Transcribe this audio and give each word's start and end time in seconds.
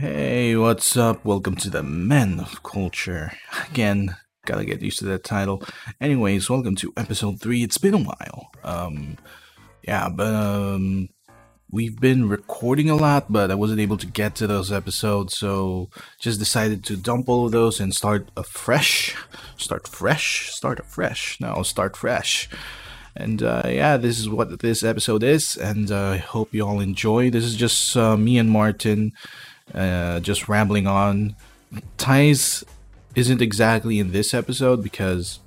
Hey, 0.00 0.56
what's 0.56 0.96
up? 0.96 1.26
Welcome 1.26 1.56
to 1.56 1.68
the 1.68 1.82
Men 1.82 2.40
of 2.40 2.62
Culture. 2.62 3.32
Again, 3.68 4.16
gotta 4.46 4.64
get 4.64 4.80
used 4.80 4.98
to 5.00 5.04
that 5.04 5.24
title. 5.24 5.62
Anyways, 6.00 6.48
welcome 6.48 6.74
to 6.76 6.94
episode 6.96 7.38
three. 7.38 7.62
It's 7.62 7.76
been 7.76 7.92
a 7.92 7.98
while. 7.98 8.50
Um, 8.64 9.18
yeah, 9.82 10.08
but 10.08 10.32
um, 10.32 11.10
we've 11.70 12.00
been 12.00 12.30
recording 12.30 12.88
a 12.88 12.96
lot, 12.96 13.30
but 13.30 13.50
I 13.50 13.54
wasn't 13.54 13.80
able 13.80 13.98
to 13.98 14.06
get 14.06 14.34
to 14.36 14.46
those 14.46 14.72
episodes, 14.72 15.36
so 15.36 15.90
just 16.18 16.38
decided 16.38 16.82
to 16.84 16.96
dump 16.96 17.28
all 17.28 17.44
of 17.44 17.52
those 17.52 17.78
and 17.78 17.94
start 17.94 18.30
afresh. 18.38 19.14
Start 19.58 19.86
fresh. 19.86 20.50
Start 20.50 20.80
afresh. 20.80 21.38
No, 21.42 21.62
start 21.62 21.94
fresh. 21.94 22.48
And 23.14 23.42
uh, 23.42 23.64
yeah, 23.66 23.98
this 23.98 24.18
is 24.18 24.30
what 24.30 24.60
this 24.60 24.82
episode 24.82 25.22
is, 25.22 25.58
and 25.58 25.90
uh, 25.90 26.12
I 26.12 26.16
hope 26.16 26.54
you 26.54 26.66
all 26.66 26.80
enjoy. 26.80 27.28
This 27.28 27.44
is 27.44 27.54
just 27.54 27.94
uh, 27.98 28.16
me 28.16 28.38
and 28.38 28.48
Martin 28.48 29.12
uh, 29.74 30.20
just 30.20 30.48
rambling 30.48 30.86
on. 30.86 31.36
Ties 31.98 32.64
isn't 33.14 33.42
exactly 33.42 33.98
in 33.98 34.12
this 34.12 34.34
episode 34.34 34.82
because, 34.82 35.40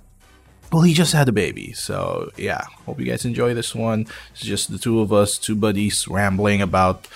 well, 0.71 0.83
he 0.83 0.93
just 0.93 1.13
had 1.13 1.29
a 1.29 1.31
baby. 1.31 1.73
So 1.73 2.31
yeah, 2.37 2.61
hope 2.85 2.99
you 2.99 3.05
guys 3.05 3.25
enjoy 3.25 3.53
this 3.53 3.73
one. 3.75 4.07
It's 4.31 4.41
just 4.41 4.71
the 4.71 4.77
two 4.77 4.99
of 4.99 5.11
us, 5.11 5.37
two 5.37 5.55
buddies, 5.55 6.07
rambling 6.07 6.61
about, 6.61 7.07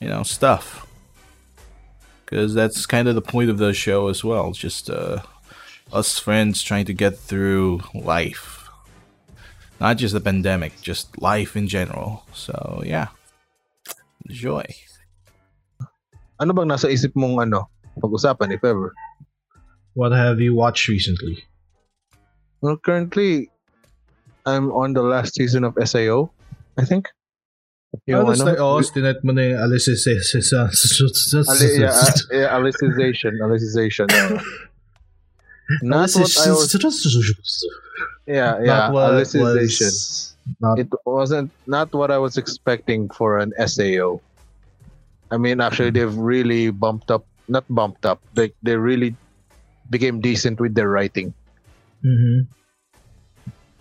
you 0.00 0.08
know, 0.08 0.22
stuff. 0.22 0.86
Because 2.24 2.54
that's 2.54 2.86
kind 2.86 3.08
of 3.08 3.14
the 3.14 3.22
point 3.22 3.50
of 3.50 3.58
the 3.58 3.74
show 3.74 4.08
as 4.08 4.24
well. 4.24 4.48
It's 4.48 4.58
just 4.58 4.88
uh, 4.88 5.22
us 5.92 6.18
friends 6.18 6.62
trying 6.62 6.86
to 6.86 6.94
get 6.94 7.18
through 7.18 7.82
life 7.94 8.62
not 9.82 9.96
just 9.96 10.14
the 10.14 10.20
pandemic, 10.20 10.80
just 10.80 11.20
life 11.20 11.56
in 11.56 11.66
general. 11.66 12.24
So 12.32 12.84
yeah, 12.86 13.08
enjoy. 14.28 14.64
Ano 16.42 16.50
bang 16.50 16.66
nasa 16.66 16.90
isip 16.90 17.14
mong 17.14 17.38
ano, 17.38 17.70
pag-usapan 18.02 18.50
if 18.50 18.66
ever? 18.66 18.90
What 19.94 20.10
have 20.10 20.42
you 20.42 20.58
watched 20.58 20.90
recently? 20.90 21.38
Well, 22.58 22.82
currently, 22.82 23.46
I'm 24.42 24.74
on 24.74 24.90
the 24.90 25.06
last 25.06 25.38
season 25.38 25.62
of 25.62 25.78
SAO, 25.78 26.34
I 26.74 26.82
think. 26.82 27.06
Yung 28.10 28.26
ano, 28.26 28.34
ano, 28.34 28.58
oh, 28.58 28.82
stinet 28.82 29.22
mo 29.22 29.30
na 29.30 29.54
yung 29.54 29.60
alicization. 29.70 30.42
Ali, 31.46 31.66
yeah, 31.78 31.94
ah, 31.94 32.10
yeah, 32.34 32.48
alicization. 32.58 33.38
Alicization. 33.38 34.10
Not 35.86 36.10
what 36.10 36.32
I 36.42 36.50
was... 36.50 36.74
Yeah, 38.26 38.58
yeah. 38.58 38.90
What 38.90 39.14
Was 39.14 40.34
not... 40.58 40.78
It 40.78 40.90
wasn't 41.06 41.50
not 41.70 41.94
what 41.94 42.10
I 42.10 42.18
was 42.18 42.36
expecting 42.36 43.08
for 43.10 43.38
an 43.38 43.54
SAO. 43.62 44.20
I 45.32 45.40
mean, 45.40 45.64
actually, 45.64 45.88
mm-hmm. 45.88 46.12
they've 46.12 46.18
really 46.20 46.68
bumped 46.68 47.10
up. 47.10 47.24
Not 47.48 47.64
bumped 47.72 48.04
up. 48.04 48.20
They 48.36 48.52
they 48.60 48.76
really 48.76 49.16
became 49.88 50.20
decent 50.20 50.60
with 50.60 50.76
their 50.76 50.92
writing. 50.92 51.32
Mm-hmm. 52.04 52.38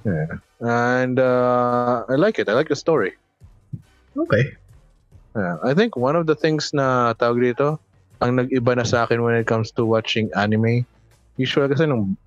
Yeah, 0.07 0.41
and 0.63 1.19
uh, 1.19 2.07
I 2.09 2.15
like 2.15 2.39
it. 2.39 2.49
I 2.49 2.55
like 2.55 2.71
the 2.71 2.79
story. 2.79 3.13
Okay. 4.17 4.55
Yeah, 5.35 5.59
I 5.63 5.75
think 5.75 5.95
one 5.95 6.15
of 6.15 6.25
the 6.25 6.35
things 6.35 6.73
na 6.73 7.13
tawag 7.13 7.53
dito, 7.53 7.79
ang 8.19 8.35
nag-iba 8.39 8.75
na 8.75 8.83
sa 8.83 9.05
akin 9.05 9.21
when 9.21 9.35
it 9.35 9.47
comes 9.47 9.71
to 9.77 9.85
watching 9.85 10.27
anime, 10.35 10.83
usually 11.37 11.69
kasi 11.69 11.85
nung 11.85 12.17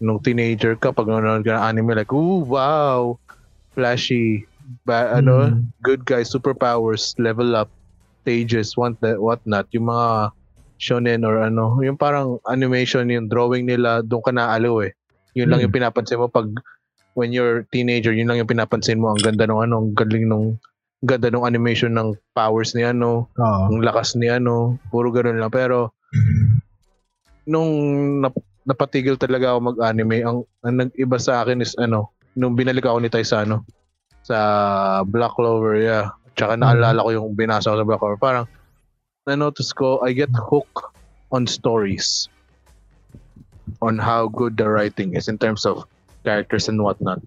nung 0.00 0.20
teenager 0.20 0.76
ka, 0.76 0.92
pag 0.92 1.08
nanonood 1.08 1.44
ka 1.44 1.56
ng 1.56 1.64
anime, 1.72 1.96
like, 1.96 2.12
ooh, 2.12 2.44
wow, 2.44 3.16
flashy, 3.72 4.44
ba, 4.84 5.16
ano, 5.16 5.56
mm. 5.56 5.64
good 5.80 6.04
guys, 6.04 6.28
superpowers, 6.28 7.16
level 7.16 7.56
up, 7.56 7.72
stages, 8.26 8.74
what, 8.74 8.98
what 9.22 9.38
not, 9.46 9.70
yung 9.70 9.86
mga 9.86 10.34
shonen 10.82 11.22
or 11.22 11.38
ano, 11.38 11.78
yung 11.78 11.94
parang 11.94 12.42
animation, 12.50 13.06
yung 13.06 13.30
drawing 13.30 13.70
nila, 13.70 14.02
doon 14.02 14.26
ka 14.26 14.34
naaliw 14.34 14.90
eh. 14.90 14.92
Yun 15.38 15.46
mm. 15.46 15.50
lang 15.54 15.60
yung 15.62 15.76
pinapansin 15.78 16.18
mo 16.18 16.26
pag 16.26 16.50
when 17.14 17.30
you're 17.30 17.62
teenager, 17.70 18.10
yun 18.10 18.26
lang 18.26 18.42
yung 18.42 18.50
pinapansin 18.50 18.98
mo, 18.98 19.14
ang 19.14 19.22
ganda 19.22 19.46
ng 19.46 19.62
ano, 19.62 19.74
ang 19.78 19.94
galing 19.94 20.26
nung 20.26 20.58
ganda 21.06 21.30
ng 21.30 21.46
animation 21.46 21.94
ng 21.94 22.18
powers 22.34 22.74
ni 22.74 22.82
ano, 22.82 23.30
uh. 23.38 23.70
ang 23.70 23.78
lakas 23.78 24.18
ni 24.18 24.26
ano, 24.26 24.74
puro 24.90 25.14
ganun 25.14 25.38
lang. 25.38 25.54
Pero, 25.54 25.94
nung 27.46 27.70
nap- 28.26 28.42
napatigil 28.66 29.14
talaga 29.14 29.54
ako 29.54 29.72
mag-anime. 29.72 30.26
Ang, 30.26 30.42
ang 30.66 30.74
nag-iba 30.82 31.16
sa 31.22 31.46
akin 31.46 31.62
is 31.62 31.78
ano, 31.78 32.10
nung 32.34 32.58
binalik 32.58 32.84
ako 32.84 32.98
ni 32.98 33.08
Taisano 33.08 33.62
sa 34.26 34.36
Black 35.06 35.38
Clover, 35.38 35.78
yeah. 35.78 36.10
Tsaka 36.36 36.54
mm-hmm. 36.54 36.62
naalala 36.62 37.04
ko 37.04 37.10
yung 37.10 37.34
binasa 37.34 37.72
ko 37.72 37.80
sa 37.80 37.88
Black 37.88 38.00
Clover. 38.00 38.20
Parang, 38.20 38.46
na-notice 39.26 39.72
ko, 39.72 40.00
I 40.04 40.12
get 40.12 40.30
hooked 40.32 40.84
on 41.32 41.48
stories 41.48 42.28
on 43.82 43.98
how 43.98 44.28
good 44.30 44.56
the 44.56 44.68
writing 44.68 45.16
is 45.16 45.26
in 45.26 45.36
terms 45.36 45.66
of 45.66 45.84
characters 46.22 46.68
and 46.68 46.78
whatnot. 46.78 47.18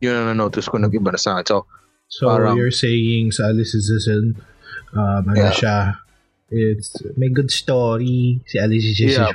Yun 0.00 0.16
ang 0.16 0.26
na-notice 0.32 0.70
ko 0.70 0.80
nag-iba 0.80 1.12
na 1.12 1.20
sa 1.20 1.42
akin. 1.42 1.46
So, 1.46 1.56
so 2.08 2.32
parang, 2.32 2.56
you're 2.56 2.72
saying 2.72 3.36
sa 3.36 3.52
Alice 3.52 3.76
Season, 3.76 4.40
um, 4.96 5.28
ano 5.28 5.36
yeah. 5.36 5.52
siya, 5.52 5.76
It's 6.54 6.94
may 7.16 7.28
good 7.28 7.50
story. 7.50 8.38
Si 8.46 8.58
Alice 8.58 8.94
yeah. 9.00 9.32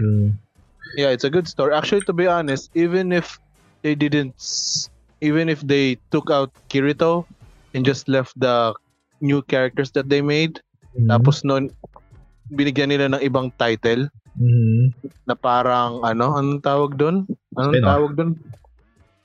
yeah, 0.96 1.10
it's 1.10 1.26
a 1.26 1.30
good 1.30 1.48
story. 1.48 1.74
Actually, 1.74 2.02
to 2.08 2.14
be 2.14 2.28
honest, 2.28 2.70
even 2.76 3.12
if 3.12 3.40
they 3.82 3.96
didn't, 3.96 4.40
even 5.20 5.50
if 5.50 5.60
they 5.60 5.98
took 6.12 6.30
out 6.30 6.54
Kirito 6.70 7.26
and 7.74 7.86
just 7.86 8.08
left 8.10 8.34
the 8.40 8.74
new 9.22 9.42
characters 9.46 9.92
that 9.92 10.10
they 10.10 10.22
made, 10.22 10.62
mm-hmm. 10.96 11.10
tapos 11.12 11.44
noon 11.44 11.70
binigyan 12.50 12.90
nila 12.90 13.14
ng 13.14 13.22
ibang 13.22 13.54
title 13.62 14.10
mm-hmm. 14.38 14.90
na 15.30 15.36
parang 15.38 16.02
ano, 16.02 16.34
anong 16.34 16.62
tawag 16.66 16.98
doon? 16.98 17.30
Anong 17.60 17.74
spin-off. 17.78 17.90
tawag 17.94 18.12
doon? 18.18 18.32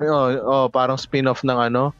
Oh, 0.04 0.26
oh, 0.44 0.66
parang 0.68 0.98
spin-off 1.00 1.40
ng 1.46 1.56
ano, 1.56 1.94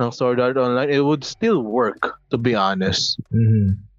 ng 0.00 0.10
Sword 0.14 0.40
Art 0.40 0.56
Online. 0.56 0.88
It 0.88 1.04
would 1.04 1.26
still 1.26 1.60
work, 1.60 2.16
to 2.32 2.38
be 2.40 2.56
honest. 2.56 3.20
Mm-hmm 3.28 3.90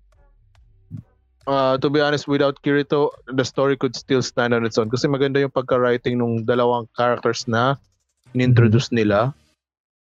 uh, 1.48 1.78
to 1.78 1.90
be 1.90 2.02
honest, 2.02 2.28
without 2.28 2.62
Kirito, 2.62 3.10
the 3.28 3.46
story 3.46 3.78
could 3.78 3.96
still 3.96 4.22
stand 4.22 4.54
on 4.54 4.66
its 4.66 4.78
own. 4.78 4.90
Kasi 4.90 5.08
maganda 5.08 5.40
yung 5.40 5.54
pagka-writing 5.54 6.18
ng 6.18 6.46
dalawang 6.46 6.88
characters 6.98 7.48
na 7.48 7.76
in-introduce 8.34 8.90
mm-hmm. 8.90 9.08
nila. 9.08 9.34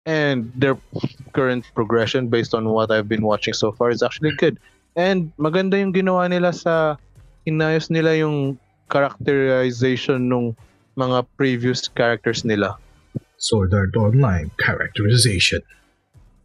And 0.02 0.50
their 0.58 0.74
current 1.30 1.62
progression 1.74 2.26
based 2.26 2.54
on 2.54 2.66
what 2.68 2.90
I've 2.90 3.08
been 3.08 3.22
watching 3.22 3.54
so 3.54 3.70
far 3.70 3.90
is 3.90 4.02
actually 4.02 4.34
good. 4.34 4.58
And 4.98 5.30
maganda 5.38 5.78
yung 5.78 5.94
ginawa 5.94 6.26
nila 6.26 6.50
sa 6.50 6.98
inayos 7.46 7.86
nila 7.86 8.18
yung 8.18 8.58
characterization 8.90 10.28
ng 10.28 10.58
mga 10.98 11.24
previous 11.38 11.86
characters 11.88 12.44
nila. 12.44 12.76
Sword 13.38 13.74
Art 13.74 13.94
Online 13.96 14.50
characterization. 14.58 15.62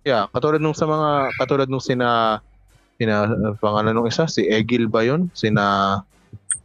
Yeah, 0.07 0.31
katulad 0.31 0.63
nung 0.63 0.77
sa 0.77 0.87
mga 0.87 1.35
katulad 1.35 1.67
nung 1.67 1.83
sina 1.83 2.39
sina 2.97 3.29
pangalan 3.61 3.93
nung 3.93 4.09
isa 4.09 4.25
si 4.25 4.49
Egil 4.49 4.89
ba 4.89 5.05
yun 5.05 5.29
sina 5.37 5.99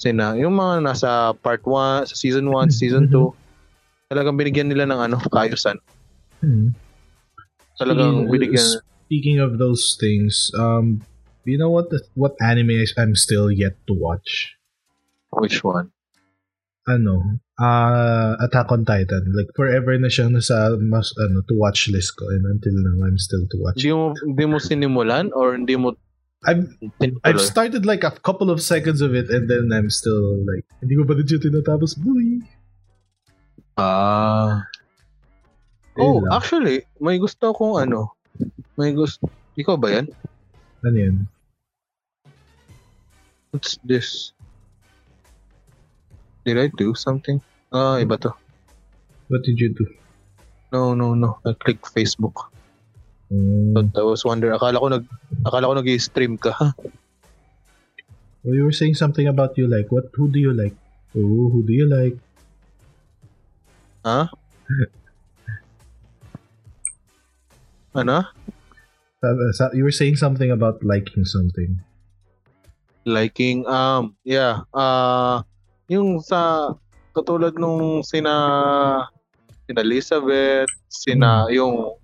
sina 0.01 0.33
yung 0.39 0.57
mga 0.57 0.81
nasa 0.81 1.37
part 1.45 1.61
1 1.61 2.09
sa 2.09 2.15
season 2.17 2.49
1 2.49 2.73
season 2.73 3.05
2 3.11 3.13
mm-hmm. 3.13 3.37
talagang 4.09 4.37
binigyan 4.41 4.69
nila 4.73 4.89
ng 4.89 5.01
ano 5.11 5.17
kaayusan 5.29 5.77
hmm. 6.43 6.75
talagang 7.79 8.27
speaking, 8.27 8.31
binigyan 8.31 8.69
speaking 9.07 9.39
of 9.39 9.57
those 9.57 9.97
things 9.97 10.51
um 10.59 11.01
you 11.45 11.59
know 11.59 11.71
what 11.71 11.91
the, 11.91 12.03
what 12.15 12.35
anime 12.41 12.83
I'm 12.99 13.15
still 13.15 13.51
yet 13.51 13.79
to 13.87 13.95
watch 13.95 14.55
which 15.33 15.65
one 15.65 15.91
ano 16.89 17.39
uh, 17.63 18.35
Attack 18.43 18.75
on 18.75 18.83
Titan 18.83 19.31
like 19.39 19.55
forever 19.55 19.95
na 19.99 20.11
siyang 20.11 20.35
nasa 20.35 20.75
mas 20.83 21.15
ano 21.23 21.47
to 21.47 21.55
watch 21.55 21.87
list 21.87 22.19
ko 22.19 22.27
and 22.27 22.43
until 22.51 22.75
now 22.75 23.07
I'm 23.07 23.19
still 23.19 23.47
to 23.47 23.57
watch 23.63 23.79
hindi 23.79 23.95
mo 23.95 24.15
hindi 24.19 24.45
mo 24.51 24.57
sinimulan 24.59 25.31
or 25.31 25.55
hindi 25.55 25.79
mo 25.79 25.95
I've 26.43 26.67
I've 27.23 27.41
started 27.41 27.87
like 27.87 28.03
a 28.03 28.11
couple 28.11 28.51
of 28.51 28.59
seconds 28.59 28.99
of 28.99 29.15
it 29.15 29.31
and 29.31 29.47
then 29.47 29.71
I'm 29.71 29.91
still 29.91 30.43
like 30.43 30.67
hindi 30.83 30.99
ko 30.99 31.07
pa 31.07 31.15
din 31.15 31.27
siya 31.27 31.39
tinatapos. 31.39 31.95
Boy. 32.03 32.43
Ah. 33.79 34.67
Oh, 36.01 36.25
lang. 36.25 36.33
actually, 36.33 36.89
may 37.01 37.21
gusto 37.21 37.53
akong 37.53 37.77
ano. 37.77 38.17
May 38.81 38.97
gusto. 38.97 39.29
Ikaw 39.61 39.77
ba 39.77 39.93
yan? 39.93 40.07
Ano 40.85 40.97
yan? 40.97 41.17
What's 43.53 43.77
this? 43.85 44.33
Did 46.49 46.57
I 46.57 46.73
do 46.73 46.97
something? 46.97 47.45
Ah, 47.69 48.01
iba 48.01 48.17
to. 48.17 48.33
What 49.29 49.45
did 49.45 49.61
you 49.61 49.77
do? 49.77 49.85
No, 50.73 50.97
no, 50.97 51.13
no. 51.13 51.37
I 51.45 51.53
click 51.53 51.85
Facebook. 51.85 52.49
Mm. 53.29 53.77
But 53.77 53.93
I 53.93 54.05
was 54.05 54.25
wonder, 54.25 54.57
akala 54.57 54.81
ko 54.81 54.89
nag 54.89 55.05
akala 55.45 55.69
ko 55.69 55.75
nag-stream 55.77 56.41
ka. 56.41 56.53
Well, 58.43 58.57
you 58.57 58.65
were 58.65 58.75
saying 58.75 58.97
something 58.97 59.29
about 59.29 59.57
you 59.61 59.69
like 59.69 59.93
what 59.93 60.09
who 60.17 60.33
do 60.33 60.41
you 60.41 60.57
like? 60.57 60.75
Oh, 61.13 61.53
who 61.53 61.61
do 61.63 61.73
you 61.73 61.87
like? 61.87 62.17
Huh? 64.05 64.27
ano? 67.95 68.27
You 69.73 69.85
were 69.87 69.95
saying 69.95 70.17
something 70.19 70.51
about 70.51 70.83
liking 70.83 71.25
something. 71.25 71.79
liking 73.05 73.67
um 73.67 74.15
yeah 74.23 74.63
uh 74.75 75.43
yung 75.91 76.23
sa 76.23 76.73
katulad 77.13 77.59
nung 77.59 78.01
sina 78.07 78.33
sina 79.67 79.83
Elizabeth 79.83 80.71
sina 80.89 81.51
yung 81.51 81.99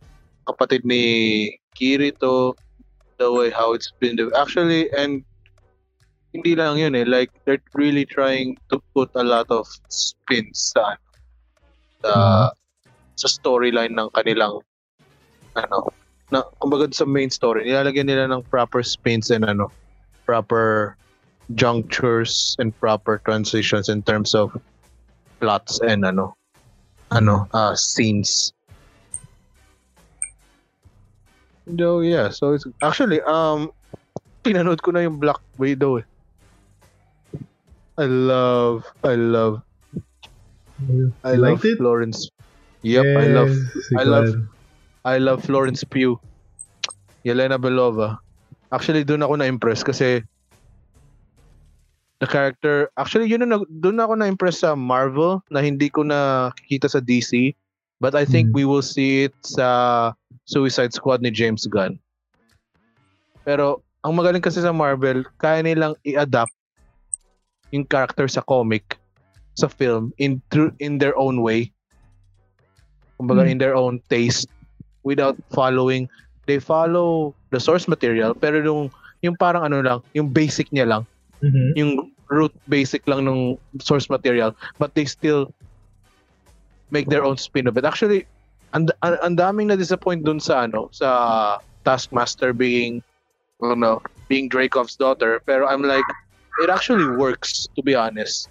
kapatid 0.45 0.83
ni 0.83 1.55
Kirito 1.79 2.59
the 3.23 3.31
way 3.31 3.51
how 3.51 3.73
it's 3.75 3.95
been 4.03 4.19
actually 4.35 4.91
and 4.95 5.23
hindi 6.35 6.59
lang 6.59 6.77
yun 6.77 6.99
eh 6.99 7.07
like 7.07 7.31
they're 7.47 7.63
really 7.79 8.05
trying 8.05 8.59
to 8.69 8.83
put 8.93 9.09
a 9.17 9.25
lot 9.25 9.47
of 9.49 9.65
spins 9.89 10.75
sa 10.75 10.99
sa, 12.05 12.13
sa 13.19 13.29
storyline 13.31 13.95
ng 13.97 14.11
kanilang 14.15 14.61
ano 15.59 15.91
na 16.29 16.45
kumbaga 16.61 16.87
sa 16.93 17.09
main 17.09 17.33
story 17.33 17.67
nilalagyan 17.67 18.07
nila 18.07 18.29
ng 18.31 18.45
proper 18.53 18.85
spins 18.85 19.33
and 19.33 19.43
ano 19.43 19.73
proper 20.29 20.95
junctures 21.57 22.55
and 22.61 22.77
proper 22.77 23.19
transitions 23.25 23.89
in 23.89 24.05
terms 24.05 24.37
of 24.37 24.53
plots 25.41 25.81
and 25.81 26.05
ano 26.05 26.37
ano 27.11 27.49
uh 27.57 27.73
scenes 27.73 28.53
So 31.77 32.01
yeah, 32.01 32.33
so 32.33 32.57
it's 32.57 32.65
actually 32.81 33.21
um 33.29 33.69
pinanood 34.41 34.81
ko 34.81 34.97
na 34.97 35.05
yung 35.05 35.21
Black 35.21 35.37
Widow 35.61 36.01
eh. 36.01 36.07
I 38.01 38.07
love 38.09 38.89
I 39.05 39.21
love 39.21 39.61
I 41.21 41.37
love 41.37 41.61
liked 41.61 41.69
it? 41.69 41.77
Florence. 41.77 42.31
Yep, 42.81 43.05
I 43.05 43.27
love 43.29 43.53
I 43.99 44.03
love. 44.09 44.33
I 45.05 45.19
love 45.19 45.45
Florence 45.45 45.85
Pugh. 45.85 46.19
Yelena 47.27 47.59
Belova. 47.59 48.19
Actually, 48.73 49.05
doon 49.05 49.25
ako 49.25 49.35
na-impress 49.39 49.83
kasi 49.83 50.23
the 52.21 52.27
character, 52.27 52.91
actually, 52.99 53.31
yun 53.31 53.47
na, 53.47 53.63
doon 53.69 54.01
ako 54.01 54.19
na-impress 54.19 54.61
sa 54.63 54.75
Marvel 54.75 55.41
na 55.51 55.63
hindi 55.63 55.89
ko 55.89 56.03
nakikita 56.03 56.91
sa 56.91 56.99
DC. 56.99 57.55
But 57.99 58.15
I 58.15 58.23
think 58.23 58.55
Hmm. 58.55 58.57
we 58.57 58.65
will 58.65 58.85
see 58.85 59.27
it 59.27 59.35
sa 59.43 60.13
Suicide 60.47 60.95
Squad 60.95 61.19
ni 61.23 61.35
James 61.35 61.67
Gunn. 61.67 61.99
Pero, 63.43 63.83
ang 64.07 64.15
magaling 64.15 64.43
kasi 64.45 64.63
sa 64.63 64.71
Marvel, 64.71 65.27
kaya 65.43 65.63
nilang 65.67 65.99
i-adapt 66.07 66.55
yung 67.75 67.85
character 67.85 68.31
sa 68.31 68.41
comic, 68.47 68.97
sa 69.59 69.67
film, 69.67 70.15
in, 70.23 70.39
through- 70.55 70.75
in 70.79 71.03
their 71.03 71.19
own 71.19 71.43
way. 71.43 71.75
Kumbaga, 73.19 73.43
Hmm. 73.43 73.53
in 73.53 73.59
their 73.59 73.75
own 73.75 73.99
taste 74.07 74.47
without 75.09 75.35
following 75.57 76.05
they 76.45 76.61
follow 76.61 77.33
the 77.49 77.61
source 77.61 77.89
material 77.89 78.37
pero 78.37 78.61
yung 78.61 78.93
yung 79.25 79.33
parang 79.41 79.65
ano 79.65 79.81
lang 79.81 79.99
yung 80.13 80.29
basic 80.29 80.69
niya 80.69 80.85
lang. 80.85 81.03
Mhm. 81.41 81.71
yung 81.79 81.93
root 82.29 82.53
basic 82.69 83.07
lang 83.09 83.25
ng 83.25 83.57
source 83.81 84.11
material 84.13 84.53
but 84.77 84.93
they 84.93 85.09
still 85.09 85.49
make 86.93 87.09
their 87.09 87.25
own 87.25 87.41
spin 87.41 87.65
of 87.65 87.79
it. 87.81 87.89
Actually 87.89 88.29
ang 88.77 88.93
ang, 89.01 89.17
ang 89.25 89.35
daming 89.39 89.73
na 89.73 89.79
disappoint 89.81 90.27
dun 90.29 90.43
sa 90.43 90.69
ano 90.69 90.93
sa 90.93 91.09
Taskmaster 91.89 92.53
being 92.53 93.01
ano 93.65 94.03
being 94.29 94.51
Dracov's 94.51 94.99
daughter 94.99 95.41
pero 95.49 95.65
I'm 95.65 95.81
like 95.81 96.05
it 96.61 96.69
actually 96.69 97.09
works 97.09 97.71
to 97.79 97.81
be 97.81 97.97
honest 97.97 98.51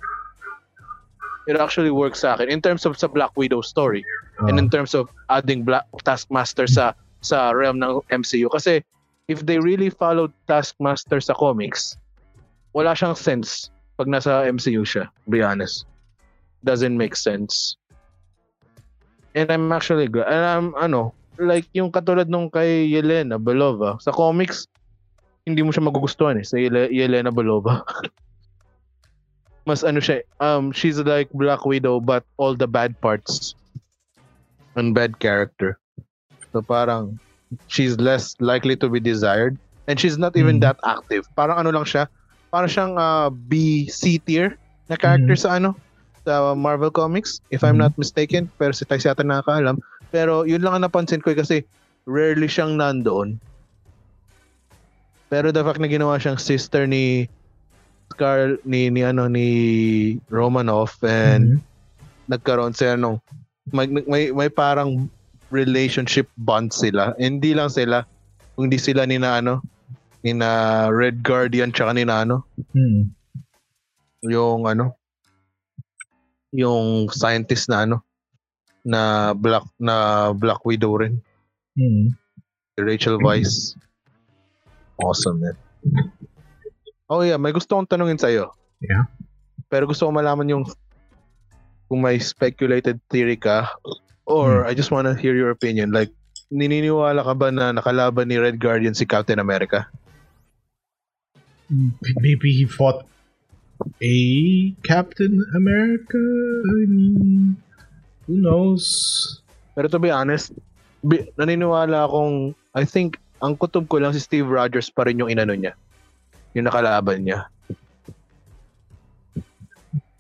it 1.47 1.55
actually 1.55 1.89
works 1.89 2.21
sa 2.21 2.35
akin. 2.35 2.47
In 2.47 2.59
terms 2.59 2.83
of 2.83 2.94
sa 2.94 3.07
Black 3.07 3.31
Widow 3.35 3.63
story 3.63 4.03
and 4.45 4.59
in 4.59 4.67
Ah. 4.67 4.73
terms 4.73 4.91
of 4.91 5.07
adding 5.27 5.63
Black 5.63 5.88
Taskmaster 6.03 6.67
sa 6.67 6.91
sa 7.19 7.49
realm 7.51 7.79
ng 7.79 8.03
MCU 8.11 8.51
kasi 8.51 8.83
if 9.27 9.44
they 9.44 9.57
really 9.57 9.89
followed 9.89 10.29
Taskmaster 10.45 11.17
sa 11.19 11.33
comics 11.33 11.97
wala 12.71 12.94
siyang 12.94 13.17
sense 13.17 13.73
pag 13.97 14.05
nasa 14.05 14.45
MCU 14.45 14.85
siya 14.85 15.09
to 15.09 15.27
be 15.27 15.41
honest. 15.41 15.88
Doesn't 16.61 16.94
make 16.94 17.15
sense. 17.15 17.75
And 19.33 19.49
I'm 19.49 19.69
actually 19.71 20.09
glad 20.09 20.29
and 20.29 20.45
I'm 20.45 20.67
ano 20.75 21.13
like 21.38 21.69
yung 21.71 21.94
katulad 21.94 22.29
nung 22.29 22.49
kay 22.49 22.85
Yelena 22.85 23.38
Belova 23.38 24.01
sa 24.01 24.09
comics 24.09 24.65
hindi 25.45 25.61
mo 25.61 25.69
siya 25.69 25.85
magugustuhan 25.85 26.38
eh 26.38 26.45
sa 26.45 26.57
Yele- 26.57 26.89
Yelena 26.89 27.29
Belova 27.29 27.85
mas 29.68 29.84
ano 29.84 30.00
siya 30.00 30.24
um 30.40 30.72
she's 30.72 30.96
like 31.04 31.28
Black 31.36 31.68
Widow 31.68 32.00
but 32.00 32.24
all 32.40 32.56
the 32.56 32.66
bad 32.72 32.96
parts. 33.04 33.52
And 34.80 34.96
bad 34.96 35.19
character. 35.19 35.75
So 36.56 36.64
parang 36.64 37.19
she's 37.68 38.00
less 38.00 38.38
likely 38.40 38.80
to 38.80 38.88
be 38.88 39.04
desired. 39.04 39.60
And 39.92 40.00
she's 40.00 40.16
not 40.16 40.40
even 40.40 40.60
Mhm. 40.60 40.64
that 40.64 40.80
active. 40.88 41.28
Parang 41.36 41.60
ano 41.60 41.75
lang 41.75 41.84
siya 41.84 42.08
parang 42.56 42.72
siyang 42.72 42.94
uh, 42.96 43.28
B 43.28 43.84
C 43.92 44.24
tier 44.24 44.56
na 44.88 44.96
character 44.96 45.36
Mhm. 45.36 45.44
sa 45.44 45.50
ano 45.60 45.75
sa 46.24 46.56
Marvel 46.56 46.92
Comics 46.92 47.44
if 47.52 47.64
I'm 47.64 47.75
Mhm. 47.75 47.92
not 47.92 47.94
mistaken. 48.00 48.48
Pero 48.56 48.72
si 48.72 48.88
Tay 48.88 49.04
yata 49.04 49.24
nakakaalam. 49.25 49.80
Pero 50.16 50.48
yun 50.48 50.64
lang 50.64 50.80
ang 50.80 50.88
napansin 50.88 51.19
ko 51.19 51.36
eh, 51.36 51.40
kasi 51.40 51.68
rarely 52.08 52.48
siyang 52.48 52.80
nandoon. 52.80 53.36
Pero 55.28 55.52
the 55.52 55.60
fact 55.60 55.84
na 55.84 55.92
ginawa 55.92 56.16
siyang 56.16 56.40
sister 56.40 56.88
ni 56.88 57.28
Scar 58.07 58.57
ni 58.63 58.89
ni 58.89 59.04
ano 59.04 59.27
ni 59.27 59.48
Romanoff 60.31 60.98
and 61.04 61.59
Mhm. 61.59 61.63
nagkaroon 62.27 62.74
sila 62.74 62.95
nung 62.95 63.19
may, 63.71 63.88
may, 63.88 64.31
may 64.31 64.48
parang 64.48 65.12
relationship 65.51 66.27
bond 66.39 66.71
sila. 66.71 67.12
Hindi 67.19 67.51
lang 67.51 67.68
sila, 67.68 68.04
hindi 68.56 68.80
sila 68.80 69.04
ni 69.04 69.19
na 69.19 69.39
ano, 69.39 69.59
ni 70.24 70.31
na 70.31 70.88
Red 70.88 71.19
Guardian 71.24 71.71
tsaka 71.71 71.92
ni 71.95 72.04
na 72.07 72.24
ano, 72.24 72.48
Mhm. 72.75 73.12
yung 74.27 74.68
ano, 74.68 74.95
yung 76.51 77.12
scientist 77.12 77.68
na 77.68 77.83
ano, 77.83 78.04
na 78.88 79.31
Black 79.36 79.68
na 79.77 80.31
Black 80.31 80.63
Widow 80.63 80.95
rin, 81.04 81.19
si 82.71 82.80
Rachel 82.80 83.19
Weisz. 83.19 83.75
Awesome, 84.98 85.44
man. 85.44 85.56
Oh 87.07 87.24
yeah, 87.24 87.39
may 87.39 87.56
gusto 87.56 87.80
kong 87.80 87.88
tanungin 87.88 88.19
sa'yo. 88.19 88.51
Yeah. 88.83 89.07
Pero 89.71 89.88
gusto 89.88 90.07
ko 90.07 90.12
malaman 90.12 90.51
yung 90.51 90.63
kung 91.88 92.04
may 92.04 92.19
speculated 92.19 93.00
theory 93.07 93.39
ka 93.39 93.71
or 94.27 94.68
I 94.68 94.75
just 94.75 94.92
wanna 94.92 95.15
hear 95.15 95.31
your 95.31 95.51
opinion. 95.56 95.95
Like, 95.95 96.12
nininiwala 96.51 97.24
ka 97.24 97.33
ba 97.36 97.48
na 97.51 97.71
nakalaban 97.71 98.27
ni 98.27 98.36
Red 98.36 98.59
Guardian 98.59 98.95
si 98.95 99.07
Captain 99.07 99.39
America? 99.39 99.88
Maybe 102.19 102.51
he 102.51 102.68
fought 102.68 103.04
a 104.04 104.16
Captain 104.83 105.35
America. 105.56 106.19
I 106.68 106.83
mean, 106.87 107.56
who 108.28 108.40
knows? 108.40 108.83
Pero 109.76 109.87
to 109.87 109.99
be 109.99 110.11
honest, 110.11 110.52
bi- 111.04 111.28
naniniwala 111.40 112.07
akong, 112.07 112.56
I 112.76 112.83
think, 112.83 113.19
ang 113.44 113.56
kutob 113.56 113.87
ko 113.87 113.99
lang 114.02 114.16
si 114.16 114.19
Steve 114.23 114.47
Rogers 114.47 114.90
pa 114.90 115.06
rin 115.06 115.19
yung 115.19 115.30
inano 115.30 115.54
niya. 115.56 115.76
Yung 116.57 116.66
nakalaban 116.66 117.21
niya. 117.21 117.45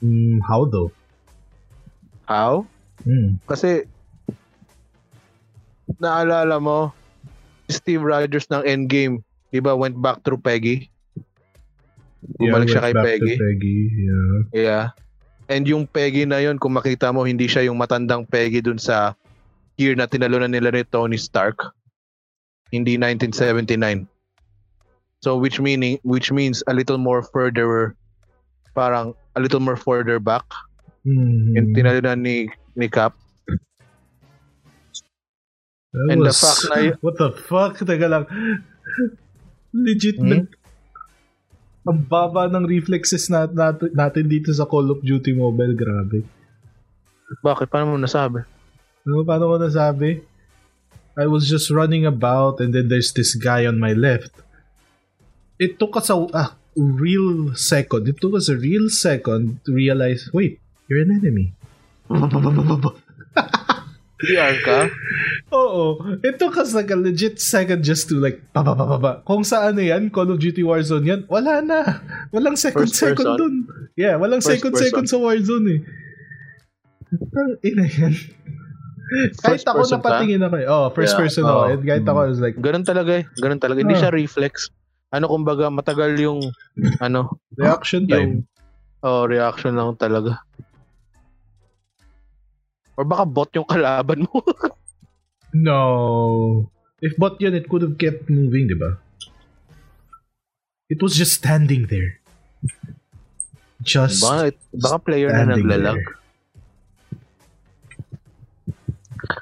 Mm, 0.05 0.37
how 0.45 0.69
though? 0.69 0.93
How? 2.29 2.69
Mm. 3.01 3.41
Kasi, 3.49 3.89
naalala 5.97 6.61
mo, 6.61 6.93
Steve 7.65 8.05
Rogers 8.05 8.45
ng 8.53 8.61
Endgame, 8.61 9.25
di 9.49 9.57
ba, 9.57 9.73
went 9.73 9.97
back 9.97 10.21
through 10.21 10.37
Peggy? 10.37 10.93
Bumalik 12.37 12.69
siya 12.69 12.85
went 12.85 13.01
kay 13.01 13.17
Peggy. 13.17 13.35
Peggy, 13.41 13.77
yeah. 14.05 14.37
Yeah. 14.53 14.85
And 15.49 15.63
yung 15.65 15.89
Peggy 15.89 16.27
na 16.27 16.43
yon 16.43 16.61
kung 16.61 16.77
makita 16.77 17.09
mo, 17.09 17.25
hindi 17.25 17.49
siya 17.49 17.65
yung 17.65 17.81
matandang 17.81 18.27
Peggy 18.29 18.61
dun 18.61 18.77
sa 18.77 19.17
year 19.79 19.97
na 19.97 20.05
tinalunan 20.05 20.51
nila 20.51 20.69
ni 20.69 20.83
Tony 20.85 21.17
Stark. 21.17 21.63
Hindi 22.69 22.99
1979. 22.99 24.16
So 25.19 25.35
which 25.35 25.57
meaning 25.57 25.97
which 26.03 26.29
means 26.29 26.61
a 26.65 26.73
little 26.73 26.97
more 26.97 27.25
further 27.25 27.97
parang 28.71 29.17
a 29.33 29.41
little 29.41 29.59
more 29.59 29.75
further 29.75 30.21
back 30.21 30.45
Mhm. 31.01 31.55
yung 31.55 31.67
tinalunan 31.73 32.19
ni 32.19 32.35
ni 32.75 32.85
Cap. 32.85 33.15
That 35.93 36.07
and 36.11 36.21
the 36.21 36.29
was- 36.29 36.37
fact 36.37 36.61
na 36.69 36.75
y- 36.83 36.97
What 37.05 37.15
the 37.17 37.31
fuck? 37.33 37.79
Teka 37.79 38.07
lang. 38.07 38.25
Legit 39.73 40.19
Hmm? 40.19 40.29
nag- 40.29 40.53
Ang 41.87 42.03
baba 42.03 42.51
ng 42.51 42.67
reflexes 42.67 43.31
nat- 43.31 43.55
nat- 43.55 43.95
natin 43.95 44.27
dito 44.27 44.51
sa 44.51 44.67
Call 44.67 44.91
of 44.91 44.99
Duty 44.99 45.31
Mobile. 45.31 45.71
Grabe. 45.71 46.27
Bakit 47.39 47.71
paano 47.71 47.95
mo 47.95 47.97
nasabi? 47.97 48.43
Ano, 49.07 49.23
paano 49.23 49.47
ko 49.47 49.57
nasabi? 49.57 50.19
I 51.15 51.25
was 51.25 51.47
just 51.47 51.71
running 51.71 52.03
about 52.03 52.59
and 52.59 52.75
then 52.75 52.91
there's 52.91 53.15
this 53.15 53.33
guy 53.33 53.63
on 53.63 53.79
my 53.79 53.95
left. 53.95 54.35
It 55.57 55.77
took 55.77 55.97
us 55.97 56.09
a, 56.09 56.15
a 56.15 56.45
real 56.75 57.53
second. 57.55 58.07
It 58.07 58.21
took 58.21 58.35
us 58.35 58.47
a 58.47 58.55
real 58.55 58.89
second 58.89 59.59
to 59.65 59.73
realize, 59.73 60.29
wait, 60.31 60.59
you're 60.87 61.01
an 61.01 61.11
enemy. 61.11 61.53
VR 64.17 64.57
ka? 64.65 64.89
Oo. 65.53 66.01
It 66.25 66.41
took 66.41 66.57
us 66.57 66.73
like 66.73 66.89
a 66.89 66.97
legit 66.97 67.37
second 67.37 67.85
just 67.85 68.09
to 68.09 68.17
like, 68.17 68.41
pa 68.49 68.65
pa 68.65 68.73
pa 68.73 68.85
pa 68.85 68.97
pa. 68.97 69.11
Kung 69.21 69.45
sa 69.45 69.69
ano 69.69 69.77
yan, 69.77 70.09
Call 70.09 70.33
of 70.33 70.41
Duty 70.41 70.65
Warzone 70.65 71.05
yan, 71.05 71.21
wala 71.29 71.61
na. 71.61 72.01
Walang 72.33 72.57
second 72.57 72.89
First 72.89 72.97
second 72.97 73.37
person? 73.37 73.37
dun. 73.37 73.55
Yeah, 73.93 74.17
walang 74.17 74.41
First 74.41 74.57
second 74.57 74.73
person. 74.73 74.85
second 74.89 75.05
sa 75.05 75.17
Warzone 75.21 75.67
eh. 75.69 75.79
Ang 77.13 77.51
ina 77.61 77.85
yan. 77.85 78.13
kahit 79.37 79.61
First 79.61 79.69
ako 79.69 79.77
person 79.85 80.01
ka? 80.01 80.09
napatingin 80.09 80.41
ako 80.41 80.55
eh. 80.57 80.65
Oh, 80.67 80.85
first 80.91 81.13
Yeah, 81.13 81.21
person 81.21 81.43
oo. 81.45 81.49
ako. 81.49 81.61
And 81.69 81.81
kahit 81.85 82.03
ako, 82.03 82.17
I 82.17 82.27
was 82.27 82.41
like, 82.41 82.55
Ganun 82.57 82.83
talaga 82.83 83.11
eh. 83.21 83.23
Ganun 83.37 83.61
talaga. 83.61 83.79
Hindi 83.79 83.95
Ah. 83.95 84.01
siya 84.01 84.11
reflex. 84.11 84.53
Ano 85.07 85.25
kumbaga, 85.27 85.71
matagal 85.71 86.19
yung, 86.19 86.39
ano, 86.99 87.39
reaction 87.55 88.03
time. 88.03 88.11
yung, 88.11 88.31
oh, 89.01 89.23
reaction 89.23 89.71
lang 89.71 89.95
talaga. 89.95 90.43
Or 92.93 93.05
baka 93.05 93.23
bot 93.23 93.49
yung 93.53 93.65
kalaban 93.65 94.25
mo. 94.25 94.41
No. 95.57 96.69
If 96.99 97.15
bot 97.15 97.39
yun, 97.39 97.55
it 97.55 97.65
could 97.65 97.81
have 97.81 97.95
kept 97.97 98.27
moving, 98.27 98.67
di 98.67 98.75
ba? 98.75 98.99
It 100.87 100.99
was 101.01 101.15
just 101.15 101.39
standing 101.39 101.87
there. 101.87 102.19
Just 103.81 104.21
baka, 104.21 104.53
baka 104.75 104.97
player 104.99 105.31
na 105.31 105.55
naglalag. 105.55 105.97
there. 105.97 106.13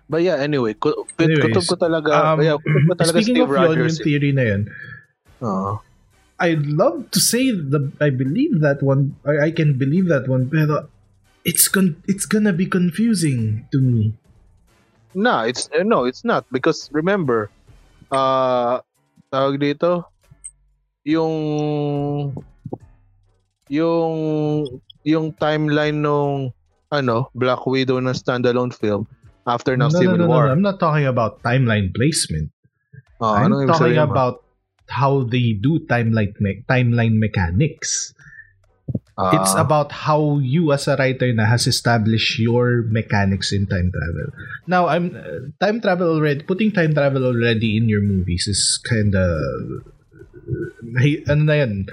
But 0.08 0.22
yeah, 0.22 0.38
anyway, 0.40 0.78
ku- 0.78 0.94
ku- 0.94 1.26
Anyways, 1.26 1.52
kutob 1.52 1.66
ko 1.66 1.76
talaga, 1.76 2.10
Um, 2.32 2.40
yeah, 2.40 2.56
kutob 2.56 2.84
ko 2.86 2.94
talaga 2.96 3.18
speaking 3.18 3.36
Steve 3.36 3.44
of 3.44 3.50
yun, 3.50 3.58
Rogers. 3.60 3.98
yung 3.98 4.06
theory 4.06 4.32
na 4.32 4.44
yun, 4.46 4.62
Oo. 5.46 5.78
I'd 6.42 6.68
love 6.68 7.12
to 7.16 7.20
say 7.24 7.54
the 7.54 7.96
I 8.04 8.12
believe 8.12 8.60
that 8.60 8.84
one 8.84 9.16
or 9.24 9.40
I 9.40 9.56
can 9.56 9.80
believe 9.80 10.12
that 10.12 10.28
one 10.28 10.52
pero 10.52 10.92
it's 11.48 11.72
con- 11.72 12.02
it's 12.12 12.28
gonna 12.28 12.52
be 12.52 12.68
confusing 12.68 13.64
to 13.72 13.80
me. 13.80 14.12
No, 15.16 15.48
it's 15.48 15.72
uh, 15.72 15.88
no, 15.88 16.04
it's 16.04 16.28
not 16.28 16.44
because 16.52 16.92
remember, 16.92 17.48
uh 18.12 18.84
tawag 19.32 19.64
dito 19.64 20.12
yung 21.08 22.36
yung 23.72 24.14
yung 25.08 25.26
timeline 25.40 26.04
nung 26.04 26.52
ano, 26.92 27.32
Black 27.32 27.64
Widow 27.64 28.04
na 28.04 28.12
standalone 28.12 28.76
film 28.76 29.08
after 29.48 29.78
ng 29.78 29.88
no, 29.88 29.94
Civil 29.94 30.20
no, 30.20 30.26
no, 30.26 30.28
no, 30.28 30.34
War. 30.36 30.46
no, 30.48 30.52
I'm 30.52 30.66
not 30.66 30.84
talking 30.84 31.08
about 31.08 31.40
timeline 31.46 31.94
placement. 31.96 32.52
Ah, 33.22 33.46
I'm 33.46 33.54
talking 33.72 34.02
about 34.02 34.45
how 34.90 35.24
they 35.24 35.54
do 35.54 35.80
timeline 35.86 36.34
me- 36.40 36.64
timeline 36.70 37.18
mechanics. 37.18 38.14
Ah, 39.16 39.32
It's 39.32 39.56
about 39.56 39.96
how 39.96 40.44
you 40.44 40.76
as 40.76 40.92
a 40.92 41.00
writer 41.00 41.32
na 41.32 41.48
has 41.48 41.68
established 41.72 42.36
your 42.36 42.84
mechanics 42.84 43.56
in 43.56 43.64
time 43.64 43.88
travel. 43.96 44.28
Now, 44.68 44.92
I'm 44.92 45.16
uh, 45.16 45.56
time 45.64 45.80
travel 45.80 46.12
already 46.20 46.44
putting 46.44 46.76
time 46.76 46.92
travel 46.92 47.24
already 47.24 47.80
in 47.80 47.88
your 47.88 48.04
movies 48.04 48.44
is 48.52 48.76
kind 48.84 49.16
of 49.16 49.40
ano 51.32 51.42
na 51.48 51.56
yan 51.64 51.88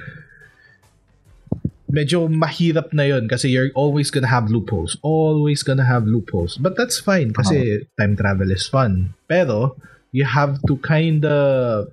medyo 1.93 2.25
mahirap 2.27 2.89
na 2.97 3.05
yon 3.05 3.29
kasi 3.29 3.53
you're 3.53 3.71
always 3.77 4.09
gonna 4.11 4.27
have 4.33 4.49
loopholes. 4.51 4.97
Always 5.05 5.63
gonna 5.63 5.85
have 5.85 6.09
loopholes. 6.09 6.57
But 6.57 6.75
that's 6.75 6.99
fine 6.99 7.37
kasi 7.37 7.85
time 8.01 8.17
travel 8.17 8.49
is 8.51 8.65
fun. 8.67 9.13
Pero, 9.29 9.77
you 10.11 10.25
have 10.25 10.59
to 10.67 10.75
kind 10.81 11.23
of 11.29 11.93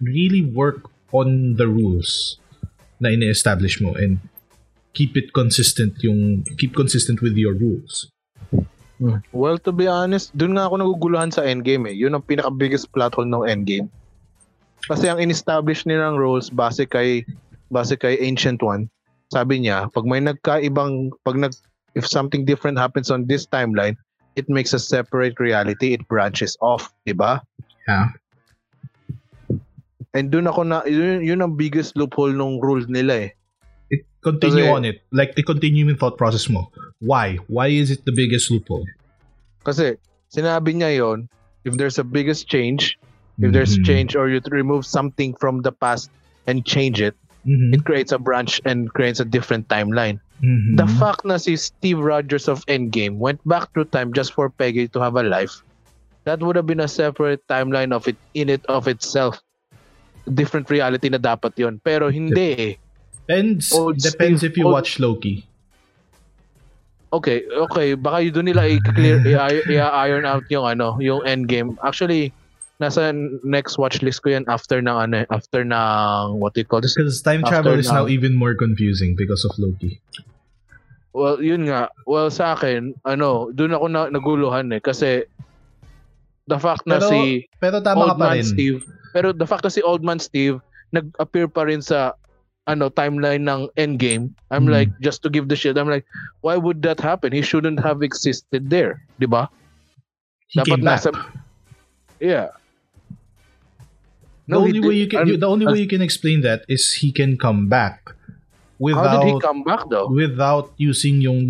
really 0.00 0.44
work 0.44 0.86
on 1.12 1.56
the 1.56 1.66
rules 1.66 2.38
na 3.00 3.14
ine-establish 3.14 3.80
mo 3.80 3.94
and 3.94 4.18
keep 4.92 5.14
it 5.14 5.30
consistent 5.32 5.94
yung 6.02 6.42
keep 6.58 6.74
consistent 6.74 7.22
with 7.22 7.38
your 7.38 7.54
rules. 7.54 8.10
Well, 9.30 9.62
to 9.62 9.70
be 9.70 9.86
honest, 9.86 10.34
dun 10.34 10.58
nga 10.58 10.66
ako 10.66 10.82
naguguluhan 10.82 11.30
sa 11.30 11.46
Endgame 11.46 11.94
eh. 11.94 11.94
Yun 11.94 12.18
ang 12.18 12.26
pinaka-biggest 12.26 12.90
plot 12.90 13.14
hole 13.14 13.30
ng 13.30 13.46
Endgame. 13.46 13.86
Kasi 14.90 15.06
ang 15.06 15.22
in-establish 15.22 15.86
nilang 15.86 16.18
rules 16.18 16.50
base 16.50 16.82
kay 16.82 17.22
base 17.70 17.94
kay 17.94 18.18
Ancient 18.18 18.58
One, 18.58 18.90
sabi 19.30 19.62
niya, 19.62 19.86
pag 19.92 20.02
may 20.08 20.18
nagkaibang 20.18 21.14
pag 21.22 21.38
nag 21.38 21.54
if 21.94 22.06
something 22.06 22.42
different 22.42 22.78
happens 22.78 23.10
on 23.10 23.28
this 23.30 23.46
timeline, 23.46 23.94
it 24.34 24.50
makes 24.50 24.74
a 24.74 24.82
separate 24.82 25.38
reality, 25.38 25.94
it 25.94 26.02
branches 26.10 26.58
off, 26.58 26.90
'di 27.06 27.14
ba? 27.14 27.38
Yeah. 27.86 28.18
And 30.16 30.32
dun 30.32 30.48
ako 30.48 30.64
na 30.64 30.80
yun, 30.88 31.20
yun 31.20 31.44
ang 31.44 31.56
biggest 31.60 31.92
loophole 31.96 32.32
ng 32.32 32.60
rules 32.64 32.88
nila 32.88 33.28
eh. 33.28 33.30
It 33.92 34.04
continue 34.24 34.64
Kasi- 34.64 34.72
on 34.72 34.84
it. 34.84 35.04
Like 35.12 35.36
the 35.36 35.44
continue 35.44 35.84
yung 35.84 35.96
thought 36.00 36.16
process 36.16 36.48
mo. 36.48 36.72
Why? 37.00 37.36
Why 37.48 37.68
is 37.68 37.92
it 37.92 38.04
the 38.08 38.12
biggest 38.16 38.50
loophole? 38.50 38.88
Kasi 39.64 40.00
sinabi 40.32 40.80
niya 40.80 40.96
yon, 40.96 41.28
if 41.68 41.76
there's 41.76 42.00
a 42.00 42.06
biggest 42.06 42.48
change, 42.48 42.96
if 43.38 43.52
there's 43.52 43.76
Mhm. 43.76 43.84
change 43.84 44.10
or 44.16 44.32
you 44.32 44.40
remove 44.48 44.88
something 44.88 45.36
from 45.36 45.60
the 45.60 45.72
past 45.72 46.08
and 46.48 46.64
change 46.64 47.04
it, 47.04 47.12
Mhm. 47.44 47.76
it 47.76 47.84
creates 47.84 48.10
a 48.10 48.18
branch 48.18 48.60
and 48.64 48.88
creates 48.96 49.20
a 49.20 49.28
different 49.28 49.68
timeline. 49.68 50.18
Mhm. 50.40 50.80
The 50.80 50.88
fact 50.96 51.28
na 51.28 51.36
si 51.36 51.54
Steve 51.60 52.00
Rogers 52.00 52.48
of 52.48 52.64
Endgame 52.66 53.20
went 53.20 53.44
back 53.44 53.70
through 53.76 53.92
time 53.92 54.16
just 54.16 54.32
for 54.32 54.48
Peggy 54.48 54.88
to 54.88 54.98
have 55.04 55.20
a 55.20 55.22
life, 55.24 55.60
that 56.24 56.40
would 56.40 56.56
have 56.56 56.66
been 56.66 56.80
a 56.82 56.90
separate 56.90 57.44
timeline 57.46 57.92
of 57.92 58.08
it 58.08 58.16
in 58.32 58.48
it 58.48 58.64
of 58.66 58.88
itself. 58.88 59.36
Different 60.24 60.66
reality 60.66 61.08
na 61.08 61.16
dapat 61.16 61.54
yon 61.54 61.78
Pero 61.78 62.08
hindi 62.08 62.48
eh. 62.54 62.74
Depends, 63.22 63.70
Old 63.70 64.00
depends 64.00 64.40
Steve- 64.40 64.50
if 64.50 64.56
you 64.56 64.64
old- 64.64 64.74
watch 64.74 64.96
Loki. 64.98 65.44
Okay, 67.08 67.40
okay. 67.48 67.96
Baka 67.96 68.20
yun 68.20 68.32
doon 68.34 68.46
nila 68.52 68.68
i-clear, 68.68 69.24
i-iron 69.64 70.28
out 70.28 70.44
yung 70.52 70.68
ano, 70.68 71.00
yung 71.00 71.24
Endgame. 71.24 71.72
Actually, 71.80 72.36
nasa 72.76 73.16
next 73.42 73.80
watch 73.80 74.04
list 74.04 74.20
ko 74.20 74.30
yan 74.30 74.44
after 74.44 74.78
ng 74.78 74.92
ano, 74.92 75.24
after 75.28 75.64
ng 75.64 76.36
what 76.36 76.52
do 76.52 76.60
you 76.60 76.68
call 76.68 76.80
this? 76.80 76.92
Because 76.92 77.24
time 77.24 77.40
After 77.42 77.64
travel 77.64 77.80
is 77.80 77.88
now 77.88 78.04
now. 78.04 78.12
even 78.12 78.36
more 78.36 78.52
confusing 78.52 79.16
because 79.16 79.40
of 79.44 79.56
Loki. 79.56 79.96
Well, 81.16 81.40
yun 81.40 81.64
nga. 81.64 81.88
Well, 82.04 82.28
sa 82.28 82.52
akin, 82.52 82.92
ano, 83.02 83.48
doon 83.50 83.72
ako 83.72 83.86
na, 83.88 84.00
naguluhan 84.08 84.68
eh. 84.70 84.78
Kasi, 84.78 85.24
the 86.44 86.60
fact 86.60 86.84
na 86.84 87.00
Pero, 87.00 87.08
si 87.08 87.48
pero 87.56 87.80
tama 87.80 88.04
ka 88.04 88.12
Old 88.12 88.20
pa 88.20 88.26
Man 88.28 88.36
rin. 88.36 88.44
Steve, 88.44 88.84
pero 89.12 89.32
the 89.32 89.46
fact 89.46 89.64
na 89.64 89.70
si 89.70 89.80
Old 89.82 90.02
Man 90.02 90.18
Steve, 90.18 90.60
nag-appear 90.92 91.48
pa 91.48 91.64
rin 91.64 91.80
sa 91.80 92.12
ano 92.66 92.92
timeline 92.92 93.48
ng 93.48 93.68
Endgame. 93.76 94.28
I'm 94.52 94.68
Hmm. 94.68 94.72
like, 94.72 94.90
just 95.00 95.24
to 95.24 95.32
give 95.32 95.48
the 95.48 95.56
shit, 95.56 95.76
I'm 95.76 95.88
like, 95.88 96.04
why 96.44 96.56
would 96.56 96.84
that 96.84 97.00
happen? 97.00 97.32
He 97.32 97.40
shouldn't 97.40 97.80
have 97.80 98.04
existed 98.04 98.68
there. 98.68 99.00
Di 99.16 99.24
ba? 99.24 99.48
He 100.52 100.60
came 100.64 100.84
back. 100.84 101.04
Yeah. 102.20 102.52
The 104.48 104.56
No, 104.56 104.64
he 104.64 104.72
only 104.76 104.80
way 104.80 104.96
you 104.96 105.08
can 105.08 105.28
and- 105.28 105.40
the 105.40 105.48
only 105.48 105.64
way 105.68 105.80
you 105.80 105.88
can 105.88 106.00
explain 106.00 106.40
that 106.40 106.64
is 106.68 107.04
he 107.04 107.12
can 107.12 107.36
come 107.36 107.68
back 107.68 108.16
How 108.80 108.80
without 108.80 109.20
did 109.24 109.28
he 109.28 109.40
come 109.44 109.60
back 109.60 109.84
though? 109.92 110.08
without 110.08 110.72
using 110.80 111.20
yung 111.20 111.44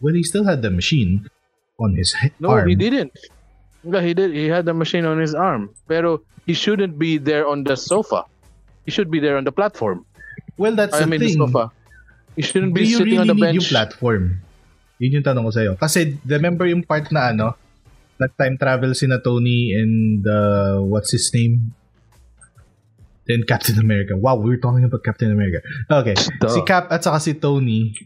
well 0.00 0.16
he 0.16 0.24
still 0.24 0.48
had 0.48 0.64
the 0.64 0.72
machine 0.72 1.28
on 1.76 1.92
his 1.96 2.16
No, 2.40 2.56
arm. 2.56 2.68
he 2.68 2.76
didn't. 2.76 3.12
Yeah, 3.82 4.00
he 4.04 4.12
did. 4.12 4.34
He 4.34 4.46
had 4.48 4.64
the 4.66 4.74
machine 4.74 5.04
on 5.06 5.18
his 5.18 5.34
arm. 5.34 5.70
Pero 5.88 6.20
he 6.44 6.52
shouldn't 6.52 6.98
be 6.98 7.16
there 7.16 7.48
on 7.48 7.64
the 7.64 7.76
sofa. 7.76 8.24
He 8.84 8.90
should 8.92 9.10
be 9.10 9.20
there 9.20 9.36
on 9.36 9.44
the 9.44 9.52
platform. 9.52 10.04
Well, 10.60 10.76
that's 10.76 10.92
I 10.96 11.04
the 11.04 11.06
mean, 11.08 11.20
thing. 11.20 11.38
the 11.38 11.46
sofa. 11.48 11.72
He 12.36 12.42
shouldn't 12.42 12.74
Do 12.76 12.80
be 12.80 12.86
you 12.88 12.98
sitting 13.00 13.16
really 13.16 13.24
on 13.24 13.26
the 13.28 13.34
need 13.34 13.40
bench. 13.40 13.56
yung 13.64 13.68
platform? 13.72 14.22
Yun 15.00 15.12
yung 15.20 15.24
tanong 15.24 15.44
ko 15.48 15.50
sa'yo. 15.50 15.72
Kasi 15.80 16.20
remember 16.28 16.68
yung 16.68 16.84
part 16.84 17.08
na 17.08 17.32
ano, 17.32 17.56
nag-time 18.20 18.60
travel 18.60 18.92
si 18.92 19.08
na 19.08 19.16
Tony 19.16 19.72
and 19.72 20.20
uh, 20.28 20.76
what's 20.84 21.08
his 21.10 21.32
name? 21.32 21.72
Then 23.24 23.44
Captain 23.48 23.78
America. 23.80 24.12
Wow, 24.16 24.36
we 24.44 24.50
were 24.50 24.60
talking 24.60 24.84
about 24.84 25.00
Captain 25.04 25.32
America. 25.32 25.64
Okay. 25.88 26.14
Duh. 26.40 26.52
Si 26.52 26.60
Cap 26.68 26.92
at 26.92 27.00
saka 27.04 27.20
si 27.20 27.32
Tony 27.32 27.96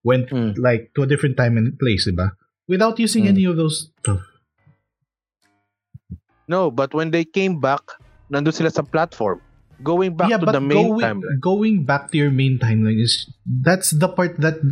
went 0.00 0.30
Hmm. 0.32 0.56
like 0.56 0.90
to 0.96 1.02
a 1.04 1.06
different 1.06 1.36
time 1.36 1.60
and 1.60 1.76
place, 1.76 2.08
diba? 2.08 2.32
Without 2.64 2.96
using 2.96 3.28
Hmm. 3.28 3.36
any 3.36 3.44
of 3.44 3.60
those 3.60 3.92
stuff. 4.00 4.24
No, 6.48 6.70
but 6.70 6.94
when 6.94 7.10
they 7.10 7.24
came 7.24 7.60
back, 7.60 7.80
nandun 8.30 8.54
sila 8.54 8.70
sa 8.70 8.82
platform. 8.82 9.40
Going 9.82 10.14
back 10.14 10.30
yeah, 10.30 10.38
to 10.38 10.46
but 10.46 10.54
the 10.54 10.62
main 10.62 10.94
going, 10.94 11.02
timeline. 11.02 11.40
going 11.40 11.76
back 11.82 12.10
to 12.12 12.16
your 12.18 12.30
main 12.30 12.58
timeline 12.62 13.02
is 13.02 13.26
that's 13.44 13.90
the 13.90 14.06
part 14.06 14.38
that 14.38 14.62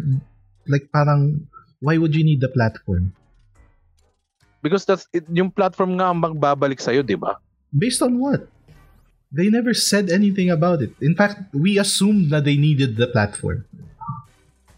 like 0.71 0.87
parang 0.95 1.51
why 1.83 1.99
would 1.99 2.15
you 2.15 2.23
need 2.23 2.41
the 2.41 2.49
platform? 2.49 3.13
Because 4.63 4.85
that's 4.85 5.09
it, 5.13 5.25
yung 5.33 5.51
platform 5.51 5.97
nga 5.97 6.13
ang 6.13 6.21
magbabalik 6.21 6.79
sa'yo, 6.79 7.01
di 7.03 7.17
ba? 7.17 7.41
Based 7.73 7.99
on 8.05 8.21
what? 8.21 8.47
They 9.33 9.49
never 9.49 9.73
said 9.73 10.11
anything 10.11 10.51
about 10.51 10.83
it. 10.83 10.93
In 11.01 11.17
fact, 11.17 11.55
we 11.55 11.79
assumed 11.79 12.31
that 12.31 12.45
they 12.45 12.61
needed 12.61 13.01
the 13.01 13.09
platform. 13.09 13.65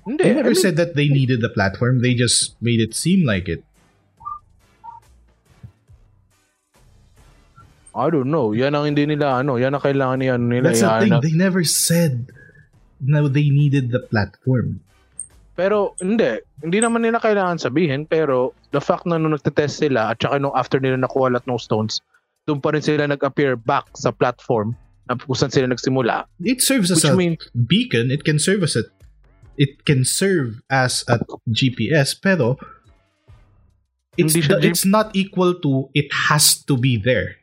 Hindi. 0.06 0.22
They 0.22 0.30
I 0.30 0.38
never 0.38 0.54
mean, 0.54 0.62
said 0.62 0.76
that 0.76 0.94
they 0.94 1.08
needed 1.08 1.40
the 1.40 1.49
platform. 1.49 2.02
They 2.02 2.14
just 2.14 2.54
made 2.62 2.80
it 2.80 2.94
seem 2.94 3.26
like 3.26 3.49
it. 3.49 3.64
I 7.92 8.08
don't 8.08 8.32
know. 8.32 8.56
Yan 8.56 8.72
ang 8.72 8.88
hindi 8.88 9.04
nila, 9.04 9.44
ano, 9.44 9.61
yan 9.61 9.76
ang 9.76 9.84
kailangan 9.84 10.16
ni 10.18 10.28
ano 10.32 10.44
nila. 10.49 10.72
That's 10.72 10.80
the 10.80 11.04
thing. 11.04 11.20
They 11.20 11.37
never 11.37 11.61
said 11.64 12.32
no 13.02 13.26
they 13.28 13.50
needed 13.50 13.90
the 13.90 14.00
platform. 14.00 14.80
Pero 15.52 15.92
hindi, 16.00 16.40
hindi 16.64 16.78
naman 16.80 17.04
nila 17.04 17.20
kailangan 17.20 17.61
sabihin 17.61 18.08
pero 18.08 18.56
the 18.72 18.80
fact 18.80 19.04
na 19.04 19.20
nung 19.20 19.37
nagte-test 19.37 19.84
sila 19.84 20.16
at 20.16 20.22
saka 20.22 20.40
nung 20.40 20.54
after 20.56 20.80
nila 20.80 20.96
nakuha 20.96 21.28
lahat 21.28 21.44
ng 21.44 21.61
stones, 21.61 22.00
doon 22.49 22.62
pa 22.62 22.72
rin 22.72 22.80
sila 22.80 23.04
nag-appear 23.04 23.61
back 23.61 23.84
sa 23.92 24.08
platform 24.14 24.72
na 25.11 25.18
kung 25.18 25.37
saan 25.37 25.52
sila 25.52 25.68
nagsimula. 25.68 26.25
It 26.40 26.64
serves 26.64 26.88
as 26.88 27.04
Which 27.04 27.12
a 27.12 27.16
means, 27.18 27.42
beacon. 27.52 28.08
It 28.08 28.25
can 28.25 28.40
serve 28.40 28.64
as 28.64 28.78
a 28.80 28.88
it 29.61 29.84
can 29.84 30.08
serve 30.08 30.64
as 30.72 31.04
a 31.12 31.20
GPS, 31.52 32.16
pero 32.16 32.56
it's 34.16 34.32
the- 34.32 34.64
it's 34.64 34.88
not 34.88 35.12
equal 35.12 35.52
to 35.61 35.92
it 35.92 36.08
has 36.32 36.56
to 36.64 36.80
be 36.80 36.96
there. 36.96 37.41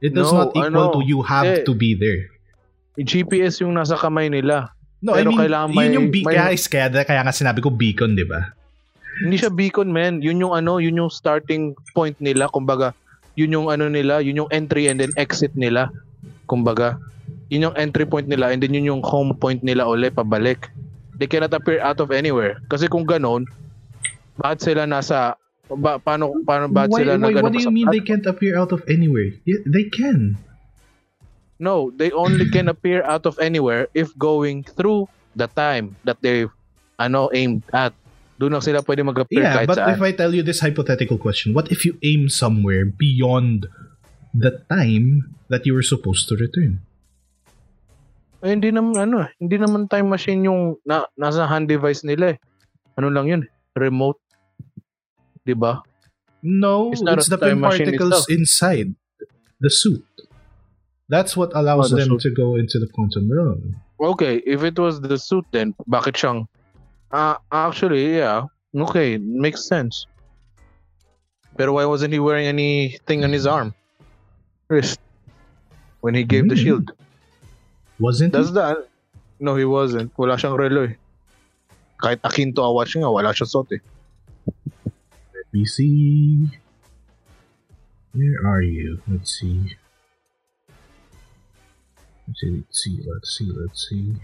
It 0.00 0.12
does 0.12 0.28
No, 0.28 0.38
not 0.40 0.50
equal 0.52 0.66
ano, 0.88 0.96
to 0.96 1.00
you 1.02 1.20
have 1.22 1.46
eh. 1.46 1.62
to 1.62 1.72
be 1.72 1.92
there. 1.92 2.32
yung 2.96 3.06
GPS 3.06 3.60
yung 3.60 3.72
nasa 3.72 3.94
kamay 3.94 4.28
nila. 4.28 4.72
No, 5.00 5.12
Pero 5.12 5.28
I 5.28 5.32
mean, 5.32 5.40
kailangan 5.40 5.68
yun 5.68 5.76
may- 5.76 5.94
yung 5.94 6.08
be- 6.08 6.24
may- 6.24 6.36
kaya, 6.36 6.52
kaya, 6.52 7.04
kaya 7.04 7.20
nga 7.22 7.32
sinabi 7.32 7.60
ko 7.60 7.72
beacon, 7.72 8.12
di 8.12 8.24
ba? 8.24 8.52
Hindi 9.20 9.36
siya 9.36 9.48
beacon, 9.48 9.88
man. 9.88 10.20
Yun 10.20 10.36
yung 10.38 10.52
ano, 10.52 10.76
yun 10.76 10.96
yung 10.96 11.08
starting 11.08 11.72
point 11.92 12.16
nila. 12.18 12.48
Kumbaga, 12.48 12.92
yun 13.32 13.48
yung 13.50 13.68
ano 13.68 13.88
nila, 13.88 14.20
yun 14.20 14.36
yung 14.38 14.50
entry 14.50 14.88
and 14.88 15.00
then 15.00 15.12
exit 15.14 15.52
nila. 15.54 15.88
Kumbaga, 16.44 17.00
yun 17.48 17.68
yung 17.68 17.76
entry 17.76 18.04
point 18.04 18.24
nila 18.24 18.50
and 18.50 18.60
then 18.60 18.72
yun 18.72 18.84
yung 18.86 19.02
home 19.02 19.32
point 19.32 19.60
nila 19.60 19.84
uli 19.84 20.08
pabalik. 20.08 20.68
They 21.16 21.24
cannot 21.24 21.52
appear 21.52 21.80
out 21.80 22.00
of 22.00 22.08
anywhere. 22.10 22.60
Kasi 22.66 22.84
kung 22.84 23.04
ganon, 23.04 23.44
bakit 24.34 24.64
sila 24.66 24.84
nasa 24.84 25.36
ba, 25.78 26.02
paano 26.02 26.34
paano 26.42 26.66
bakit 26.66 26.90
Why, 26.90 27.00
sila 27.04 27.12
why, 27.18 27.34
what 27.38 27.54
do 27.54 27.62
you 27.62 27.70
mean 27.70 27.86
they 27.90 28.02
can't 28.02 28.26
appear 28.26 28.58
out 28.58 28.74
of 28.74 28.82
anywhere? 28.90 29.30
They 29.46 29.86
can. 29.86 30.38
No, 31.60 31.92
they 31.92 32.08
only 32.10 32.48
can 32.48 32.72
appear 32.72 33.04
out 33.04 33.28
of 33.28 33.36
anywhere 33.36 33.86
if 33.92 34.10
going 34.16 34.64
through 34.64 35.12
the 35.36 35.46
time 35.46 35.94
that 36.08 36.18
they 36.24 36.48
ano 36.96 37.28
aimed 37.36 37.62
at. 37.70 37.92
Doon 38.40 38.56
lang 38.56 38.64
sila 38.64 38.80
pwede 38.80 39.04
mag-appear 39.04 39.44
Yeah, 39.44 39.54
kahit 39.60 39.68
but 39.68 39.76
saan. 39.76 39.92
if 39.92 40.00
I 40.00 40.16
tell 40.16 40.32
you 40.32 40.40
this 40.40 40.64
hypothetical 40.64 41.20
question, 41.20 41.52
what 41.52 41.68
if 41.68 41.84
you 41.84 42.00
aim 42.00 42.32
somewhere 42.32 42.88
beyond 42.88 43.68
the 44.32 44.64
time 44.72 45.36
that 45.52 45.68
you 45.68 45.76
were 45.76 45.84
supposed 45.84 46.24
to 46.32 46.40
return? 46.40 46.80
Eh, 48.40 48.56
hindi 48.56 48.72
naman 48.72 48.96
ano, 48.96 49.28
hindi 49.36 49.60
naman 49.60 49.84
time 49.92 50.08
machine 50.08 50.48
yung 50.48 50.80
na, 50.88 51.04
nasa 51.20 51.44
hand 51.44 51.68
device 51.68 52.00
nila 52.00 52.32
eh. 52.32 52.36
Ano 52.96 53.12
lang 53.12 53.28
yun? 53.28 53.42
Remote. 53.76 54.16
'Di 55.50 55.58
ba? 55.58 55.82
No, 56.46 56.94
It's 56.94 57.02
it's, 57.02 57.26
a 57.26 57.34
the 57.34 57.42
time 57.50 57.60
particles 57.60 58.30
inside 58.30 58.94
the 59.58 59.66
suit. 59.68 60.06
That's 61.10 61.34
what 61.36 61.50
allows 61.58 61.90
Oh, 61.90 61.98
the 61.98 62.06
them 62.06 62.14
suit. 62.14 62.22
to 62.22 62.30
go 62.30 62.54
into 62.54 62.78
the 62.78 62.86
quantum 62.94 63.26
realm. 63.26 63.74
Okay, 63.98 64.38
if 64.46 64.62
it 64.62 64.78
was 64.78 65.02
the 65.02 65.18
suit 65.18 65.44
then 65.50 65.74
bakit 65.90 66.14
siyang 66.14 66.46
Ah, 67.10 67.42
actually, 67.50 68.14
yeah. 68.22 68.46
Okay, 68.70 69.18
makes 69.18 69.66
sense. 69.66 70.06
Pero 71.58 71.74
why 71.74 71.84
wasn't 71.84 72.14
he 72.14 72.22
wearing 72.22 72.46
anything 72.46 73.26
on 73.26 73.34
his 73.34 73.42
arm? 73.50 73.74
Wrist. 74.70 75.02
When 76.00 76.14
he 76.14 76.22
gave 76.22 76.46
the 76.46 76.54
Hmm. 76.54 76.62
shield. 76.62 76.86
Wasn't 77.98 78.32
Does 78.32 78.54
that? 78.54 78.86
No, 79.42 79.58
he 79.58 79.66
wasn't. 79.66 80.14
Wala 80.14 80.38
siyang 80.38 80.54
relo 80.56 80.86
eh. 80.88 80.94
Kahit 82.00 82.22
Akinto 82.24 82.62
Awashi 82.64 83.02
nga, 83.02 83.10
wala 83.10 83.34
siya 83.34 83.44
suot 83.50 83.74
eh. 83.76 83.82
See. 85.54 86.46
Where 88.12 88.38
are 88.46 88.62
you? 88.62 89.02
Let's 89.06 89.38
see. 89.38 89.76
Let's 92.26 92.40
see, 92.40 92.50
let's 92.54 92.78
see, 92.82 92.98
let's 93.06 93.30
see, 93.38 93.50
let's 93.50 93.80
see. 93.90 94.14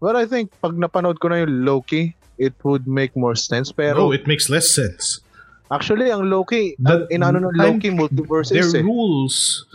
But 0.00 0.14
I 0.16 0.26
think 0.26 0.50
pag 0.62 0.74
napanood 0.74 1.18
ko 1.18 1.28
na 1.30 1.42
yung 1.42 1.66
Loki, 1.66 2.14
it 2.38 2.54
would 2.62 2.86
make 2.86 3.14
more 3.14 3.34
sense. 3.34 3.70
Pero 3.70 4.10
oh, 4.10 4.12
it 4.14 4.26
makes 4.26 4.50
less 4.50 4.70
sense. 4.70 5.20
actually, 5.70 6.10
ang 6.10 6.30
Loki, 6.30 6.76
The- 6.78 7.06
ang 7.10 7.22
inano 7.22 7.38
ng 7.50 7.54
Loki 7.58 7.90
multiverse 7.90 8.50
Their 8.50 8.66
is 8.66 8.74
eh. 8.74 8.82
rules 8.82 9.66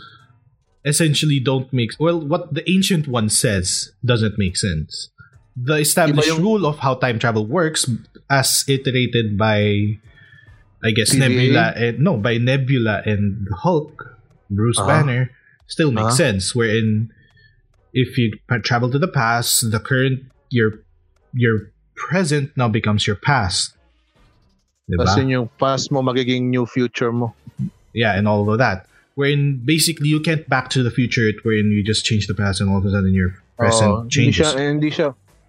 essentially 0.86 1.42
don't 1.42 1.68
make 1.74 1.90
well 1.98 2.16
what 2.16 2.54
the 2.54 2.64
ancient 2.70 3.04
one 3.10 3.28
says 3.28 3.92
doesn't 4.04 4.38
make 4.38 4.56
sense. 4.56 5.10
The 5.58 5.82
established 5.82 6.28
yung- 6.32 6.40
rule 6.40 6.64
of 6.64 6.80
how 6.80 6.94
time 6.96 7.18
travel 7.18 7.44
works 7.44 7.84
as 8.30 8.64
iterated 8.68 9.36
by 9.36 9.98
I 10.84 10.90
guess? 10.92 11.12
Nebula 11.14 11.74
and 11.76 11.98
no 11.98 12.16
by 12.16 12.38
Nebula 12.38 13.02
and 13.04 13.46
Hulk, 13.62 14.16
Bruce 14.50 14.78
Uh-huh. 14.78 14.88
Banner 14.88 15.30
still 15.66 15.90
makes 15.90 16.14
Uh-huh. 16.14 16.22
sense 16.38 16.54
wherein 16.54 17.10
if 17.92 18.16
you 18.18 18.38
travel 18.62 18.90
to 18.90 18.98
the 18.98 19.08
past, 19.10 19.70
the 19.70 19.80
current 19.80 20.22
your 20.50 20.80
your 21.34 21.72
present 21.96 22.54
now 22.56 22.68
becomes 22.68 23.06
your 23.06 23.16
past. 23.16 23.74
Diba? 24.88 25.04
Tapos 25.04 25.20
yung 25.28 25.48
past 25.60 25.90
mo, 25.92 26.00
magiging 26.00 26.48
new 26.48 26.64
future 26.64 27.12
mo. 27.12 27.34
yeah, 27.92 28.14
and 28.16 28.28
all 28.28 28.46
of 28.48 28.56
that. 28.62 28.86
Wherein 29.18 29.60
basically 29.64 30.06
you 30.08 30.20
can't 30.22 30.46
back 30.48 30.70
to 30.70 30.86
the 30.86 30.94
future 30.94 31.26
it 31.26 31.42
wherein 31.42 31.74
you 31.74 31.82
just 31.82 32.06
change 32.06 32.30
the 32.30 32.34
past 32.38 32.60
and 32.62 32.70
all 32.70 32.78
of 32.78 32.86
a 32.86 32.90
sudden 32.94 33.12
your 33.12 33.34
present 33.58 34.06
hindi 34.06 34.30
changes. 34.30 34.46
siya, 34.46 34.60
eh, 34.62 34.68
hindi 34.70 34.90
siya, 34.94 35.08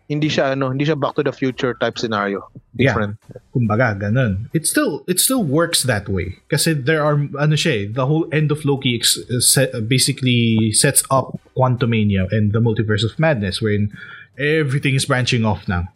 hindi 0.09 0.27
siya, 0.27 0.57
ano, 0.57 0.73
hindi 0.73 0.89
siya 0.89 0.99
back 0.99 1.13
to 1.15 1.23
the 1.23 1.31
future 1.31 1.77
type 1.77 2.01
scenario. 2.01 2.49
Yeah. 2.73 2.97
Different. 2.97 3.21
Kumbaga, 3.53 3.93
ganun. 4.09 4.49
It 4.57 4.65
still 4.65 5.05
it 5.05 5.21
still 5.21 5.45
works 5.45 5.85
that 5.85 6.09
way. 6.09 6.41
Kasi 6.49 6.73
there 6.73 7.05
are 7.05 7.21
ano 7.37 7.53
siya, 7.53 7.85
eh, 7.85 7.93
the 7.93 8.09
whole 8.09 8.25
end 8.33 8.49
of 8.49 8.65
Loki 8.65 8.97
ex- 8.97 9.21
set, 9.45 9.69
basically 9.87 10.73
sets 10.73 11.05
up 11.13 11.37
Quantumania 11.53 12.25
and 12.33 12.51
the 12.51 12.59
multiverse 12.59 13.05
of 13.05 13.13
madness 13.21 13.61
wherein 13.61 13.93
everything 14.41 14.97
is 14.97 15.05
branching 15.05 15.45
off 15.45 15.69
now. 15.69 15.93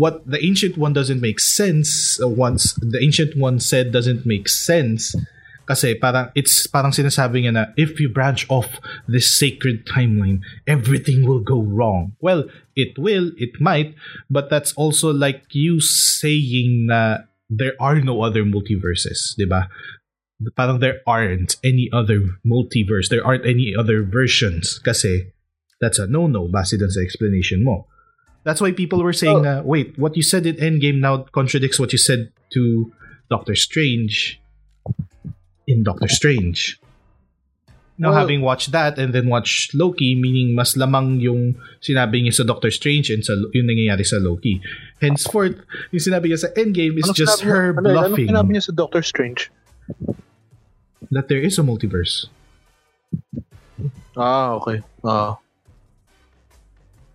What 0.00 0.24
the 0.24 0.40
ancient 0.40 0.80
one 0.80 0.96
doesn't 0.96 1.20
make 1.20 1.44
sense 1.44 2.16
uh, 2.24 2.28
once 2.28 2.72
the 2.80 3.04
ancient 3.04 3.36
one 3.36 3.60
said 3.60 3.92
doesn't 3.92 4.24
make 4.24 4.48
sense 4.48 5.12
kasi 5.70 5.94
parang 5.94 6.34
it's 6.34 6.66
parang 6.66 6.90
sinasabi 6.90 7.46
niya 7.46 7.54
na 7.54 7.64
if 7.78 8.02
you 8.02 8.10
branch 8.10 8.42
off 8.50 8.82
this 9.06 9.30
sacred 9.30 9.86
timeline 9.86 10.42
everything 10.66 11.22
will 11.22 11.38
go 11.38 11.62
wrong 11.62 12.10
well 12.18 12.42
it 12.80 12.96
will 12.96 13.36
it 13.36 13.60
might 13.60 13.92
but 14.32 14.48
that's 14.48 14.72
also 14.80 15.12
like 15.12 15.44
you 15.52 15.80
saying 15.80 16.88
na 16.88 17.28
there 17.50 17.76
are 17.76 18.00
no 18.00 18.22
other 18.22 18.46
multiverses 18.46 19.36
di 19.36 19.44
ba? 19.44 19.68
Parang 20.56 20.80
there 20.80 21.04
aren't 21.04 21.60
any 21.60 21.92
other 21.92 22.40
multiverse 22.40 23.12
there 23.12 23.20
aren't 23.20 23.44
any 23.44 23.76
other 23.76 24.00
versions 24.00 24.80
kasi 24.80 25.28
that's 25.80 26.00
a 26.00 26.08
no-no 26.08 26.48
base 26.48 26.76
dun 26.76 26.88
sa 26.88 27.00
explanation 27.00 27.64
mo. 27.64 27.88
That's 28.44 28.60
why 28.60 28.72
people 28.72 29.04
were 29.04 29.16
saying 29.16 29.44
na 29.44 29.60
wait 29.60 30.00
what 30.00 30.16
you 30.16 30.24
said 30.24 30.48
in 30.48 30.56
Endgame 30.56 31.00
now 31.04 31.28
contradicts 31.28 31.76
what 31.76 31.92
you 31.92 32.00
said 32.00 32.32
to 32.56 32.92
Doctor 33.28 33.52
Strange 33.52 34.40
in 35.68 35.84
Doctor 35.84 36.08
Strange 36.08 36.80
now 38.00 38.10
Well- 38.10 38.18
having 38.18 38.40
watched 38.40 38.72
that 38.72 38.96
and 38.96 39.12
then 39.12 39.28
watch 39.28 39.68
Loki 39.72 40.16
meaning 40.16 40.56
mas 40.56 40.72
lamang 40.72 41.20
yung 41.20 41.52
sinabi 41.78 42.24
niya 42.24 42.32
sa 42.32 42.44
Doctor 42.44 42.72
Strange 42.72 43.12
and 43.12 43.20
sa 43.20 43.36
yung 43.52 43.68
nangyayari 43.68 44.02
sa 44.02 44.16
Loki 44.16 44.56
henceforth 44.98 45.60
yung 45.92 46.00
sinabi 46.00 46.32
niya 46.32 46.40
sa 46.40 46.50
Endgame 46.54 46.96
is 46.96 47.04
Ano 47.04 47.12
just 47.12 47.38
sinabi 47.38 47.46
her 47.46 47.62
niya- 47.62 47.76
ano, 47.76 47.84
ano 47.84 47.92
bluffing 48.08 48.28
sinabi 48.28 48.48
niya 48.50 48.64
sa 48.64 48.72
Doctor 48.72 49.02
Strange? 49.02 49.52
that 51.10 51.28
there 51.28 51.38
is 51.38 51.54
a 51.54 51.62
multiverse 51.62 52.26
Ah, 54.12 54.54
okay. 54.54 54.82
Ah. 55.00 55.38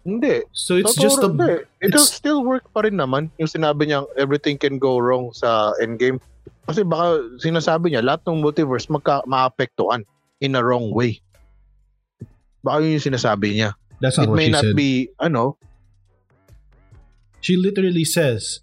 Hindi. 0.02 0.46
so 0.52 0.76
it's 0.76 0.94
Totoo 0.94 1.02
just 1.02 1.18
a 1.20 1.28
hindi. 1.28 1.66
It'll 1.82 1.98
it's- 1.98 2.14
still 2.14 2.42
work 2.42 2.66
pa 2.70 2.86
rin 2.86 2.94
naman 2.94 3.34
yung 3.36 3.50
sinabi 3.50 3.90
niyang 3.90 4.06
everything 4.16 4.54
can 4.54 4.78
go 4.78 4.98
wrong 4.98 5.34
sa 5.34 5.74
Endgame. 5.78 6.22
Kasi 6.66 6.82
baka 6.82 7.22
sinasabi 7.38 7.90
niya 7.90 8.02
lahat 8.02 8.22
ng 8.26 8.38
multiverse 8.40 8.86
magka 8.88 9.26
maapektuhan 9.26 10.06
in 10.42 10.56
a 10.56 10.64
wrong 10.64 10.94
way. 10.94 11.22
Baka 12.64 12.82
yun 12.82 12.98
yung 12.98 13.06
sinasabi 13.14 13.56
niya. 13.56 13.78
that's 14.02 14.18
not 14.18 14.28
It 14.28 14.30
what 14.30 14.38
may 14.38 14.46
she 14.46 14.52
not 14.52 14.64
said 14.64 14.76
be, 14.76 15.10
ano, 15.20 15.58
she 17.40 17.56
literally 17.56 18.04
says 18.04 18.60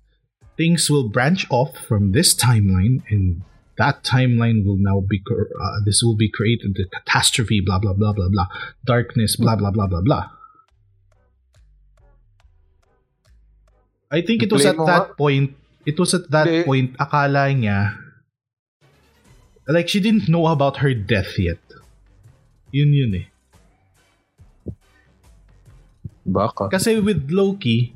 things 0.56 0.90
will 0.90 1.08
branch 1.08 1.46
off 1.50 1.78
from 1.86 2.12
this 2.12 2.34
timeline 2.34 3.02
and 3.08 3.42
that 3.78 4.02
timeline 4.04 4.66
will 4.66 4.76
now 4.76 5.00
be 5.00 5.22
uh, 5.30 5.78
this 5.86 6.02
will 6.02 6.16
be 6.16 6.28
created 6.28 6.74
the 6.74 6.84
catastrophe 6.90 7.62
blah 7.64 7.78
blah 7.78 7.94
blah 7.94 8.12
blah 8.12 8.28
blah 8.28 8.46
darkness 8.84 9.36
blah 9.36 9.56
blah 9.56 9.70
blah 9.70 9.86
blah 9.86 10.02
blah 10.02 10.28
I 14.12 14.20
think 14.20 14.42
it 14.42 14.52
was 14.52 14.66
at 14.66 14.76
that 14.76 15.16
point 15.16 15.56
it 15.86 15.96
was 15.98 16.12
at 16.12 16.28
that 16.30 16.66
point 16.66 16.98
akala 16.98 17.48
niya 17.48 18.01
like 19.68 19.88
she 19.88 20.00
didn't 20.00 20.28
know 20.28 20.46
about 20.48 20.78
her 20.82 20.94
death 20.94 21.38
yet 21.38 21.60
yun 22.72 22.90
yun 22.90 23.14
eh 23.14 23.26
baka. 26.26 26.70
Kasi 26.70 27.02
with 27.02 27.30
Loki, 27.30 27.94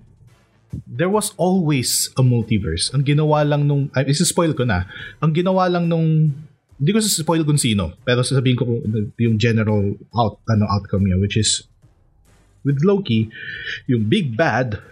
there 0.86 1.10
was 1.10 1.32
always 1.38 2.10
a 2.18 2.22
multiverse. 2.22 2.92
Ang 2.92 3.06
ginawa 3.06 3.46
lang 3.46 3.64
nung, 3.64 3.88
ay, 3.94 4.10
isa-spoil 4.10 4.52
ko 4.52 4.66
na, 4.66 4.84
ang 5.22 5.32
ginawa 5.32 5.70
lang 5.70 5.86
nung, 5.88 6.34
hindi 6.76 6.90
ko 6.92 7.00
sa-spoil 7.00 7.46
kung 7.46 7.56
sino, 7.56 7.96
pero 8.04 8.20
sasabihin 8.20 8.58
ko 8.58 8.64
yung 9.16 9.40
general 9.40 9.96
out, 10.12 10.44
ano, 10.50 10.68
outcome 10.68 11.08
niya, 11.08 11.16
which 11.16 11.40
is, 11.40 11.64
with 12.66 12.84
Loki, 12.84 13.30
yung 13.86 14.10
big 14.10 14.36
bad 14.36 14.82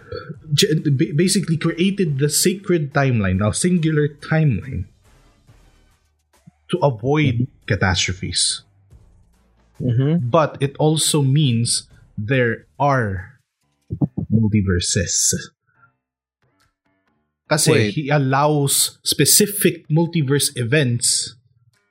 basically 1.13 1.59
created 1.59 2.17
the 2.17 2.31
sacred 2.31 2.95
timeline, 2.95 3.43
a 3.43 3.51
singular 3.53 4.07
timeline, 4.23 4.87
to 6.71 6.77
avoid 6.81 7.47
catastrophes. 7.67 8.63
Mm-hmm. 9.81 10.29
But 10.29 10.57
it 10.61 10.75
also 10.77 11.21
means 11.21 11.87
there 12.17 12.67
are 12.79 13.39
multiverses. 14.31 15.35
Kasi 17.45 17.71
Wait. 17.71 17.93
he 17.93 18.09
allows 18.09 18.97
specific 19.03 19.85
multiverse 19.89 20.49
events 20.57 21.37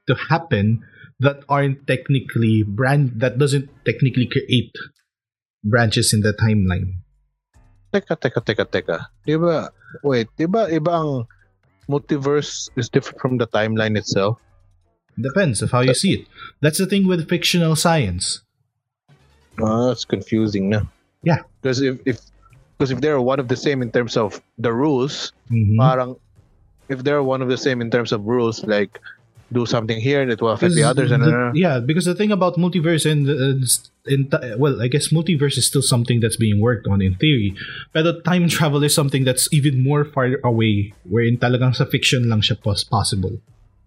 to 0.09 0.15
happen 0.29 0.83
that 1.21 1.47
aren't 1.49 1.87
technically 1.87 2.67
brand 2.67 3.23
that 3.23 3.39
doesn't 3.39 3.71
technically 3.87 4.27
create 4.27 4.75
branches 5.63 6.13
in 6.13 6.21
the 6.27 6.35
timeline. 6.35 7.01
Teka, 7.95 8.19
teka, 8.19 8.43
teka, 8.43 8.67
teka. 8.67 8.99
Di 9.23 9.39
ba, 9.39 9.71
wait, 10.03 10.27
di 10.35 10.51
ba 10.51 10.67
iba 10.67 10.99
ang 10.99 11.31
multiverse 11.87 12.67
is 12.75 12.91
different 12.91 13.23
from 13.23 13.39
the 13.39 13.47
timeline 13.47 13.95
itself? 13.95 14.43
Depends 15.21 15.63
of 15.63 15.71
how 15.71 15.81
you 15.81 15.95
see 15.95 16.13
it. 16.13 16.27
That's 16.61 16.79
the 16.79 16.87
thing 16.87 17.07
with 17.07 17.29
fictional 17.29 17.77
science. 17.77 18.43
Ah, 19.63 19.89
that's 19.89 20.05
confusing 20.05 20.71
na. 20.71 20.83
Yeah. 21.23 21.47
Because 21.63 21.81
if, 21.81 21.99
if 22.05 22.19
because 22.77 22.91
if 22.91 23.01
they're 23.01 23.21
one 23.21 23.39
of 23.39 23.47
the 23.49 23.57
same 23.57 23.83
in 23.83 23.91
terms 23.95 24.17
of 24.17 24.43
the 24.59 24.73
rules, 24.73 25.31
Mhm. 25.51 25.79
parang 25.79 26.17
if 26.91 27.05
they're 27.07 27.23
one 27.23 27.41
of 27.43 27.49
the 27.49 27.57
same 27.57 27.81
in 27.81 27.91
terms 27.91 28.11
of 28.11 28.27
rules, 28.27 28.65
like 28.67 28.99
do 29.55 29.65
something 29.65 30.01
here 30.01 30.19
and 30.21 30.33
it 30.35 30.43
will 30.43 30.51
affect 30.51 30.75
the 30.75 30.83
others 30.83 31.13
and 31.15 31.23
the- 31.23 31.53
yeah, 31.55 31.79
because 31.79 32.05
the 32.11 32.15
thing 32.19 32.33
about 32.35 32.57
multiverse 32.59 33.07
and 33.07 33.29
uh, 33.31 33.63
in 34.11 34.27
ti- 34.27 34.59
well, 34.59 34.83
I 34.83 34.89
guess 34.91 35.15
multiverse 35.15 35.55
is 35.57 35.67
still 35.71 35.85
something 35.87 36.19
that's 36.19 36.37
being 36.37 36.59
worked 36.59 36.89
on 36.91 36.99
in 37.01 37.15
theory. 37.15 37.55
But 37.95 38.25
time 38.27 38.49
travel 38.51 38.83
is 38.83 38.93
something 38.93 39.23
that's 39.23 39.47
even 39.55 39.85
more 39.85 40.03
far 40.05 40.43
away, 40.43 40.93
wherein 41.07 41.39
talagang 41.39 41.77
sa 41.79 41.85
fiction 41.87 42.27
lang 42.29 42.43
siya 42.43 42.59
pos- 42.59 42.83
possible. 42.83 43.39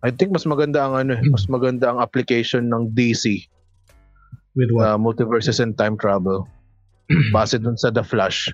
I 0.05 0.11
think 0.11 0.29
mas 0.29 0.45
maganda 0.45 0.85
ang 0.85 0.93
ano, 0.95 1.11
eh, 1.17 1.23
mas 1.27 1.45
maganda 1.47 1.89
ang 1.89 1.99
application 1.99 2.69
ng 2.69 2.93
DC 2.93 3.49
With 4.53 4.69
what? 4.73 4.85
uh, 4.85 4.97
multiverses 4.97 5.57
and 5.59 5.77
time 5.77 5.97
travel. 5.97 6.45
Base 7.33 7.57
dun 7.57 7.77
sa 7.77 7.89
The 7.89 8.03
Flash 8.03 8.49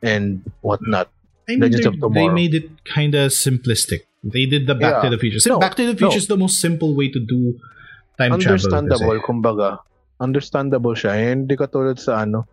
and 0.00 0.40
whatnot. 0.60 1.08
I 1.48 1.56
mean, 1.56 1.68
Legends 1.68 1.84
they, 1.84 1.88
of 1.88 1.94
they 1.94 2.26
Tomorrow. 2.26 2.34
made 2.34 2.54
it 2.54 2.68
kind 2.84 3.14
of 3.14 3.30
simplistic. 3.30 4.04
They 4.24 4.46
did 4.46 4.66
the 4.66 4.74
Back 4.74 5.00
Yeah. 5.00 5.02
to 5.06 5.10
the 5.14 5.20
Future. 5.20 5.38
So 5.38 5.56
No, 5.56 5.58
Back 5.58 5.76
to 5.76 5.86
the 5.86 5.94
Future 5.94 6.18
no. 6.18 6.22
is 6.22 6.28
the 6.28 6.36
most 6.36 6.58
simple 6.60 6.96
way 6.96 7.08
to 7.08 7.20
do 7.20 7.56
time 8.16 8.36
travel. 8.40 8.56
understandable 8.56 9.18
kumbaga 9.20 9.68
understandable 10.16 10.96
siya 10.96 11.12
Eh, 11.12 11.28
hindi 11.36 11.52
katulad 11.52 12.00
sa 12.00 12.24
ano 12.24 12.48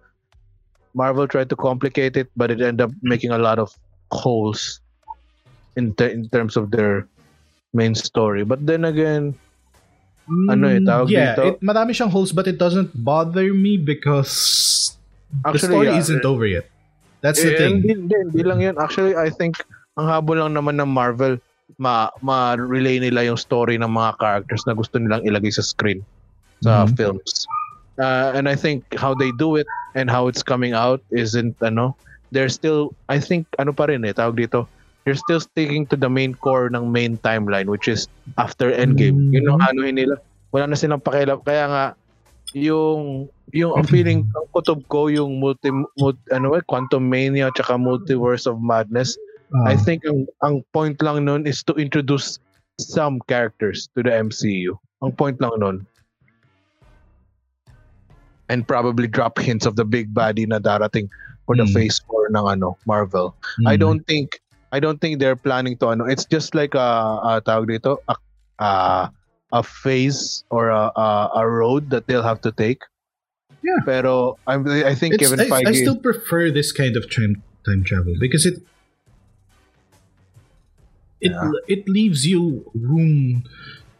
Marvel 0.91 1.25
tried 1.25 1.47
to 1.47 1.55
complicate 1.55 2.19
it 2.19 2.27
but 2.35 2.51
it 2.51 2.59
ended 2.59 2.83
up 2.85 2.91
making 3.01 3.31
a 3.31 3.39
lot 3.39 3.57
of 3.57 3.71
holes 4.11 4.83
in, 5.73 5.95
ter- 5.95 6.11
in 6.11 6.27
terms 6.29 6.53
of 6.53 6.69
their 6.69 7.07
main 7.73 7.93
story 7.93 8.45
but 8.45 8.61
then 8.63 8.85
again 8.85 9.33
ano 10.47 10.71
eh, 10.71 10.79
Mm, 10.79 10.87
tawag 10.87 11.07
yeah, 11.11 11.35
dito? 11.35 11.43
It, 11.51 11.59
marami 11.59 11.91
siyang 11.91 12.07
holes 12.07 12.31
but 12.31 12.47
it 12.47 12.55
doesn't 12.55 12.95
bother 12.95 13.51
me 13.51 13.75
because 13.75 14.31
the 15.43 15.51
Actually, 15.51 15.83
story 15.83 15.87
yeah. 15.91 15.99
isn't 15.99 16.23
over 16.23 16.47
yet. 16.47 16.69
That's 17.19 17.43
the 17.43 17.51
eh, 17.51 17.59
thing. 17.59 17.83
hindi, 17.83 17.91
hindi, 18.07 18.15
hindi 18.31 18.43
lang 18.45 18.59
yan 18.63 18.75
actually 18.79 19.19
I 19.19 19.27
think 19.27 19.59
ang 19.99 20.07
habol 20.07 20.39
lang 20.39 20.55
naman 20.55 20.79
ng 20.79 20.87
Marvel 20.87 21.43
ma 21.75 22.07
ma-relay 22.23 23.03
nila 23.03 23.27
yung 23.27 23.35
story 23.35 23.75
ng 23.75 23.89
mga 23.89 24.15
characters 24.19 24.63
na 24.63 24.77
gusto 24.77 24.95
nilang 24.95 25.25
ilagay 25.27 25.51
sa 25.51 25.63
screen 25.63 25.99
sa 26.63 26.87
Mhm. 26.87 26.95
films. 26.95 27.43
Uh, 27.99 28.31
and 28.33 28.47
I 28.47 28.55
think 28.55 28.87
how 28.95 29.11
they 29.13 29.29
do 29.35 29.59
it 29.59 29.67
and 29.93 30.07
how 30.09 30.25
it's 30.31 30.41
coming 30.41 30.71
out 30.73 31.03
isn't 31.11 31.53
ano, 31.59 31.93
they're 32.31 32.49
still 32.51 32.95
I 33.11 33.19
think 33.19 33.45
ano 33.59 33.75
pa 33.75 33.91
rin 33.91 34.07
eh 34.07 34.15
tawag 34.15 34.39
dito. 34.39 34.65
They're 35.03 35.19
still 35.19 35.43
sticking 35.43 35.83
to 35.91 35.99
the 35.99 36.07
main 36.07 36.31
core 36.33 36.71
ng 36.71 36.87
main 36.87 37.19
timeline 37.19 37.67
which 37.67 37.91
is 37.91 38.07
after 38.39 38.71
Endgame. 38.71 39.29
Mhm. 39.29 39.33
Yun 39.35 39.45
ang 39.51 39.61
ano 39.61 39.79
nila. 39.91 40.15
Wala 40.55 40.71
na 40.71 40.79
silang 40.79 41.03
pakialam 41.03 41.43
kaya 41.43 41.65
nga 41.67 41.85
yung 42.55 43.27
yung 43.51 43.75
ang 43.75 43.83
feeling 43.83 44.23
ang 44.37 44.47
kutob 44.55 44.85
ko 44.87 45.11
yung 45.11 45.43
multi, 45.43 45.73
multi 45.99 46.21
ano 46.31 46.55
eh 46.55 46.63
Quantum 46.63 47.03
Mania 47.03 47.51
tsaka 47.51 47.75
Multiverse 47.75 48.47
of 48.47 48.63
Madness 48.63 49.17
I 49.69 49.73
Ah. 49.73 49.77
think 49.77 50.01
ang, 50.09 50.25
ang 50.41 50.65
point 50.73 50.97
lang 51.03 51.29
nun 51.29 51.45
is 51.45 51.61
to 51.69 51.77
introduce 51.77 52.41
some 52.81 53.21
characters 53.29 53.85
to 53.93 54.01
the 54.01 54.09
MCU. 54.09 54.73
Ang 55.05 55.13
point 55.13 55.37
lang 55.37 55.53
nun. 55.61 55.77
And 58.49 58.67
probably 58.67 59.05
drop 59.07 59.37
hints 59.37 59.65
of 59.65 59.75
the 59.77 59.85
big 59.85 60.09
baddie 60.13 60.47
na 60.49 60.57
darating 60.57 61.05
for 61.45 61.55
the 61.55 61.65
Hmm. 61.65 61.73
phase 61.73 62.01
4 62.09 62.33
ng 62.33 62.45
ano, 62.49 62.77
Marvel. 62.85 63.35
I 63.69 63.77
don't 63.77 64.01
think 64.09 64.41
I 64.73 64.81
don't 64.81 64.97
think 64.97 65.21
they're 65.21 65.37
planning 65.37 65.77
to 65.85 65.93
ano. 65.93 66.09
It's 66.09 66.25
just 66.25 66.57
like 66.57 66.73
a, 66.73 66.89
a 67.37 67.41
tawag 67.45 67.69
dito, 67.69 68.01
a, 68.09 68.15
a, 68.57 68.73
a 69.53 69.61
phase 69.61 70.43
or 70.49 70.73
a, 70.73 70.89
a, 70.97 71.09
a 71.35 71.43
road 71.47 71.91
that 71.93 72.07
they'll 72.09 72.25
have 72.25 72.41
to 72.41 72.51
take. 72.51 72.81
Yeah. 73.61 73.77
Pero 73.85 74.35
I'm, 74.49 74.65
I 74.67 74.97
think 74.97 75.13
It's- 75.15 75.29
Kevin 75.29 75.39
I, 75.45 75.47
Feige 75.47 75.67
I 75.69 75.73
still 75.77 75.95
prefer 76.01 76.49
this 76.49 76.73
kind 76.73 76.97
of 76.97 77.05
time 77.05 77.43
time 77.63 77.85
travel 77.85 78.17
because 78.19 78.49
it 78.49 78.59
it 81.21 81.31
Yeah. 81.31 81.51
it 81.67 81.87
leaves 81.87 82.25
you 82.27 82.65
room 82.75 83.43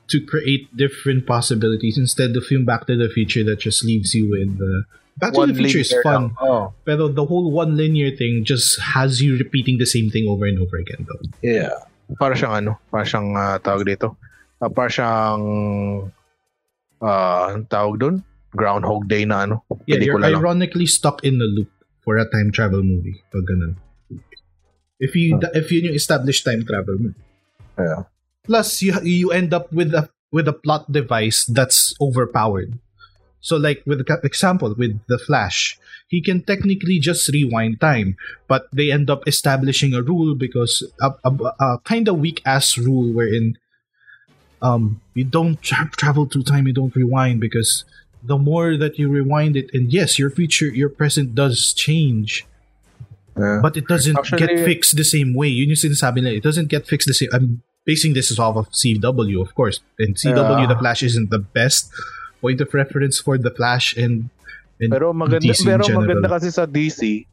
to 0.09 0.19
create 0.19 0.75
different 0.75 1.25
possibilities 1.25 1.97
instead 1.97 2.35
of 2.35 2.43
yung 2.51 2.65
Back 2.65 2.87
to 2.87 2.97
the 2.97 3.07
Future 3.07 3.43
that 3.45 3.59
just 3.63 3.85
leaves 3.85 4.13
you 4.13 4.27
with 4.29 4.59
uh, 4.59 4.83
Back 5.17 5.33
to 5.33 5.45
the 5.45 5.53
Future 5.53 5.85
is 5.85 5.93
fun. 6.01 6.33
Oh, 6.41 6.73
pero 6.85 7.07
the 7.07 7.23
whole 7.23 7.53
one 7.53 7.77
linear 7.77 8.09
thing 8.15 8.43
just 8.43 8.81
has 8.81 9.21
you 9.21 9.37
repeating 9.37 9.77
the 9.77 9.85
same 9.85 10.09
thing 10.09 10.25
over 10.25 10.45
and 10.49 10.57
over 10.57 10.77
again 10.81 11.05
though. 11.05 11.21
Yeah. 11.45 11.85
Para 12.17 12.33
siyang 12.33 12.65
ano, 12.65 12.71
para 12.89 13.05
siyang 13.05 13.37
ah, 13.37 13.57
tawag 13.61 13.85
dito. 13.85 14.17
Ah, 14.57 14.73
para 14.73 14.89
siyang 14.89 15.43
ang 17.03 17.67
tawag 17.67 17.95
doon? 17.99 18.15
Groundhog 18.53 19.09
Day 19.09 19.25
na 19.25 19.45
ano. 19.45 19.65
Yeah, 19.85 19.99
you're 19.99 20.17
Pelikula 20.17 20.33
lang. 20.33 20.39
ironically 20.39 20.85
stuck 20.85 21.21
in 21.25 21.37
the 21.41 21.49
loop 21.49 21.69
for 22.05 22.17
a 22.17 22.25
time 22.29 22.53
travel 22.53 22.81
movie. 22.81 23.21
Pag 23.33 23.45
ganun. 23.49 23.77
If 25.01 25.17
you 25.17 25.41
if 25.57 25.67
yun 25.73 25.91
yung 25.91 25.97
established 25.97 26.45
time 26.45 26.63
travel 26.63 26.95
mo. 27.01 27.09
Yeah. 27.77 28.07
Plus, 28.45 28.81
you 28.81 28.93
you 29.03 29.27
end 29.31 29.51
up 29.51 29.71
with 29.73 29.91
a 29.91 30.07
with 30.31 30.47
a 30.47 30.55
plot 30.55 30.91
device 30.91 31.45
that's 31.45 31.93
overpowered. 31.99 32.77
So, 33.43 33.59
like 33.59 33.83
with 33.85 33.99
the 33.99 34.07
example 34.23 34.71
with 34.73 34.95
the 35.11 35.19
Flash, 35.19 35.75
he 36.07 36.23
can 36.23 36.41
technically 36.47 36.97
just 36.97 37.27
rewind 37.27 37.81
time, 37.83 38.15
but 38.47 38.71
they 38.71 38.87
end 38.87 39.11
up 39.11 39.27
establishing 39.27 39.91
a 39.93 40.01
rule 40.01 40.31
because 40.33 40.79
a, 41.03 41.11
a, 41.27 41.31
a 41.59 41.67
kind 41.83 42.07
of 42.07 42.23
weak 42.23 42.39
ass 42.47 42.77
rule 42.79 43.11
wherein 43.11 43.59
um 44.63 45.01
you 45.13 45.27
don't 45.27 45.59
tra- 45.61 45.91
travel 45.99 46.23
through 46.25 46.43
time, 46.47 46.67
you 46.67 46.73
don't 46.73 46.95
rewind 46.95 47.43
because 47.43 47.83
the 48.23 48.37
more 48.39 48.77
that 48.79 48.95
you 48.97 49.09
rewind 49.11 49.57
it, 49.59 49.67
and 49.75 49.91
yes, 49.91 50.17
your 50.17 50.29
future, 50.31 50.67
your 50.71 50.87
present 50.87 51.35
does 51.35 51.73
change, 51.75 52.47
Yeah. 53.35 53.59
but 53.59 53.75
it 53.75 53.91
doesn't 53.91 54.15
get 54.39 54.47
fixed 54.63 54.95
the 54.95 55.03
same 55.03 55.35
way. 55.35 55.49
Yun 55.51 55.75
yung 55.75 55.81
sinasabi 55.83 56.23
nila. 56.23 56.39
It 56.39 56.43
doesn't 56.47 56.71
get 56.71 56.87
fixed 56.87 57.11
the 57.11 57.17
same. 57.17 57.27
I'm 57.35 57.59
basing 57.83 58.15
this 58.15 58.31
off 58.39 58.55
of 58.55 58.71
CW, 58.71 59.41
of 59.43 59.51
course. 59.59 59.83
And 59.99 60.15
CW, 60.15 60.63
Yeah. 60.63 60.71
The 60.71 60.79
Flash 60.79 61.03
isn't 61.03 61.35
the 61.35 61.43
best 61.43 61.91
point 62.43 62.59
of 62.59 62.67
reference 62.75 63.23
for 63.23 63.39
The 63.39 63.55
Flash 63.55 63.95
and, 63.95 64.27
and 64.83 64.91
Pero 64.91 65.15
maganda 65.15 65.55
DC 65.55 65.63
pero 65.63 65.87
maganda 65.87 66.27
kasi 66.27 66.51
sa 66.51 66.67
DC 66.67 67.23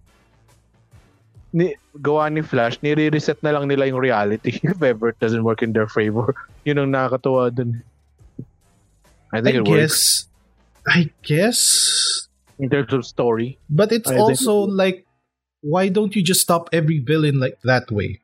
ni 1.50 1.74
gawa 1.98 2.30
ni 2.30 2.46
Flash, 2.46 2.78
nire-reset 2.78 3.42
na 3.42 3.58
lang 3.58 3.66
nila 3.66 3.90
yung 3.90 3.98
reality 3.98 4.62
if 4.62 4.78
ever 4.78 5.10
it 5.10 5.18
doesn't 5.18 5.42
work 5.42 5.66
in 5.66 5.74
their 5.74 5.90
favor. 5.90 6.30
Yun 6.66 6.86
ang 6.86 6.94
nakakatuwa 6.94 7.50
dun. 7.50 7.82
I 9.34 9.38
I 9.38 9.42
think 9.42 9.58
it 9.58 9.66
works 9.66 9.66
guess, 9.66 9.98
I 10.86 11.00
guess, 11.26 11.60
in 12.62 12.70
terms 12.70 12.94
of 12.94 13.02
story. 13.02 13.58
but 13.66 13.90
it's 13.90 14.06
I 14.06 14.14
think- 14.14 14.30
also 14.30 14.70
like, 14.70 15.06
why 15.60 15.90
don't 15.90 16.14
you 16.14 16.22
just 16.22 16.40
stop 16.40 16.70
every 16.70 17.02
villain 17.02 17.42
like 17.42 17.58
that 17.66 17.90
way? 17.90 18.22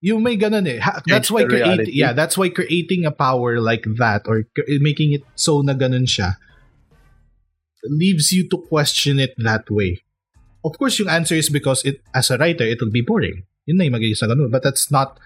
You 0.00 0.16
may 0.16 0.36
ganun 0.40 0.64
eh. 0.64 0.80
Ha- 0.80 1.04
That's 1.04 1.28
Change 1.28 1.30
why 1.30 1.42
create, 1.44 1.92
yeah, 1.92 2.16
that's 2.16 2.40
why 2.40 2.48
creating 2.48 3.04
a 3.04 3.12
power 3.12 3.60
like 3.60 3.84
that 4.00 4.24
or 4.24 4.48
making 4.80 5.12
it 5.12 5.24
so 5.36 5.60
na 5.60 5.76
ganun 5.76 6.08
siya 6.08 6.40
leaves 7.84 8.32
you 8.32 8.48
to 8.48 8.58
question 8.68 9.20
it 9.20 9.32
that 9.38 9.68
way. 9.70 10.00
Of 10.64 10.76
course, 10.76 11.00
yung 11.00 11.08
answer 11.08 11.34
is 11.36 11.48
because 11.48 11.84
it 11.84 12.00
as 12.12 12.28
a 12.28 12.36
writer, 12.36 12.64
it'll 12.64 12.92
be 12.92 13.00
boring. 13.00 13.44
Yun 13.64 13.76
na 13.80 13.84
yung 13.88 13.96
magiging 13.96 14.16
sa 14.16 14.28
ganun. 14.28 14.52
But 14.52 14.64
that's 14.64 14.90
not 14.92 15.20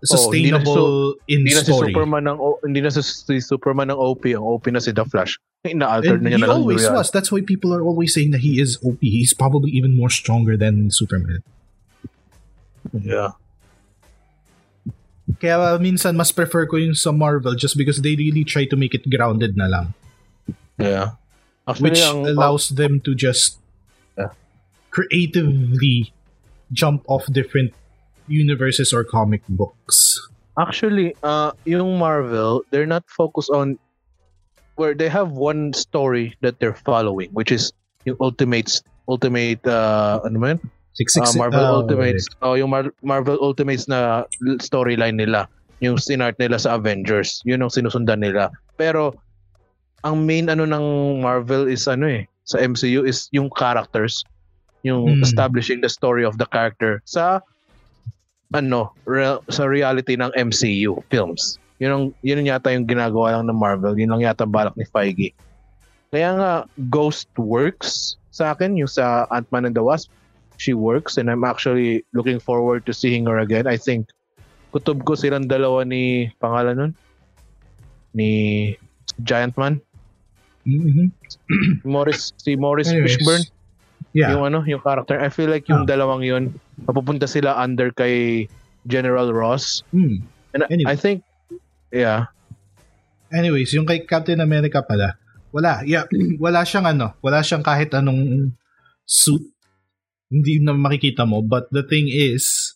Oh, 0.00 0.32
hindi 0.32 0.48
na 0.48 0.64
sustainable 0.64 1.20
in 1.28 1.44
Hindi 1.44 1.52
na 1.52 1.60
si 1.60 1.72
story. 1.72 1.92
Superman 1.92 2.24
ng 2.24 2.38
O- 2.40 2.60
hindi 2.64 2.80
na 2.80 2.88
si, 2.88 3.04
si 3.04 3.36
Superman 3.44 3.92
ng 3.92 4.00
OP, 4.00 4.24
ang 4.32 4.40
OP 4.48 4.64
na 4.72 4.80
si 4.80 4.96
The 4.96 5.04
Flash. 5.04 5.36
Ina-alter 5.68 6.16
And 6.16 6.24
na 6.24 6.28
niya 6.32 6.36
he 6.36 6.40
na 6.40 6.48
lang 6.48 6.56
yung 6.56 6.64
always 6.64 6.88
was. 6.88 7.12
That's 7.12 7.28
why 7.28 7.44
people 7.44 7.76
are 7.76 7.84
always 7.84 8.16
saying 8.16 8.32
that 8.32 8.40
he 8.40 8.64
is 8.64 8.80
OP. 8.80 8.96
He's 9.04 9.36
probably 9.36 9.76
even 9.76 9.92
more 10.00 10.08
stronger 10.08 10.56
than 10.56 10.88
Superman. 10.88 11.44
Yeah. 12.96 13.36
Kaya 15.38 15.78
minsan 15.78 16.16
mas 16.16 16.32
prefer 16.32 16.66
ko 16.66 16.76
yung 16.80 16.96
sa 16.96 17.12
Marvel 17.12 17.54
just 17.54 17.76
because 17.76 18.02
they 18.02 18.16
really 18.16 18.42
try 18.42 18.66
to 18.66 18.76
make 18.76 18.96
it 18.96 19.06
grounded 19.06 19.54
na 19.56 19.68
lang. 19.68 19.94
Yeah. 20.80 21.20
Actually, 21.68 21.94
which 21.94 22.02
ang, 22.02 22.26
allows 22.26 22.74
them 22.74 22.98
to 23.04 23.14
just 23.14 23.60
Yeah. 24.18 24.34
creatively 24.90 26.10
jump 26.72 27.06
off 27.06 27.28
different 27.30 27.70
universes 28.26 28.90
or 28.90 29.04
comic 29.04 29.42
books. 29.46 30.18
Actually, 30.58 31.14
uh, 31.22 31.52
yung 31.64 31.98
Marvel, 31.98 32.64
they're 32.70 32.88
not 32.88 33.06
focused 33.06 33.50
on 33.50 33.78
where 34.76 34.94
they 34.94 35.08
have 35.08 35.30
one 35.32 35.72
story 35.72 36.34
that 36.40 36.58
they're 36.58 36.74
following, 36.74 37.30
which 37.36 37.52
is 37.52 37.72
yung 38.04 38.16
Ultimates, 38.20 38.82
Ultimate, 39.06 39.60
uh, 39.66 40.20
ano 40.24 40.38
man? 40.38 40.56
Six, 41.00 41.16
Uh, 41.16 41.24
six, 41.24 41.40
Marvel 41.40 41.64
oh, 41.64 41.80
Ultimates. 41.80 42.28
Oh, 42.44 42.60
yung 42.60 42.68
Mar- 42.68 42.92
Marvel 43.00 43.40
Ultimates 43.40 43.88
na 43.88 44.28
storyline 44.60 45.16
nila, 45.16 45.48
yung 45.80 45.96
sinart 45.96 46.36
nila 46.36 46.60
sa 46.60 46.76
Avengers, 46.76 47.40
yun 47.48 47.64
ang 47.64 47.72
sinusundan 47.72 48.20
nila. 48.20 48.52
Pero 48.76 49.16
ang 50.04 50.28
main 50.28 50.52
ano 50.52 50.68
ng 50.68 50.86
Marvel 51.24 51.72
is 51.72 51.88
ano 51.88 52.04
eh, 52.04 52.28
sa 52.44 52.60
MCU 52.60 53.08
is 53.08 53.32
yung 53.32 53.48
characters, 53.56 54.20
yung 54.84 55.08
Hmm. 55.08 55.24
establishing 55.24 55.80
the 55.80 55.88
story 55.88 56.20
of 56.20 56.36
the 56.36 56.44
character 56.52 57.00
sa 57.08 57.40
ano, 58.52 58.92
real, 59.06 59.40
sa 59.48 59.64
reality 59.64 60.20
ng 60.20 60.28
MCU 60.36 61.00
films. 61.08 61.56
Yun 61.80 61.90
ang 61.96 62.04
yun 62.20 62.44
yata 62.44 62.68
yung 62.76 62.84
ginagawa 62.84 63.40
lang 63.40 63.48
ng 63.48 63.56
Marvel, 63.56 63.96
yun 63.96 64.12
lang 64.12 64.20
yata 64.20 64.44
balak 64.44 64.76
ni 64.76 64.84
Feige. 64.84 65.32
Kaya 66.12 66.36
nga 66.36 66.52
Ghost 66.92 67.30
works 67.40 68.20
sa 68.34 68.52
akin 68.52 68.76
yung 68.76 68.90
sa 68.90 69.24
Ant-Man 69.32 69.70
and 69.70 69.76
the 69.78 69.80
Wasp 69.80 70.10
she 70.60 70.76
works 70.76 71.16
and 71.16 71.32
I'm 71.32 71.40
actually 71.42 72.04
looking 72.12 72.36
forward 72.36 72.84
to 72.84 72.92
seeing 72.92 73.24
her 73.24 73.40
again. 73.40 73.64
I 73.64 73.80
think 73.80 74.12
kutob 74.70 75.02
ko 75.02 75.16
silang 75.16 75.48
dalawa 75.48 75.82
ni 75.82 76.28
pangalan 76.36 76.76
nun 76.76 76.92
ni 78.12 78.30
Giant 79.24 79.56
Man 79.56 79.80
Mhm. 80.60 81.08
Morris 81.88 82.36
si 82.36 82.52
Morris 82.54 82.92
Anyways, 82.92 83.16
Fishburne 83.16 83.46
Yeah. 84.12 84.36
yung 84.36 84.44
ano 84.44 84.60
yung 84.68 84.84
character 84.84 85.16
I 85.16 85.32
feel 85.32 85.48
like 85.48 85.64
yung 85.66 85.82
Ah. 85.82 85.88
dalawang 85.88 86.20
yun 86.20 86.52
mapupunta 86.84 87.24
sila 87.24 87.56
under 87.56 87.88
kay 87.90 88.44
General 88.84 89.32
Ross 89.32 89.80
Hmm. 89.90 90.20
and 90.52 90.68
Anyway. 90.68 90.92
I 90.92 90.94
think 90.94 91.24
yeah 91.88 92.28
Anyways, 93.30 93.70
yung 93.72 93.86
kay 93.86 94.02
Captain 94.02 94.42
America 94.42 94.82
pala, 94.82 95.14
wala. 95.54 95.86
Yeah, 95.86 96.02
wala 96.42 96.66
siyang 96.66 96.82
ano, 96.90 97.14
wala 97.22 97.46
siyang 97.46 97.62
kahit 97.62 97.94
anong 97.94 98.50
suit. 99.06 99.49
Hindi 100.30 100.62
na 100.62 100.72
makikita 100.72 101.22
mo. 101.22 101.42
But 101.42 101.68
the 101.68 101.82
thing 101.82 102.06
is, 102.06 102.74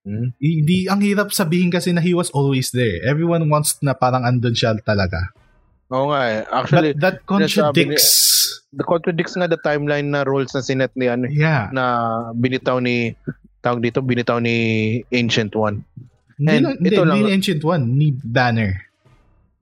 Hmm. 0.00 0.34
hindi, 0.36 0.86
ang 0.86 0.98
hirap 0.98 1.30
sabihin 1.30 1.70
kasi 1.70 1.90
na 1.90 1.98
he 1.98 2.10
was 2.10 2.26
always 2.30 2.70
there. 2.70 2.98
Everyone 3.04 3.46
wants 3.46 3.78
na 3.78 3.92
parang 3.92 4.22
andun 4.22 4.50
siya 4.50 4.74
talaga. 4.80 5.30
oo 5.86 6.08
nga 6.08 6.20
eh 6.24 6.40
actually 6.48 6.90
But 6.90 7.04
that 7.04 7.16
contradicts. 7.22 8.08
the 8.72 8.80
contradicts 8.80 9.36
nga 9.36 9.44
the 9.44 9.60
timeline 9.60 10.08
na 10.08 10.24
roles 10.24 10.48
na 10.50 10.58
sinet 10.58 10.88
ni 10.96 11.04
ano 11.04 11.28
Yeah. 11.28 11.68
na 11.68 11.84
binitaw 12.32 12.80
ni 12.80 13.12
tawag 13.60 13.78
dito 13.78 14.00
binitaw 14.00 14.40
ni 14.40 14.56
Ancient 15.06 15.52
One 15.52 15.84
Hindi, 16.34 16.48
And 16.48 16.62
lang, 16.64 16.74
hindi, 16.74 16.88
ito 16.88 16.96
hindi 16.98 17.12
lang- 17.12 17.22
ni 17.22 17.30
Ancient 17.30 17.62
One, 17.62 17.84
ni 17.92 18.06
Banner. 18.16 18.72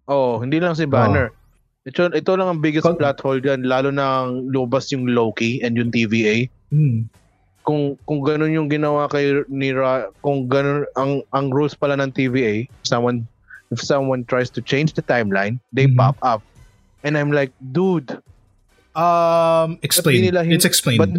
Oh, 0.07 0.39
hindi 0.39 0.57
lang 0.57 0.73
si 0.73 0.87
Banner. 0.87 1.35
Ito, 1.91 2.15
ito 2.15 2.31
lang 2.33 2.47
ang 2.49 2.61
biggest 2.61 2.87
Con- 2.87 2.95
plot 2.95 3.19
hole 3.19 3.43
dyan, 3.43 3.67
lalo 3.67 3.91
nang 3.91 4.47
lumabas 4.47 4.89
yung 4.91 5.11
Loki 5.11 5.59
and 5.59 5.75
yung 5.75 5.91
TVA. 5.91 6.47
Hmm. 6.71 7.11
Kung 7.61 7.99
kung 8.01 8.23
ganun 8.23 8.55
yung 8.55 8.69
ginawa 8.69 9.05
kay 9.05 9.43
ni 9.47 9.75
Ra, 9.75 10.07
kung 10.21 10.47
ganun 10.47 10.87
ang 10.95 11.27
ang 11.29 11.51
rules 11.51 11.75
pala 11.75 11.93
ng 11.95 12.11
TVA, 12.11 12.65
someone 12.83 13.27
if 13.69 13.79
someone 13.79 14.23
tries 14.25 14.49
to 14.49 14.59
change 14.61 14.95
the 14.95 15.03
timeline, 15.03 15.59
they 15.69 15.85
Mhm. 15.85 15.95
pop 15.95 16.17
up. 16.23 16.41
And 17.03 17.15
I'm 17.15 17.31
like, 17.31 17.51
dude, 17.61 18.11
Um, 18.91 19.79
explain. 19.83 20.23
nila 20.23 20.43
hin- 20.43 20.53
It's 20.53 20.65
explained. 20.65 20.99
but 20.99 21.11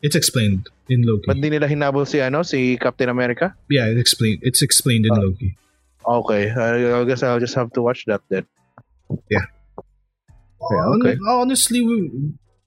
it's 0.00 0.14
explained 0.14 0.66
in 0.88 1.02
Loki. 1.02 1.26
ba't 1.26 1.38
di 1.38 1.48
nila 1.48 1.66
hinabol 1.66 2.02
si 2.02 2.18
ano, 2.18 2.42
si 2.42 2.74
Captain 2.76 3.06
America? 3.06 3.54
yeah, 3.68 3.86
it's 3.86 4.00
explained. 4.00 4.42
It's 4.42 4.60
explained 4.60 5.06
in 5.06 5.14
Ah. 5.14 5.22
Loki. 5.22 5.54
Okay, 6.02 6.50
I, 6.50 6.98
I 6.98 7.04
guess 7.04 7.22
I'll 7.22 7.38
just 7.38 7.54
have 7.54 7.70
to 7.72 7.80
watch 7.80 8.06
that 8.06 8.22
then. 8.26 8.42
Hon- 10.62 11.02
okay. 11.02 11.18
Honestly, 11.26 11.82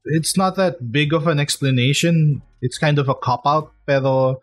it's 0.05 0.35
not 0.37 0.55
that 0.55 0.91
big 0.91 1.13
of 1.13 1.27
an 1.27 1.39
explanation. 1.39 2.41
It's 2.61 2.77
kind 2.77 2.99
of 2.99 3.07
a 3.09 3.15
cop 3.15 3.47
out, 3.47 3.71
pero 3.87 4.41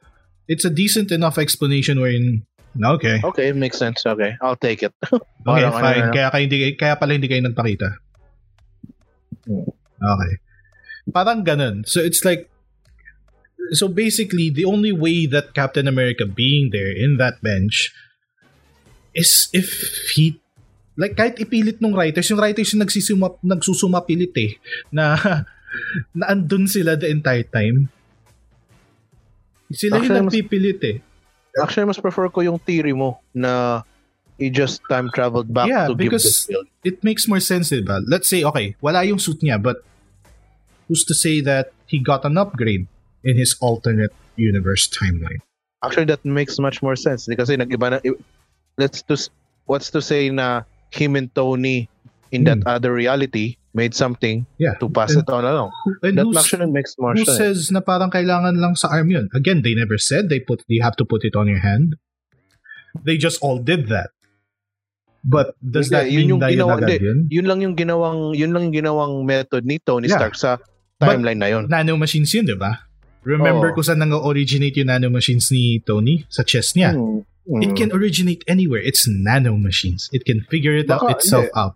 it's 0.48 0.64
a 0.64 0.70
decent 0.70 1.12
enough 1.12 1.38
explanation 1.38 2.00
wherein 2.00 2.46
okay. 2.76 3.20
Okay, 3.22 3.48
it 3.48 3.56
makes 3.56 3.78
sense. 3.78 4.04
Okay, 4.06 4.34
I'll 4.40 4.56
take 4.56 4.82
it. 4.82 4.94
Okay, 5.42 5.66
Parang 5.66 5.74
fine. 5.74 6.06
kaya, 6.14 6.30
kayo 6.30 6.42
hindi, 6.46 6.58
kaya 6.78 6.94
pala 6.94 7.18
hindi 7.18 7.26
kayo 7.26 7.42
nagpakita. 7.42 7.98
Hmm. 9.42 9.66
Okay. 9.98 10.32
Parang 11.10 11.42
ganun. 11.42 11.82
So 11.82 11.98
it's 11.98 12.22
like, 12.22 12.46
so 13.74 13.90
basically, 13.90 14.54
the 14.54 14.62
only 14.62 14.94
way 14.94 15.26
that 15.26 15.50
Captain 15.50 15.90
America 15.90 16.26
being 16.30 16.70
there 16.70 16.94
in 16.94 17.18
that 17.18 17.42
bench 17.42 17.90
is 19.18 19.50
if 19.52 19.66
he, 20.14 20.38
like 20.96 21.16
kahit 21.16 21.40
ipilit 21.40 21.80
nung 21.80 21.96
writers, 21.96 22.28
yung 22.28 22.40
writers 22.40 22.72
yung 22.72 22.82
nagsusuma, 22.84 23.32
nagsusumapilit 23.40 24.34
eh, 24.36 24.50
na, 24.92 25.16
na 26.18 26.24
andun 26.30 26.68
sila 26.68 26.96
the 26.96 27.08
entire 27.08 27.44
time. 27.48 27.88
Sila 29.72 29.96
Actually, 29.98 30.08
yung 30.12 30.28
nagpipilit 30.28 30.80
eh. 30.84 30.96
Actually, 31.56 31.88
mas 31.88 32.00
prefer 32.00 32.28
ko 32.28 32.44
yung 32.44 32.60
theory 32.60 32.92
mo 32.92 33.20
na 33.32 33.82
he 34.36 34.48
just 34.52 34.80
time 34.88 35.08
traveled 35.12 35.48
back 35.52 35.68
Yeah, 35.68 35.88
to 35.88 35.96
give 35.96 36.12
the 36.12 36.20
because- 36.20 36.44
field. 36.48 36.66
it 36.84 37.00
makes 37.04 37.28
more 37.28 37.40
sense, 37.40 37.70
diba? 37.70 38.02
Let's 38.04 38.28
say, 38.28 38.44
okay, 38.44 38.76
wala 38.80 39.04
yung 39.04 39.20
suit 39.20 39.40
niya, 39.40 39.60
but 39.60 39.80
who's 40.88 41.04
to 41.08 41.14
say 41.14 41.40
that 41.40 41.72
he 41.86 42.00
got 42.00 42.24
an 42.24 42.36
upgrade 42.36 42.84
in 43.24 43.34
his 43.38 43.54
alternate 43.60 44.12
universe 44.36 44.88
timeline? 44.90 45.40
Actually, 45.84 46.06
that 46.12 46.24
makes 46.24 46.58
much 46.58 46.82
more 46.82 46.96
sense 46.96 47.26
kasi 47.26 47.56
nag-iba 47.56 47.86
na 47.90 47.98
let's 48.78 49.02
to 49.02 49.14
what's 49.66 49.90
to 49.90 49.98
say 50.00 50.30
na 50.30 50.62
him 50.92 51.16
and 51.16 51.28
Tony 51.30 51.88
in 52.30 52.44
that 52.44 52.60
Hmm. 52.60 52.68
other 52.70 52.92
reality 52.92 53.56
made 53.72 53.92
something 53.92 54.44
Yeah. 54.56 54.76
to 54.76 54.88
pass 54.88 55.12
it 55.12 55.24
on 55.28 55.44
along. 55.44 55.72
And 56.04 56.20
That 56.20 56.28
actually 56.36 56.68
makes 56.68 56.92
more 56.96 57.16
who 57.16 57.24
sense. 57.24 57.36
says 57.36 57.58
na 57.72 57.80
parang 57.80 58.08
kailangan 58.08 58.56
lang 58.56 58.76
sa 58.76 58.88
arm 58.88 59.08
yun? 59.08 59.32
Again, 59.32 59.64
they 59.64 59.72
never 59.72 59.96
said 59.96 60.28
they 60.28 60.40
put 60.40 60.60
you 60.68 60.84
have 60.84 60.96
to 61.00 61.04
put 61.04 61.24
it 61.24 61.32
on 61.32 61.48
your 61.48 61.60
hand. 61.60 61.96
They 62.94 63.16
just 63.16 63.40
all 63.40 63.56
did 63.56 63.88
that. 63.88 64.12
But 65.22 65.54
does 65.58 65.88
Hindi, 65.88 65.94
that 65.94 66.06
yun 66.10 66.18
mean 66.18 66.28
yung 66.28 66.40
na 66.40 66.48
yun 66.50 66.56
ginawa- 66.58 66.76
agad 66.76 66.88
hindi. 66.90 67.06
yun? 67.06 67.18
Yun 67.30 67.46
lang 67.46 67.58
yung 67.62 67.74
ginawang 67.74 68.18
yun 68.34 68.50
lang 68.52 68.62
yung 68.68 68.76
ginawang 68.76 69.12
method 69.22 69.62
ni 69.64 69.78
Tony 69.78 70.10
Yeah. 70.10 70.18
Stark 70.18 70.34
sa 70.34 70.50
But- 70.98 71.14
timeline 71.16 71.40
na 71.40 71.48
yun. 71.48 71.64
Nano 71.70 71.96
machines 71.96 72.28
yun, 72.34 72.44
di 72.44 72.58
ba? 72.58 72.84
Remember 73.22 73.70
Oo. 73.70 73.74
kung 73.78 73.86
saan 73.86 74.02
nang-originate 74.02 74.74
yung 74.76 74.90
nano 74.90 75.06
machines 75.08 75.46
ni 75.48 75.78
Tony? 75.78 76.26
Sa 76.26 76.42
chest 76.42 76.74
niya. 76.74 76.90
Hmm. 76.92 77.22
Hmm. 77.42 77.62
It 77.62 77.74
can 77.74 77.90
originate 77.90 78.44
anywhere. 78.46 78.78
It's 78.80 79.08
nano 79.10 79.58
machines. 79.58 80.06
It 80.14 80.22
can 80.24 80.46
figure 80.46 80.78
it 80.78 80.86
out 80.90 81.02
Baka- 81.02 81.18
itself 81.18 81.48
hindi. 81.50 81.58
out. 81.58 81.74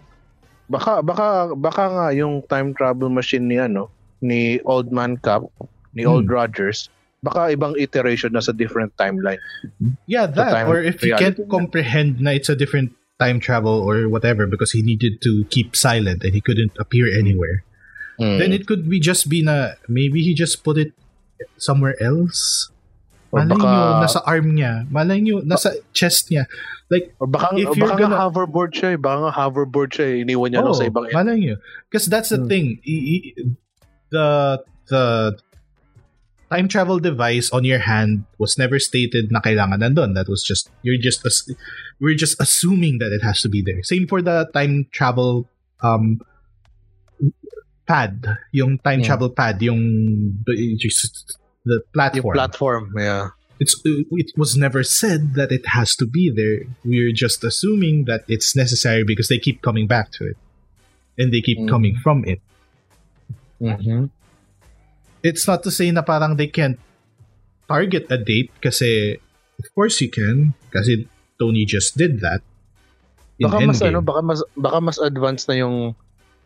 baka 0.66 0.98
baka 0.98 1.54
baka 1.54 1.82
nga 1.94 2.06
yung 2.10 2.42
time 2.50 2.74
travel 2.74 3.06
machine 3.06 3.46
ni 3.46 3.54
ano 3.54 3.86
ni 4.18 4.58
Old 4.66 4.90
Man 4.90 5.14
Cap 5.14 5.46
ni 5.94 6.02
Hmm. 6.02 6.10
Old 6.10 6.26
Rogers 6.26 6.90
baka 7.22 7.54
ibang 7.54 7.78
iteration 7.78 8.34
na 8.34 8.42
sa 8.42 8.50
different 8.50 8.90
timeline 8.98 9.38
Yeah, 10.10 10.26
that. 10.26 10.50
time 10.50 10.66
Or 10.66 10.82
if 10.82 10.98
he 11.02 11.14
can't 11.14 11.38
comprehend 11.46 12.18
na 12.18 12.34
it's 12.34 12.50
a 12.50 12.58
different 12.58 12.94
time 13.22 13.38
travel 13.38 13.78
or 13.78 14.10
whatever 14.10 14.46
because 14.50 14.70
he 14.74 14.82
needed 14.82 15.22
to 15.22 15.46
keep 15.54 15.74
silent 15.78 16.22
and 16.26 16.34
he 16.34 16.42
couldn't 16.42 16.74
appear 16.82 17.06
anywhere, 17.14 17.62
then 18.18 18.50
it 18.52 18.66
could 18.66 18.90
be 18.90 18.98
just 18.98 19.30
be 19.30 19.42
na 19.46 19.78
maybe 19.86 20.18
he 20.22 20.34
just 20.34 20.62
put 20.66 20.76
it 20.78 20.92
somewhere 21.62 21.94
else. 22.02 22.70
Or 23.36 23.44
Malay 23.44 23.52
baka 23.52 23.68
nyo, 23.68 23.84
nasa 24.00 24.20
arm 24.24 24.46
niya. 24.56 24.72
Malay 24.88 25.18
nyo, 25.20 25.36
nasa 25.44 25.76
chest 25.92 26.32
niya. 26.32 26.48
Like, 26.88 27.12
or 27.20 27.28
baka, 27.28 27.52
if 27.60 27.68
or 27.68 27.76
you're 27.76 27.84
baka 27.84 28.00
nga 28.00 28.02
gonna- 28.08 28.22
hoverboard 28.24 28.72
siya 28.72 28.88
eh. 28.94 28.98
baka 28.98 29.18
nga 29.28 29.32
hoverboard 29.36 29.90
siya 29.92 30.06
eh. 30.08 30.22
iniwan 30.24 30.48
niya 30.54 30.64
lang 30.64 30.72
oh, 30.72 30.78
sa 30.78 30.88
ibang 30.88 31.04
end. 31.04 31.12
malay 31.12 31.36
nyo. 31.36 31.56
Because 31.90 32.08
that's 32.08 32.32
the 32.32 32.40
Hmm. 32.40 32.48
thing. 32.48 32.66
I- 32.80 33.04
i- 33.12 33.34
the, 34.08 34.26
the 34.88 35.04
time 36.46 36.70
travel 36.70 37.02
device 37.02 37.50
on 37.50 37.66
your 37.66 37.82
hand 37.82 38.22
was 38.38 38.54
never 38.54 38.78
stated 38.78 39.34
na 39.34 39.42
kailangan 39.42 39.82
nandun. 39.82 40.14
That 40.14 40.30
was 40.30 40.46
just, 40.46 40.70
you're 40.86 40.96
just, 41.02 41.26
we're 41.98 42.14
just 42.14 42.38
assuming 42.40 43.02
that 43.02 43.10
it 43.10 43.26
has 43.26 43.42
to 43.42 43.50
be 43.50 43.66
there. 43.66 43.82
Same 43.82 44.06
for 44.06 44.22
the 44.22 44.46
time 44.54 44.86
travel 44.94 45.50
um 45.82 46.22
pad. 47.86 48.38
Yung 48.54 48.78
time 48.78 49.02
Hmm. 49.02 49.06
travel 49.10 49.30
pad, 49.34 49.58
yung 49.62 49.82
just 50.78 51.38
the 51.66 51.82
yung 51.82 51.92
platform. 51.92 52.34
platform 52.34 52.84
yeah 52.96 53.34
it's 53.58 53.80
it 53.84 54.32
was 54.36 54.56
never 54.56 54.82
said 54.84 55.34
that 55.34 55.48
it 55.52 55.64
has 55.72 55.96
to 55.96 56.06
be 56.06 56.28
there. 56.28 56.68
We're 56.84 57.12
just 57.12 57.40
assuming 57.44 58.04
that 58.04 58.24
it's 58.28 58.52
necessary 58.52 59.00
because 59.04 59.28
they 59.28 59.38
keep 59.40 59.62
coming 59.62 59.86
back 59.88 60.12
to 60.20 60.28
it. 60.28 60.36
And 61.16 61.32
they 61.32 61.40
keep 61.40 61.56
Mm. 61.64 61.68
coming 61.68 61.96
from 61.96 62.24
it. 62.28 62.40
mm-hmm. 63.60 64.12
It's 65.24 65.48
not 65.48 65.64
to 65.64 65.72
say 65.72 65.88
na 65.90 66.04
parang 66.04 66.36
they 66.36 66.52
can't 66.52 66.76
target 67.64 68.06
a 68.12 68.20
date 68.20 68.52
kasi 68.60 69.16
of 69.58 69.66
course 69.72 69.98
you 70.04 70.12
can 70.12 70.52
kasi 70.68 71.08
Tony 71.40 71.64
just 71.64 71.96
did 71.96 72.20
that. 72.20 72.44
baka 73.40 73.56
mas 73.64 73.80
ano 73.80 74.00
baka 74.04 74.20
mas 74.20 74.40
baka 74.56 74.78
mas 74.80 74.98
advanced 75.00 75.48
na 75.48 75.56
yung 75.60 75.96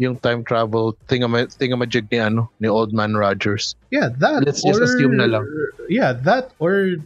yung 0.01 0.17
time 0.17 0.41
travel 0.41 0.97
thingama, 1.05 1.45
thingamajig 1.45 2.09
ni 2.09 2.17
ano 2.17 2.49
ni 2.57 2.73
Old 2.73 2.97
Man 2.97 3.13
Rogers. 3.13 3.77
Yeah, 3.93 4.09
that 4.25 4.49
Let's 4.49 4.65
just 4.65 4.81
or, 4.81 4.89
assume 4.89 5.21
na 5.21 5.29
lang. 5.29 5.45
Yeah, 5.93 6.17
that 6.25 6.57
or 6.57 7.05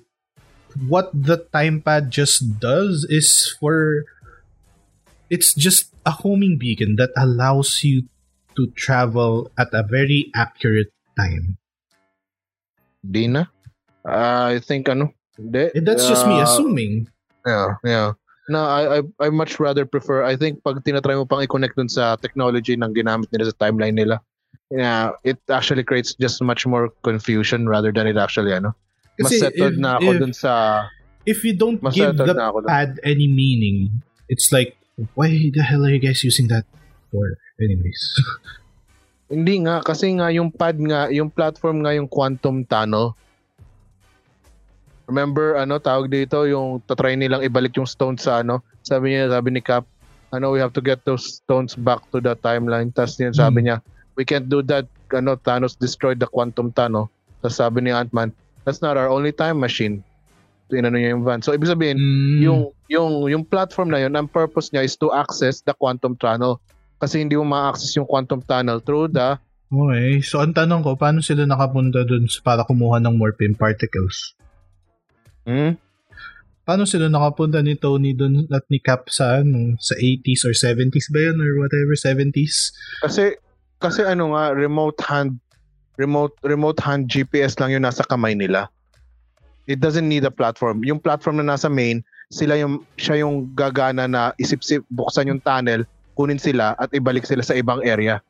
what 0.86 1.10
the 1.10 1.42
time 1.50 1.82
pad 1.82 2.14
just 2.14 2.62
does 2.62 3.02
is 3.10 3.50
for 3.58 4.06
it's 5.26 5.50
just 5.58 5.90
a 6.06 6.22
homing 6.22 6.54
beacon 6.54 6.94
that 7.02 7.10
allows 7.18 7.82
you 7.82 8.06
to 8.54 8.70
travel 8.78 9.50
at 9.58 9.74
a 9.74 9.82
very 9.82 10.30
accurate 10.30 10.94
time. 11.18 11.58
Di 13.02 13.26
na. 13.26 13.50
Ah, 14.06 14.54
I 14.54 14.62
think 14.62 14.86
ano. 14.86 15.10
Hindi. 15.34 15.74
And 15.74 15.82
that's 15.82 16.06
just 16.06 16.30
me 16.30 16.38
Ah, 16.38 16.46
assuming. 16.46 17.10
Yeah, 17.42 17.74
yeah. 17.82 18.10
No, 18.48 18.60
I, 18.60 18.98
I 18.98 19.00
I 19.24 19.28
much 19.32 19.56
rather 19.56 19.88
prefer 19.88 20.20
I 20.20 20.36
think 20.36 20.60
pag 20.60 20.84
tinatry 20.84 21.16
mo 21.16 21.24
pang 21.24 21.40
i-connect 21.40 21.80
dun 21.80 21.88
sa 21.88 22.16
technology 22.20 22.76
ng 22.76 22.92
ginamit 22.92 23.32
nila 23.32 23.48
sa 23.48 23.56
timeline 23.56 23.96
nila. 23.96 24.20
Yeah, 24.68 25.16
it 25.24 25.40
actually 25.48 25.84
creates 25.84 26.12
just 26.16 26.44
much 26.44 26.68
more 26.68 26.92
confusion 27.00 27.64
rather 27.68 27.88
than 27.88 28.04
it 28.04 28.20
actually 28.20 28.52
ano. 28.52 28.76
Mas 29.16 29.32
Kasi 29.32 29.48
settled 29.48 29.76
if- 29.76 29.80
na 29.80 29.96
ako 29.96 30.10
if- 30.12 30.20
dun 30.20 30.34
sa 30.36 30.52
If 31.24 31.40
you 31.40 31.56
don't 31.56 31.80
Mas 31.80 31.96
give 31.96 32.20
the 32.20 32.36
pad 32.68 33.00
any 33.00 33.24
meaning, 33.24 34.04
it's 34.28 34.52
like, 34.52 34.76
why 35.16 35.32
the 35.32 35.64
hell 35.64 35.80
are 35.80 35.88
you 35.88 35.96
guys 35.96 36.20
using 36.20 36.52
that 36.52 36.68
for? 37.08 37.40
Anyways. 37.56 37.96
Hindi 39.32 39.64
nga 39.64 39.80
kasi 39.80 40.20
nga 40.20 40.28
yung 40.28 40.52
pad 40.52 40.76
nga, 40.76 41.08
yung 41.08 41.32
platform 41.32 41.80
nga 41.80 41.96
yung 41.96 42.12
quantum 42.12 42.68
tunnel. 42.68 43.16
Remember 45.04 45.60
ano 45.60 45.76
tawag 45.76 46.08
dito 46.08 46.48
yung 46.48 46.80
tatry 46.88 47.16
nilang 47.16 47.44
ibalik 47.44 47.76
yung 47.76 47.88
stones 47.88 48.24
sa 48.24 48.40
ano? 48.40 48.64
Sabi 48.80 49.12
niya, 49.12 49.28
sabi 49.28 49.52
ni 49.52 49.60
Cap, 49.60 49.84
ano 50.32 50.50
we 50.50 50.58
have 50.58 50.72
to 50.72 50.80
get 50.80 51.04
those 51.04 51.40
stones 51.44 51.76
back 51.76 52.00
to 52.10 52.18
the 52.18 52.32
timeline. 52.40 52.88
Tapos 52.90 53.20
yun 53.20 53.36
sabi 53.36 53.68
niya, 53.68 53.84
we 54.16 54.24
can't 54.24 54.48
do 54.48 54.64
that. 54.64 54.88
Ano 55.12 55.36
Thanos 55.36 55.76
destroyed 55.76 56.18
the 56.18 56.26
quantum 56.26 56.72
tunnel. 56.72 57.12
Tapos 57.44 57.60
sabi 57.60 57.84
ni 57.84 57.92
Ant-Man, 57.92 58.32
that's 58.64 58.80
not 58.80 58.96
our 58.96 59.12
only 59.12 59.30
time 59.30 59.60
machine. 59.60 60.00
Inano 60.72 60.96
niya 60.96 61.12
yung 61.12 61.22
van. 61.22 61.44
So 61.44 61.52
ibig 61.52 61.68
sabihin, 61.68 62.00
Mm, 62.00 62.40
yung 62.40 62.60
yung 62.88 63.12
yung 63.28 63.44
platform 63.44 63.92
na 63.92 64.00
yun, 64.00 64.16
ang 64.16 64.26
purpose 64.26 64.72
niya 64.72 64.82
is 64.82 64.96
to 64.96 65.12
access 65.12 65.60
the 65.60 65.76
quantum 65.76 66.16
tunnel. 66.16 66.58
Kasi 66.98 67.20
hindi 67.20 67.36
mo 67.36 67.44
ma-access 67.44 67.92
yung 68.00 68.08
quantum 68.08 68.40
tunnel 68.40 68.80
through 68.80 69.12
the 69.12 69.36
Okay, 69.74 70.22
so 70.22 70.38
ang 70.38 70.54
tanong 70.54 70.86
ko, 70.86 70.94
paano 70.94 71.18
sila 71.18 71.50
nakapunta 71.50 72.06
dun 72.06 72.30
para 72.46 72.62
kumuha 72.62 73.02
ng 73.02 73.18
more 73.18 73.34
particles? 73.58 74.38
Hmm? 75.46 75.80
Paano 76.64 76.88
sila 76.88 77.12
nakapunta 77.12 77.60
ni 77.60 77.76
Tony 77.76 78.16
dun 78.16 78.48
at 78.48 78.64
ni 78.72 78.80
Cap 78.80 79.12
sa, 79.12 79.44
ano, 79.44 79.76
sa 79.76 79.92
80s 80.00 80.48
or 80.48 80.56
70s 80.56 81.12
ba 81.12 81.20
yun 81.28 81.36
or 81.36 81.60
whatever, 81.60 81.92
70s? 81.92 82.72
Kasi 83.04 83.36
kasi 83.84 84.00
ano 84.00 84.32
nga 84.32 84.56
remote 84.56 84.96
hand 85.04 85.36
remote 86.00 86.32
remote 86.40 86.80
hand 86.80 87.12
GPS 87.12 87.60
lang 87.60 87.76
yung 87.76 87.84
nasa 87.84 88.00
kamay 88.08 88.32
nila. 88.32 88.72
It 89.68 89.84
doesn't 89.84 90.08
need 90.08 90.24
a 90.24 90.32
platform. 90.32 90.88
Yung 90.88 91.04
platform 91.04 91.40
na 91.40 91.52
nasa 91.52 91.68
main, 91.68 92.00
sila 92.32 92.56
yung 92.56 92.80
siya 92.96 93.20
yung 93.28 93.52
gagana 93.52 94.08
na 94.08 94.32
isip-sip 94.40 94.80
buksan 94.88 95.28
yung 95.28 95.44
tunnel, 95.44 95.84
kunin 96.16 96.40
sila 96.40 96.72
at 96.80 96.88
ibalik 96.96 97.28
sila 97.28 97.44
sa 97.44 97.52
ibang 97.52 97.84
area. 97.84 98.24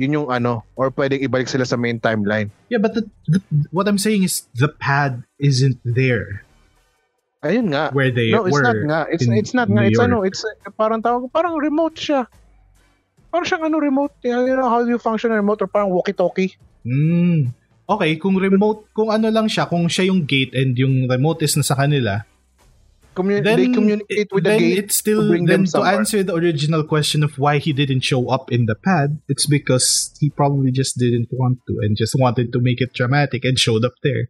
Yun 0.00 0.16
yung 0.16 0.28
ano, 0.32 0.64
or 0.76 0.88
pwedeng 0.92 1.24
ibalik 1.24 1.48
sila 1.48 1.68
sa 1.68 1.76
main 1.76 2.00
timeline. 2.00 2.48
Yeah, 2.68 2.80
but 2.80 2.92
the, 2.96 3.08
the, 3.28 3.40
what 3.72 3.88
I'm 3.88 4.00
saying 4.00 4.24
is 4.24 4.48
the 4.56 4.68
pad 4.68 5.24
isn't 5.40 5.80
there 5.84 6.45
Ayun 7.48 7.66
nga. 7.70 7.90
where 7.92 8.10
they 8.10 8.30
No, 8.30 8.44
it's 8.44 8.54
were. 8.54 8.64
not 8.64 8.78
nga. 8.84 9.00
It's 9.10 9.24
in 9.24 9.32
it's 9.34 9.54
not 9.54 9.68
nga. 9.68 9.82
New 9.82 9.88
It's 9.88 9.98
York. 9.98 10.06
ano, 10.08 10.16
it's 10.22 10.42
uh, 10.42 10.52
parang 10.72 11.00
tawag 11.00 11.30
parang 11.30 11.54
remote 11.56 11.94
siya. 11.94 12.26
Parang 13.28 13.44
siyang 13.44 13.64
ano 13.66 13.76
remote, 13.78 14.14
you 14.22 14.32
know 14.54 14.68
how 14.68 14.80
do 14.80 14.88
you 14.88 14.98
function 14.98 15.30
a 15.30 15.36
remote 15.36 15.60
or 15.60 15.68
parang 15.68 15.90
walkie-talkie. 15.90 16.56
Mm. 16.86 17.52
Okay, 17.86 18.16
kung 18.16 18.34
remote, 18.34 18.90
kung 18.90 19.10
ano 19.10 19.30
lang 19.30 19.46
siya, 19.46 19.66
kung 19.66 19.86
siya 19.86 20.10
yung 20.10 20.24
gate 20.24 20.54
and 20.54 20.74
yung 20.74 21.06
remote 21.06 21.38
is 21.40 21.54
nasa 21.54 21.74
kanila, 21.74 22.26
Commu- 23.14 23.40
then 23.40 23.56
they 23.56 23.70
communicate 23.72 24.28
with 24.28 24.44
the 24.44 24.50
then 24.50 24.60
gate. 24.60 24.78
it's 24.84 24.96
still 24.98 25.22
to 25.24 25.28
bring 25.32 25.46
then 25.46 25.64
them 25.64 25.64
to 25.64 25.70
somewhere. 25.80 25.94
answer 25.96 26.20
the 26.22 26.34
original 26.34 26.84
question 26.84 27.22
of 27.22 27.38
why 27.38 27.56
he 27.56 27.72
didn't 27.72 28.04
show 28.04 28.28
up 28.28 28.52
in 28.52 28.66
the 28.68 28.76
pad 28.76 29.16
it's 29.24 29.48
because 29.48 30.12
he 30.20 30.28
probably 30.28 30.68
just 30.68 31.00
didn't 31.00 31.32
want 31.32 31.56
to 31.64 31.80
and 31.80 31.96
just 31.96 32.12
wanted 32.12 32.52
to 32.52 32.60
make 32.60 32.76
it 32.76 32.92
dramatic 32.92 33.40
and 33.48 33.56
showed 33.56 33.88
up 33.88 33.96
there 34.04 34.28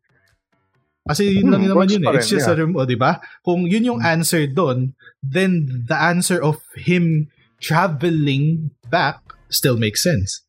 kasi 1.07 1.39
yun 1.39 1.49
Hmm, 1.49 1.53
lang 1.55 1.63
naman 1.67 1.87
yun 1.89 2.03
eh. 2.05 2.19
It's 2.19 2.29
just 2.29 2.47
a 2.47 2.55
remote, 2.55 2.87
di 2.87 2.99
ba? 2.99 3.19
Kung 3.41 3.65
yun 3.65 3.87
yung 3.87 4.01
answer 4.03 4.47
doon, 4.47 4.93
then 5.23 5.87
the 5.87 5.95
answer 5.95 6.43
of 6.43 6.59
him 6.75 7.31
traveling 7.59 8.71
back 8.87 9.23
still 9.49 9.79
makes 9.79 10.03
sense. 10.03 10.43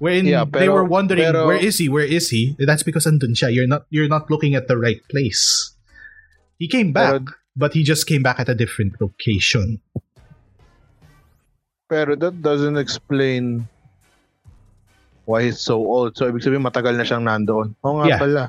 Wherein 0.00 0.24
Yeah, 0.24 0.48
they 0.48 0.72
were 0.72 0.86
wondering, 0.86 1.28
pero- 1.28 1.44
where 1.44 1.60
is 1.60 1.76
he? 1.76 1.92
Where 1.92 2.08
is 2.08 2.32
he? 2.32 2.56
That's 2.56 2.80
because 2.82 3.04
andun 3.04 3.36
siya. 3.36 3.52
You're 3.52 3.68
not 3.68 3.84
you're 3.92 4.08
not 4.08 4.32
looking 4.32 4.56
at 4.56 4.64
the 4.64 4.80
right 4.80 5.04
place. 5.12 5.76
He 6.56 6.72
came 6.72 6.92
back, 6.96 7.20
Pero, 7.20 7.36
but 7.52 7.76
he 7.76 7.84
just 7.84 8.08
came 8.08 8.24
back 8.24 8.40
at 8.40 8.48
a 8.48 8.56
different 8.56 8.96
location. 8.96 9.84
pero 11.84 12.14
that 12.14 12.38
doesn't 12.38 12.78
explain 12.78 13.66
why 15.26 15.42
he's 15.42 15.58
so 15.58 15.82
old. 15.82 16.14
So, 16.14 16.30
ibig 16.30 16.38
sabihin, 16.40 16.62
matagal 16.62 16.94
na 16.94 17.02
siyang 17.02 17.26
nandoon. 17.26 17.74
Oo 17.82 17.98
nga 17.98 18.06
Yeah. 18.06 18.20
pala. 18.22 18.42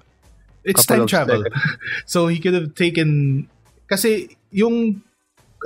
It's 0.64 0.86
time 0.86 1.08
travel. 1.08 1.44
so 2.06 2.28
he 2.28 2.38
could 2.38 2.54
have 2.54 2.76
taken 2.76 3.48
kasi 3.90 4.38
yung 4.54 5.02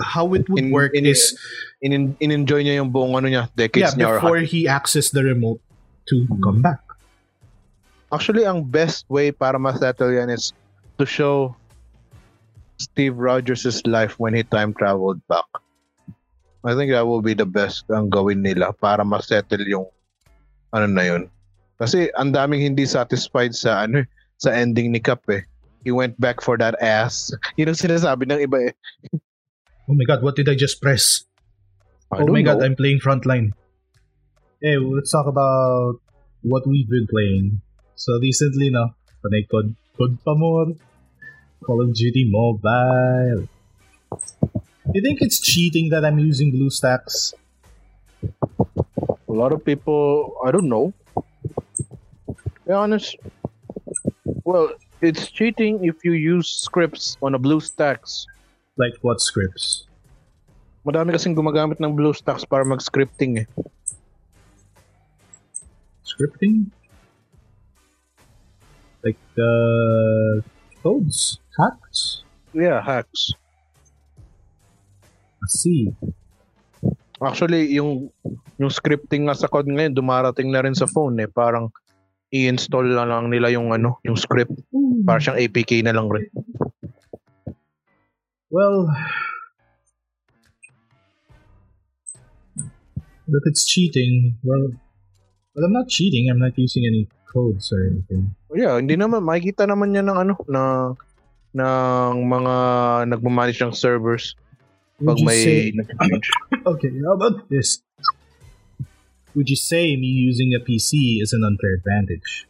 how 0.02 0.28
it 0.34 0.48
would 0.50 0.66
In- 0.68 0.72
work 0.72 0.92
in- 0.96 1.06
is 1.06 1.36
In, 1.86 2.18
in-enjoy 2.18 2.66
niya 2.66 2.82
yung 2.82 2.90
buong 2.90 3.14
ano 3.14 3.30
niya, 3.30 3.46
yeah, 3.46 3.54
decades 3.54 3.94
niya. 3.94 4.10
or 4.10 4.18
before 4.18 4.42
he 4.42 4.66
accessed 4.66 5.14
the 5.14 5.22
remote 5.22 5.62
to 6.10 6.26
come 6.42 6.58
back. 6.64 6.82
Actually, 8.10 8.42
ang 8.42 8.66
best 8.66 9.06
way 9.06 9.30
para 9.30 9.62
ma-settle 9.62 10.10
yan 10.10 10.34
is 10.34 10.50
to 10.98 11.06
show 11.06 11.54
Steve 12.82 13.14
Rogers' 13.14 13.86
life 13.86 14.18
when 14.18 14.34
he 14.34 14.42
time 14.42 14.74
traveled 14.74 15.22
back. 15.30 15.46
I 16.66 16.74
think 16.74 16.90
that 16.90 17.06
will 17.06 17.22
be 17.22 17.38
the 17.38 17.46
best 17.46 17.86
ang 17.94 18.10
gawin 18.10 18.42
nila 18.42 18.74
para 18.74 19.06
ma-settle 19.06 19.62
yung 19.70 19.86
ano 20.74 20.90
na 20.90 21.06
yun. 21.06 21.30
Kasi 21.78 22.10
ang 22.18 22.34
daming 22.34 22.66
hindi 22.66 22.90
satisfied 22.90 23.54
sa 23.54 23.86
ano 23.86 24.02
eh, 24.02 24.08
sa 24.38 24.52
ending 24.52 24.92
ni 24.92 25.00
Cap 25.00 25.24
eh. 25.30 25.44
He 25.86 25.92
went 25.94 26.18
back 26.20 26.42
for 26.42 26.58
that 26.58 26.76
ass. 26.82 27.30
Yun 27.58 27.70
ang 27.72 27.80
sinasabi 27.80 28.26
ng 28.26 28.42
iba 28.42 28.72
eh. 28.72 28.74
Oh 29.86 29.94
my 29.94 30.06
god, 30.06 30.26
what 30.26 30.34
did 30.34 30.50
I 30.50 30.58
just 30.58 30.82
press? 30.82 31.24
I 32.10 32.26
oh 32.26 32.28
my 32.28 32.42
know. 32.42 32.58
god, 32.58 32.66
I'm 32.66 32.74
playing 32.74 33.00
Frontline. 33.00 33.54
Hey, 34.62 34.82
let's 34.82 35.14
talk 35.14 35.30
about 35.30 36.02
what 36.42 36.66
we've 36.66 36.90
been 36.90 37.06
playing. 37.06 37.62
So 37.94 38.18
recently, 38.18 38.74
no, 38.74 38.98
panay 39.22 39.46
Cod, 39.46 39.78
Cod 39.94 40.18
pa 40.26 40.34
more. 40.34 40.74
Call 41.66 41.82
of 41.82 41.94
Duty 41.94 42.30
Mobile. 42.30 43.50
You 44.94 45.02
think 45.02 45.22
it's 45.22 45.40
cheating 45.40 45.90
that 45.90 46.06
I'm 46.06 46.20
using 46.20 46.54
BlueStacks? 46.54 47.34
A 48.24 49.34
lot 49.34 49.52
of 49.52 49.66
people, 49.66 50.38
I 50.46 50.52
don't 50.52 50.70
know. 50.70 50.94
To 51.16 52.36
be 52.68 52.74
honest, 52.74 53.18
well, 54.44 54.72
it's 55.02 55.32
cheating 55.32 55.84
if 55.86 56.04
you 56.04 56.14
use 56.14 56.50
scripts 56.50 57.18
on 57.22 57.36
a 57.36 57.40
BlueStacks. 57.40 58.26
Like 58.78 58.96
what 59.02 59.22
scripts? 59.22 59.88
Madami 60.86 61.18
kasing 61.18 61.34
gumagamit 61.34 61.82
ng 61.82 61.98
BlueStacks 61.98 62.46
para 62.46 62.62
mag-scripting 62.62 63.42
eh. 63.42 63.48
Scripting? 66.06 66.70
Like 69.02 69.22
uh, 69.38 70.46
codes, 70.82 71.42
hacks. 71.58 72.22
Yeah, 72.54 72.82
hacks. 72.82 73.34
I 75.42 75.48
see. 75.50 75.94
Actually, 77.22 77.74
yung 77.74 78.10
yung 78.58 78.72
scripting 78.72 79.30
nga 79.30 79.36
sa 79.38 79.50
code 79.50 79.70
ngayon, 79.70 79.94
dumarating 79.94 80.50
na 80.50 80.62
rin 80.62 80.74
sa 80.74 80.90
phone 80.90 81.18
eh. 81.22 81.30
Parang 81.30 81.70
i-install 82.36 82.92
na 82.92 83.08
lang 83.08 83.32
nila 83.32 83.48
yung 83.56 83.72
ano, 83.72 84.04
yung 84.04 84.20
script. 84.20 84.52
Para 85.08 85.24
siyang 85.24 85.40
APK 85.40 85.86
na 85.88 85.96
lang 85.96 86.12
rin. 86.12 86.28
Well, 88.52 88.92
if 93.28 93.44
it's 93.48 93.66
cheating, 93.66 94.38
well, 94.44 94.72
well, 95.56 95.64
I'm 95.64 95.74
not 95.74 95.88
cheating. 95.88 96.28
I'm 96.30 96.40
not 96.40 96.56
using 96.56 96.84
any 96.84 97.08
codes 97.32 97.72
or 97.72 97.84
anything. 97.88 98.36
Yeah, 98.56 98.80
hindi 98.80 98.96
naman 98.96 99.28
makikita 99.28 99.68
naman 99.68 99.96
yan 99.96 100.08
ng 100.08 100.18
ano 100.20 100.34
na 100.48 100.62
ng 101.56 102.16
mga 102.28 102.56
nagmamanage 103.12 103.60
ng 103.64 103.76
servers 103.76 104.36
pag 104.96 105.20
Would 105.20 105.28
may 105.28 105.44
say, 105.44 105.60
okay, 106.72 106.92
how 107.04 107.20
about 107.20 107.52
this? 107.52 107.84
Would 109.36 109.50
you 109.50 109.56
say 109.56 109.96
me 109.96 110.08
using 110.08 110.56
a 110.56 110.64
PC 110.64 111.20
is 111.22 111.34
an 111.34 111.44
unfair 111.44 111.76
advantage? 111.76 112.48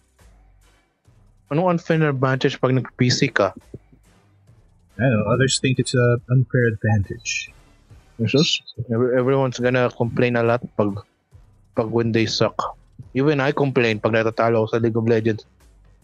Anong 1.52 1.78
unfair 1.78 2.10
advantage 2.10 2.62
pag 2.62 2.74
nag-PC 2.74 3.34
ka? 3.34 3.54
I 4.98 5.02
don't 5.02 5.20
know. 5.20 5.34
Others 5.34 5.60
think 5.62 5.80
it's 5.80 5.94
an 5.94 6.22
unfair 6.30 6.70
advantage. 6.70 7.50
Jesus, 8.22 8.62
every- 8.88 9.18
everyone's 9.18 9.60
gonna 9.60 9.92
complain 9.92 10.38
a 10.40 10.44
lot 10.44 10.64
pag 10.78 10.96
pag 11.76 11.90
when 11.92 12.14
they 12.16 12.26
suck. 12.26 12.56
Even 13.12 13.44
I 13.44 13.52
complain 13.52 14.00
pag 14.00 14.16
natatalo 14.16 14.64
ako 14.64 14.68
sa 14.72 14.78
League 14.80 14.96
of 14.96 15.04
Legends. 15.10 15.44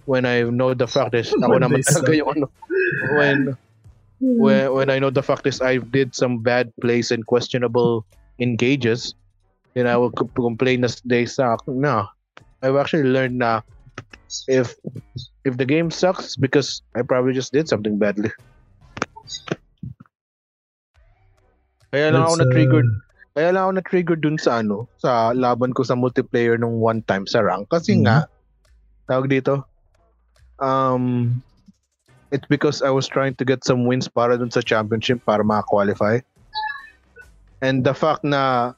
When 0.03 0.25
I 0.27 0.43
know 0.43 0.73
the 0.75 0.89
fact 0.89 1.13
is 1.15 1.31
ako 1.31 1.55
When 1.55 1.61
naman 1.63 1.79
they 1.79 1.85
talaga 1.87 2.09
suck. 2.11 2.19
yung 2.19 2.29
ano. 2.35 2.45
When 3.15 3.37
when 4.19 4.63
when 4.75 4.87
I 4.91 4.99
know 4.99 5.07
the 5.09 5.23
fact 5.23 5.47
is 5.47 5.63
I 5.63 5.79
did 5.79 6.11
some 6.11 6.43
bad 6.43 6.73
plays 6.83 7.09
and 7.15 7.23
questionable 7.23 8.03
engages, 8.43 9.15
then 9.75 9.87
I 9.87 9.97
will 9.97 10.11
co- 10.11 10.29
complain 10.35 10.81
that 10.81 10.99
they 11.05 11.25
suck. 11.25 11.63
No, 11.67 12.07
I've 12.61 12.75
actually 12.75 13.09
learned 13.09 13.39
na 13.39 13.61
if 14.47 14.75
if 15.43 15.57
the 15.57 15.65
game 15.65 15.91
sucks 15.91 16.35
because 16.35 16.81
I 16.95 17.01
probably 17.01 17.33
just 17.33 17.51
did 17.51 17.67
something 17.67 17.97
badly. 17.97 18.31
Kaya 21.91 22.15
lang 22.15 22.23
ako 22.23 22.35
uh, 22.35 22.41
na-triggered. 22.47 22.89
Kaya 23.35 23.49
lang 23.51 23.61
ako 23.67 23.71
na-trigger 23.75 24.17
dun 24.19 24.39
sa 24.39 24.63
ano, 24.63 24.87
sa 24.99 25.35
laban 25.35 25.75
ko 25.75 25.83
sa 25.83 25.95
multiplayer 25.95 26.55
nung 26.55 26.79
one 26.79 27.03
time 27.03 27.27
sa 27.27 27.43
rank. 27.43 27.67
Kasi 27.67 27.99
Mhm. 27.99 28.03
nga, 28.07 28.17
tawag 29.11 29.27
dito, 29.27 29.67
um, 30.63 31.35
it's 32.31 32.47
because 32.47 32.79
I 32.79 32.91
was 32.95 33.11
trying 33.11 33.35
to 33.39 33.45
get 33.47 33.67
some 33.67 33.83
wins 33.83 34.07
para 34.07 34.39
dun 34.39 34.51
sa 34.51 34.63
championship 34.63 35.19
para 35.27 35.43
maka-qualify. 35.43 36.23
And 37.59 37.83
the 37.83 37.93
fact 37.93 38.23
na 38.23 38.73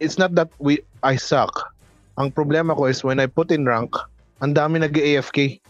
it's 0.00 0.18
not 0.18 0.34
that 0.34 0.50
we 0.58 0.82
I 1.02 1.16
suck. 1.16 1.74
Ang 2.18 2.34
problema 2.34 2.74
ko 2.74 2.90
is 2.90 3.06
when 3.06 3.22
I 3.22 3.30
put 3.30 3.54
in 3.54 3.66
rank, 3.66 3.94
ang 4.42 4.54
dami 4.54 4.82
nag-AFK. 4.82 5.60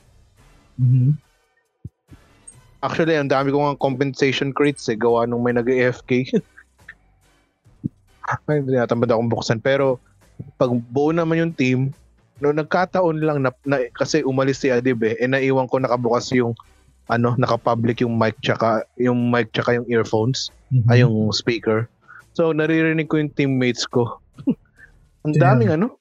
Mhm. 0.81 1.17
Actually, 2.79 3.19
ang 3.19 3.29
dami 3.29 3.51
ko 3.51 3.67
nga 3.67 3.77
compensation 3.77 4.55
crates 4.55 4.87
eh, 4.87 4.95
gawa 4.95 5.27
nung 5.27 5.43
may 5.43 5.53
nag-AFK. 5.53 6.31
Ay, 8.49 8.61
hindi 8.61 8.77
natamad 8.77 9.11
akong 9.11 9.33
buksan. 9.33 9.59
Pero, 9.59 9.99
pag 10.61 10.71
buo 10.93 11.11
naman 11.11 11.43
yung 11.43 11.55
team, 11.57 11.81
no, 12.39 12.55
nagkataon 12.55 13.19
lang 13.19 13.43
na, 13.43 13.51
na 13.67 13.83
kasi 13.99 14.23
umalis 14.23 14.63
si 14.63 14.71
Adib 14.71 15.03
eh, 15.03 15.19
eh 15.19 15.27
naiwan 15.27 15.67
ko 15.67 15.83
nakabukas 15.83 16.31
yung 16.31 16.55
ano, 17.09 17.35
naka-public 17.35 18.05
yung 18.05 18.21
mic 18.21 18.37
tsaka 18.45 18.85
yung 19.01 19.33
mic 19.33 19.49
tsaka 19.57 19.81
yung 19.81 19.89
earphones, 19.89 20.53
Mhm. 20.71 20.87
ay 20.93 21.03
yung 21.03 21.33
speaker. 21.33 21.89
So 22.39 22.55
naririnig 22.55 23.11
ko 23.11 23.19
yung 23.19 23.35
teammates 23.35 23.83
ko. 23.83 24.23
ang 25.27 25.35
daming 25.35 25.75
ano, 25.75 25.99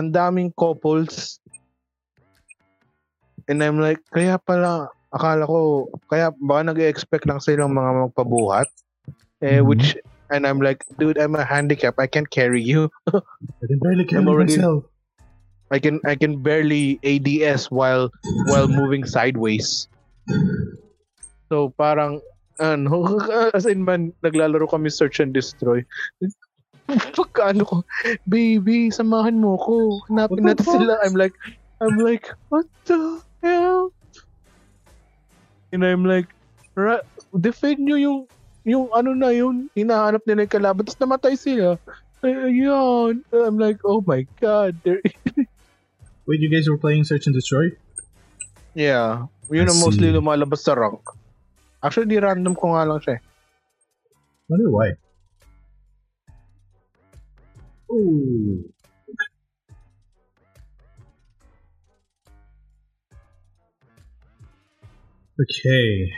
ang 0.00 0.08
daming 0.08 0.48
couples. 0.56 1.44
And 3.52 3.60
I'm 3.60 3.76
like, 3.76 4.00
kaya 4.08 4.40
pala 4.40 4.88
akala 5.12 5.44
ko 5.44 5.88
kaya 6.08 6.32
baka 6.40 6.72
nag-expect 6.72 7.28
lang 7.28 7.44
silang 7.44 7.76
mga 7.76 8.08
magpabuhat. 8.08 8.72
Eh 9.44 9.60
Mhm. 9.60 9.68
which 9.68 9.92
and 10.32 10.48
I'm 10.48 10.56
like, 10.64 10.88
dude, 10.96 11.20
I'm 11.20 11.36
a 11.36 11.44
handicap. 11.44 12.00
I 12.00 12.08
can't 12.08 12.28
carry 12.32 12.64
you. 12.64 12.88
I 13.12 13.64
can 13.68 13.80
barely 13.84 14.08
carry 14.08 14.24
I'm 14.24 14.28
already- 14.32 14.56
myself. 14.56 14.88
I 15.68 15.76
can 15.76 16.00
I 16.08 16.16
can 16.16 16.40
barely 16.40 16.96
ADS 17.04 17.68
while 17.68 18.08
while 18.48 18.72
moving 18.72 19.04
sideways. 19.04 19.84
So 21.52 21.76
parang 21.76 22.24
ano 22.58 23.18
as 23.56 23.66
in 23.66 23.82
man 23.86 24.12
naglalaro 24.22 24.66
kami 24.68 24.90
search 24.90 25.18
and 25.22 25.34
destroy. 25.34 25.82
Pagkaano 26.88 27.68
ko, 27.68 27.76
baby, 28.24 28.88
samahan 28.88 29.36
mo 29.36 29.60
ko. 29.60 30.00
Hanapin 30.08 30.48
natin 30.48 30.64
fuck? 30.64 30.80
sila. 30.80 30.96
I'm 31.04 31.12
like, 31.12 31.36
I'm 31.84 32.00
like, 32.00 32.32
what 32.48 32.64
the 32.88 33.20
hell? 33.44 33.92
And 35.68 35.84
I'm 35.84 36.08
like, 36.08 36.32
ra- 36.72 37.04
defend 37.36 37.84
nyo 37.84 38.00
yung, 38.00 38.18
yung 38.64 38.88
ano 38.96 39.12
na 39.12 39.28
yun, 39.36 39.68
hinahanap 39.76 40.24
nila 40.24 40.48
yung 40.48 40.54
kalaban, 40.56 40.88
tapos 40.88 40.96
namatay 40.96 41.36
sila. 41.36 41.76
Ay, 42.24 42.32
Ayun. 42.34 43.20
I'm 43.36 43.60
like, 43.60 43.84
oh 43.84 44.00
my 44.00 44.24
god. 44.40 44.80
Wait, 46.26 46.40
you 46.40 46.48
guys 46.48 46.72
were 46.72 46.80
playing 46.80 47.04
Search 47.04 47.28
and 47.28 47.36
Destroy? 47.36 47.76
Yeah. 48.72 49.28
Yun 49.52 49.68
I 49.68 49.72
ang 49.72 49.80
mostly 49.80 50.08
see. 50.08 50.16
lumalabas 50.16 50.64
sa 50.64 50.72
rank. 50.72 51.04
Actually, 51.78 52.10
di 52.10 52.18
random 52.18 52.54
ko 52.58 52.74
nga 52.74 52.82
lang 52.88 52.98
siya. 52.98 53.14
eh. 53.16 53.20
Wonder 54.48 54.70
why. 54.72 54.88
Ooh. 57.92 58.64
Okay. 65.38 66.10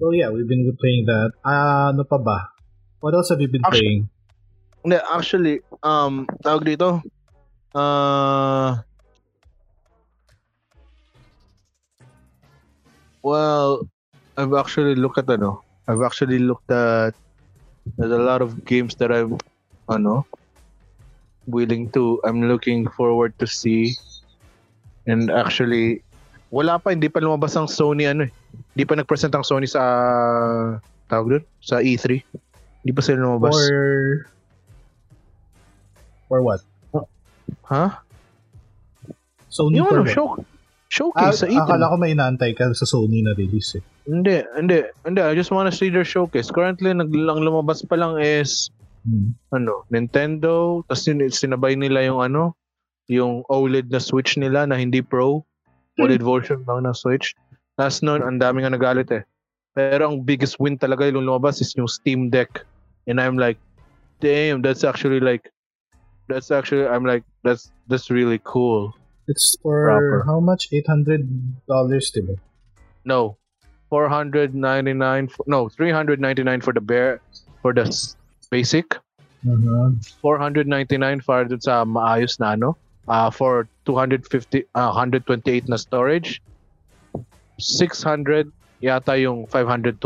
Well, 0.00 0.16
yeah, 0.16 0.32
we've 0.32 0.48
been 0.48 0.64
playing 0.80 1.04
that. 1.04 1.36
Ah, 1.44 1.92
ano 1.92 2.08
pa 2.08 2.16
ba? 2.16 2.48
What 3.04 3.12
else 3.12 3.28
have 3.28 3.40
you 3.44 3.52
been 3.52 3.60
Actu- 3.64 3.76
playing? 3.76 4.08
Hindi, 4.80 4.96
actually, 4.96 5.56
um, 5.84 6.24
tawag 6.40 6.64
dito, 6.64 7.04
uh, 7.76 8.80
well, 13.20 13.84
I've 14.40 14.56
actually 14.56 14.96
looked 14.96 15.20
at, 15.20 15.28
ano, 15.28 15.60
I've 15.84 16.00
actually 16.00 16.40
looked 16.40 16.72
at, 16.72 17.12
there's 18.00 18.12
a 18.12 18.24
lot 18.24 18.40
of 18.40 18.64
games 18.64 18.96
that 18.96 19.12
I'm, 19.12 19.36
ano, 19.84 20.24
willing 21.44 21.92
to, 21.92 22.20
I'm 22.24 22.48
looking 22.48 22.88
forward 22.88 23.36
to 23.38 23.46
see, 23.46 24.00
and 25.04 25.28
actually, 25.28 26.00
wala 26.48 26.80
pa, 26.80 26.96
hindi 26.96 27.12
pa 27.12 27.20
lumabas 27.20 27.52
ang 27.52 27.68
Sony, 27.68 28.08
ano 28.08 28.24
eh, 28.24 28.32
hindi 28.72 28.84
pa 28.88 28.96
nag-present 28.96 29.36
ang 29.36 29.44
Sony 29.44 29.68
sa, 29.68 29.82
tawag 31.12 31.36
doon, 31.36 31.44
sa 31.60 31.84
E3. 31.84 32.24
Hindi 32.80 32.92
pa 32.96 33.02
sila 33.04 33.20
lumabas. 33.20 33.52
Or... 33.52 34.24
Or 36.32 36.40
what? 36.40 36.64
ha? 37.68 38.00
Sony 39.52 39.82
Yung 39.82 39.90
for 39.90 40.00
ano, 40.00 40.08
what? 40.08 40.49
Show, 40.90 41.14
Ah, 41.14 41.30
showcase 41.30 41.38
sa 41.40 41.46
E3. 41.46 41.62
akala 41.64 41.88
ko 41.88 41.96
may 41.96 42.10
inaantay 42.12 42.52
ka 42.52 42.66
sa 42.74 42.84
Sony 42.84 43.22
na 43.22 43.32
release 43.32 43.78
eh. 43.78 43.82
Hindi, 44.04 44.42
hindi, 44.58 44.82
hindi. 45.06 45.20
I 45.22 45.32
just 45.32 45.48
wanna 45.48 45.70
see 45.70 45.88
their 45.88 46.04
showcase. 46.04 46.50
Currently, 46.50 46.90
naglang 46.92 47.40
lumabas 47.40 47.86
pa 47.86 47.94
lang 47.94 48.18
is, 48.18 48.68
Hmm. 49.06 49.32
ano, 49.48 49.86
Nintendo, 49.88 50.84
tapos 50.84 51.06
sin- 51.06 51.24
sinabay 51.32 51.72
nila 51.72 52.04
yung 52.04 52.20
ano, 52.20 52.52
yung 53.08 53.46
OLED 53.48 53.88
na 53.88 53.98
Switch 53.98 54.36
nila 54.36 54.66
na 54.66 54.76
hindi 54.76 55.00
Pro. 55.00 55.46
OLED 55.98 56.20
version 56.22 56.60
lang 56.64 56.84
ng 56.84 56.94
Switch. 56.94 57.32
Tapos 57.76 58.00
nun, 58.00 58.20
ang 58.20 58.36
dami 58.36 58.60
nga 58.60 58.70
nagalit 58.70 59.08
eh. 59.10 59.24
Pero 59.72 60.04
ang 60.04 60.20
biggest 60.20 60.58
win 60.58 60.76
talaga 60.76 61.06
yung 61.06 61.22
lumabas 61.24 61.60
is 61.60 61.72
yung 61.76 61.88
Steam 61.88 62.28
Deck. 62.28 62.66
And 63.08 63.16
I'm 63.16 63.38
like, 63.38 63.56
damn, 64.20 64.60
that's 64.60 64.84
actually 64.84 65.20
like, 65.20 65.48
that's 66.28 66.50
actually, 66.50 66.84
I'm 66.84 67.04
like, 67.04 67.24
that's, 67.42 67.72
that's 67.88 68.10
really 68.10 68.38
cool. 68.44 68.92
It's 69.28 69.56
for 69.62 69.86
Proper. 69.86 70.24
how 70.26 70.40
much? 70.40 70.70
$800, 70.70 71.24
diba? 71.68 72.38
No. 73.04 73.36
499 73.90 75.28
for, 75.28 75.44
no, 75.48 75.68
399 75.68 76.60
for 76.60 76.72
the 76.72 76.80
bear 76.80 77.20
for 77.62 77.74
the 77.74 77.90
basic. 78.50 78.94
Uh-huh. 79.42 79.90
499 80.22 81.20
para 81.26 81.48
dun 81.48 81.60
sa 81.60 81.84
maayos 81.84 82.38
na 82.38 82.54
ano. 82.54 82.76
Uh, 83.08 83.30
for 83.30 83.66
250 83.86 84.62
uh, 84.74 84.92
128 84.94 85.66
na 85.66 85.74
storage. 85.74 86.38
600 87.58 88.52
yata 88.80 89.18
yung 89.18 89.46
512 89.50 89.98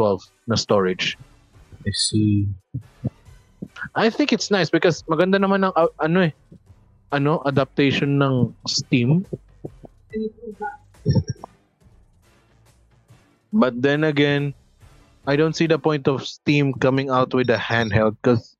na 0.48 0.56
storage. 0.56 1.18
I 1.84 1.92
see. 1.92 2.48
I 3.94 4.08
think 4.08 4.32
it's 4.32 4.50
nice 4.50 4.70
because 4.70 5.04
maganda 5.04 5.36
naman 5.36 5.68
ng 5.68 5.72
uh, 5.76 5.92
ano 6.00 6.30
eh 6.30 6.32
ano 7.14 7.38
adaptation 7.46 8.18
ng 8.18 8.50
Steam. 8.66 9.22
But 13.54 13.78
then 13.78 14.02
again, 14.02 14.50
I 15.30 15.38
don't 15.38 15.54
see 15.54 15.70
the 15.70 15.78
point 15.78 16.10
of 16.10 16.26
Steam 16.26 16.74
coming 16.74 17.08
out 17.08 17.30
with 17.30 17.48
a 17.54 17.56
handheld 17.56 18.18
because 18.18 18.58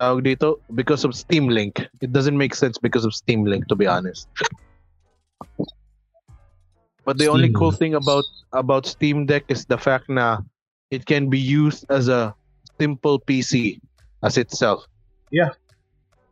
tawag 0.00 0.24
dito 0.24 0.56
because 0.72 1.04
of 1.04 1.12
Steam 1.12 1.52
Link. 1.52 1.84
It 2.00 2.16
doesn't 2.16 2.34
make 2.34 2.56
sense 2.56 2.80
because 2.80 3.04
of 3.04 3.12
Steam 3.12 3.44
Link 3.44 3.68
to 3.68 3.76
be 3.76 3.86
honest. 3.86 4.26
But 7.04 7.20
the 7.20 7.28
only 7.28 7.52
Steam 7.52 7.60
cool 7.60 7.76
Link. 7.76 7.78
thing 7.78 7.94
about 7.94 8.24
about 8.56 8.88
Steam 8.88 9.28
Deck 9.28 9.44
is 9.52 9.68
the 9.68 9.76
fact 9.76 10.08
na 10.08 10.40
it 10.88 11.04
can 11.04 11.28
be 11.28 11.38
used 11.38 11.84
as 11.92 12.08
a 12.08 12.32
simple 12.80 13.20
PC 13.20 13.78
as 14.24 14.40
itself. 14.40 14.88
Yeah. 15.30 15.52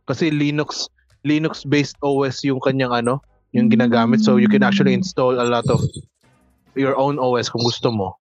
Kasi 0.09 0.33
Linux 0.33 0.89
Linux 1.21 1.67
based 1.67 1.97
OS 2.01 2.41
yung 2.43 2.59
kanyang 2.59 3.05
ano, 3.05 3.21
yung 3.53 3.69
ginagamit 3.69 4.25
so 4.25 4.37
you 4.37 4.49
can 4.49 4.63
actually 4.63 4.93
install 4.95 5.37
a 5.37 5.45
lot 5.45 5.65
of 5.69 5.81
your 6.73 6.97
own 6.97 7.19
OS 7.19 7.49
kung 7.51 7.61
gusto 7.61 7.91
mo. 7.91 8.17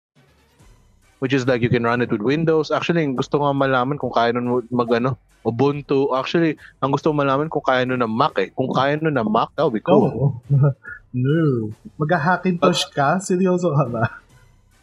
Which 1.20 1.36
is 1.36 1.44
like 1.44 1.60
you 1.60 1.68
can 1.68 1.84
run 1.84 2.00
it 2.00 2.08
with 2.08 2.24
Windows. 2.24 2.72
Actually, 2.72 3.04
gusto 3.12 3.36
ko 3.36 3.44
nga 3.44 3.56
malaman 3.56 4.00
kung 4.00 4.08
kaya 4.08 4.32
nun 4.32 4.64
mag 4.72 4.88
ano, 4.88 5.20
Ubuntu. 5.40 6.12
Actually, 6.12 6.60
ang 6.84 6.92
gusto 6.92 7.12
ko 7.12 7.14
malaman 7.16 7.48
kung 7.48 7.64
kaya 7.64 7.88
nun 7.88 8.04
ng 8.04 8.12
Mac 8.12 8.36
eh. 8.36 8.52
Kung 8.52 8.68
kaya 8.72 9.00
nun 9.00 9.16
ng 9.16 9.28
Mac, 9.28 9.52
that 9.56 9.64
would 9.64 9.76
be 9.76 9.84
cool. 9.84 10.12
Oh. 10.12 10.32
no. 11.16 11.72
Mag-hackintosh 11.96 12.92
ka? 12.92 13.16
Seryoso 13.24 13.72
ka 13.72 13.84
ba? 13.88 14.04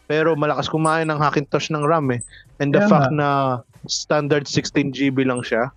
Pero 0.10 0.34
malakas 0.34 0.66
kumain 0.66 1.06
ng 1.06 1.20
Hackintosh 1.22 1.70
ng 1.70 1.86
RAM 1.86 2.10
eh. 2.16 2.22
And 2.58 2.74
the 2.74 2.82
Kaya 2.82 2.90
fact 2.90 3.12
na 3.14 3.62
standard 3.86 4.50
16 4.50 4.98
GB 4.98 5.30
lang 5.30 5.46
siya, 5.46 5.70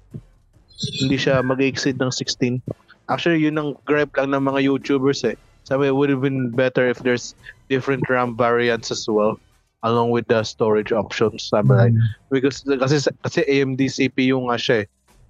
hindi 1.00 1.16
siya 1.20 1.44
mag-exceed 1.44 2.00
ng 2.00 2.12
16. 2.12 2.62
Actually, 3.10 3.42
yun 3.42 3.58
ang 3.58 3.76
gripe 3.84 4.14
lang 4.16 4.32
ng 4.32 4.42
mga 4.42 4.60
YouTubers 4.64 5.26
eh. 5.26 5.36
Sabi, 5.66 5.90
it 5.90 5.94
would 5.94 6.10
have 6.10 6.24
been 6.24 6.50
better 6.50 6.88
if 6.88 6.98
there's 7.04 7.34
different 7.68 8.06
RAM 8.08 8.34
variants 8.34 8.90
as 8.90 9.06
well 9.06 9.38
along 9.82 10.10
with 10.10 10.26
the 10.28 10.42
storage 10.44 10.92
options. 10.92 11.48
Sabi 11.48 11.72
like, 11.72 11.96
because 12.28 12.64
kasi 12.64 13.00
kasi 13.24 13.40
AMD 13.48 13.80
CPU 13.88 14.44
nga 14.48 14.56
siya 14.60 14.76
eh. 14.84 14.86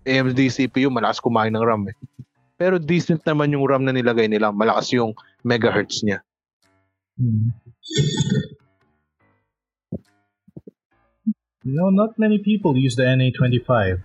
AMD 0.08 0.38
CPU 0.50 0.88
malakas 0.90 1.22
kumain 1.22 1.54
ng 1.54 1.62
RAM 1.62 1.86
eh. 1.90 1.96
Pero 2.60 2.76
decent 2.76 3.24
naman 3.24 3.56
yung 3.56 3.64
RAM 3.64 3.88
na 3.88 3.94
nilagay 3.94 4.28
nila. 4.28 4.52
Malakas 4.52 4.92
yung 4.92 5.16
megahertz 5.44 6.04
niya. 6.04 6.20
Hmm. 7.16 7.56
No, 11.64 11.92
not 11.92 12.16
many 12.16 12.40
people 12.40 12.76
use 12.76 12.96
the 12.96 13.04
NA25. 13.04 14.00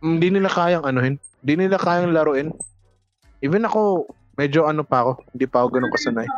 Hindi 0.00 0.32
nila 0.32 0.48
kayang 0.48 0.88
anuhin. 0.88 1.20
Hindi 1.44 1.54
nila 1.60 1.76
kayang 1.76 2.16
laruin. 2.16 2.56
Even 3.44 3.68
ako, 3.68 4.08
medyo 4.40 4.64
ano 4.64 4.80
pa 4.80 5.04
ako. 5.04 5.12
Hindi 5.36 5.44
pa 5.44 5.60
ako 5.60 5.68
ganun 5.76 5.92
kasanay. 5.92 6.28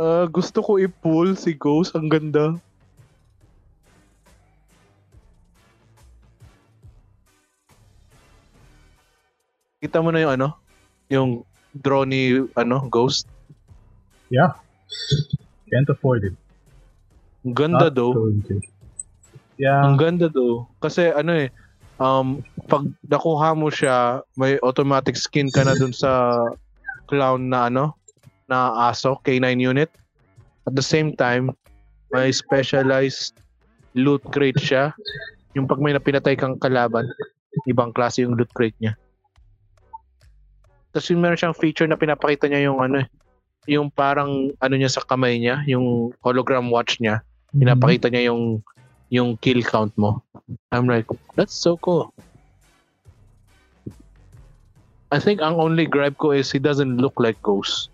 Ah, 0.00 0.24
gusto 0.24 0.64
ko 0.64 0.80
i-pull 0.80 1.36
si 1.36 1.52
Ghost. 1.52 1.92
Ang 1.92 2.08
ganda. 2.08 2.56
Kita 9.84 10.00
mo 10.00 10.08
na 10.08 10.24
yung 10.24 10.32
ano? 10.40 10.48
Yung 11.12 11.30
draw 11.76 12.08
ni 12.08 12.40
ano, 12.56 12.88
Ghost. 12.88 13.28
Yeah. 14.32 14.56
Can't 15.68 15.88
afford 15.92 16.24
it. 16.24 16.36
Ang 17.44 17.52
ganda 17.52 17.92
Not 17.92 17.96
though. 18.00 18.16
Yeah. 19.60 19.84
Ang 19.84 20.00
ganda 20.00 20.32
though. 20.32 20.72
Kasi 20.80 21.12
ano 21.12 21.36
eh, 21.36 21.52
um, 22.00 22.40
pag 22.72 22.88
nakuha 23.04 23.52
mo 23.52 23.68
siya, 23.68 24.24
may 24.40 24.56
automatic 24.64 25.20
skin 25.20 25.52
ka 25.52 25.68
na 25.68 25.76
dun 25.76 25.92
sa 25.92 26.40
clown 27.12 27.52
na 27.52 27.68
ano, 27.68 27.92
na 28.48 28.88
aso, 28.88 29.20
K9 29.20 29.60
unit. 29.60 29.92
At 30.64 30.72
the 30.72 30.84
same 30.84 31.12
time, 31.12 31.52
may 32.14 32.32
specialized 32.32 33.36
loot 33.92 34.24
crate 34.32 34.56
siya. 34.56 34.96
Yung 35.52 35.68
pag 35.68 35.82
may 35.84 35.92
napinatay 35.92 36.40
kang 36.40 36.56
kalaban, 36.56 37.04
ibang 37.68 37.92
klase 37.92 38.24
yung 38.24 38.32
loot 38.40 38.48
crate 38.56 38.76
niya. 38.80 38.96
Tapos 40.92 41.08
yung 41.12 41.20
meron 41.20 41.36
siyang 41.36 41.56
feature 41.56 41.88
na 41.88 42.00
pinapakita 42.00 42.48
niya 42.48 42.68
yung 42.72 42.80
ano 42.80 43.04
eh, 43.04 43.08
yung 43.70 43.90
parang 43.90 44.50
ano 44.58 44.74
niya 44.74 44.90
sa 44.90 45.04
kamay 45.06 45.38
niya, 45.38 45.62
yung 45.70 46.10
hologram 46.26 46.70
watch 46.70 46.98
niya, 46.98 47.22
Mhm. 47.54 47.58
pinapakita 47.62 48.06
niya 48.10 48.32
yung 48.32 48.62
yung 49.12 49.36
kill 49.44 49.60
count 49.60 49.92
mo. 50.00 50.24
I'm 50.72 50.88
like, 50.88 51.04
that's 51.36 51.52
so 51.52 51.76
cool. 51.76 52.10
I 55.12 55.20
think 55.20 55.44
ang 55.44 55.60
only 55.60 55.84
gripe 55.84 56.16
ko 56.16 56.32
is 56.32 56.48
he 56.48 56.56
doesn't 56.56 56.96
look 56.96 57.12
like 57.20 57.36
Ghost. 57.44 57.92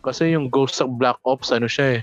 Kasi 0.00 0.32
yung 0.32 0.48
Ghost 0.48 0.78
sa 0.78 0.86
Black 0.86 1.18
Ops, 1.26 1.50
ano 1.50 1.66
siya 1.66 1.98
eh, 1.98 2.02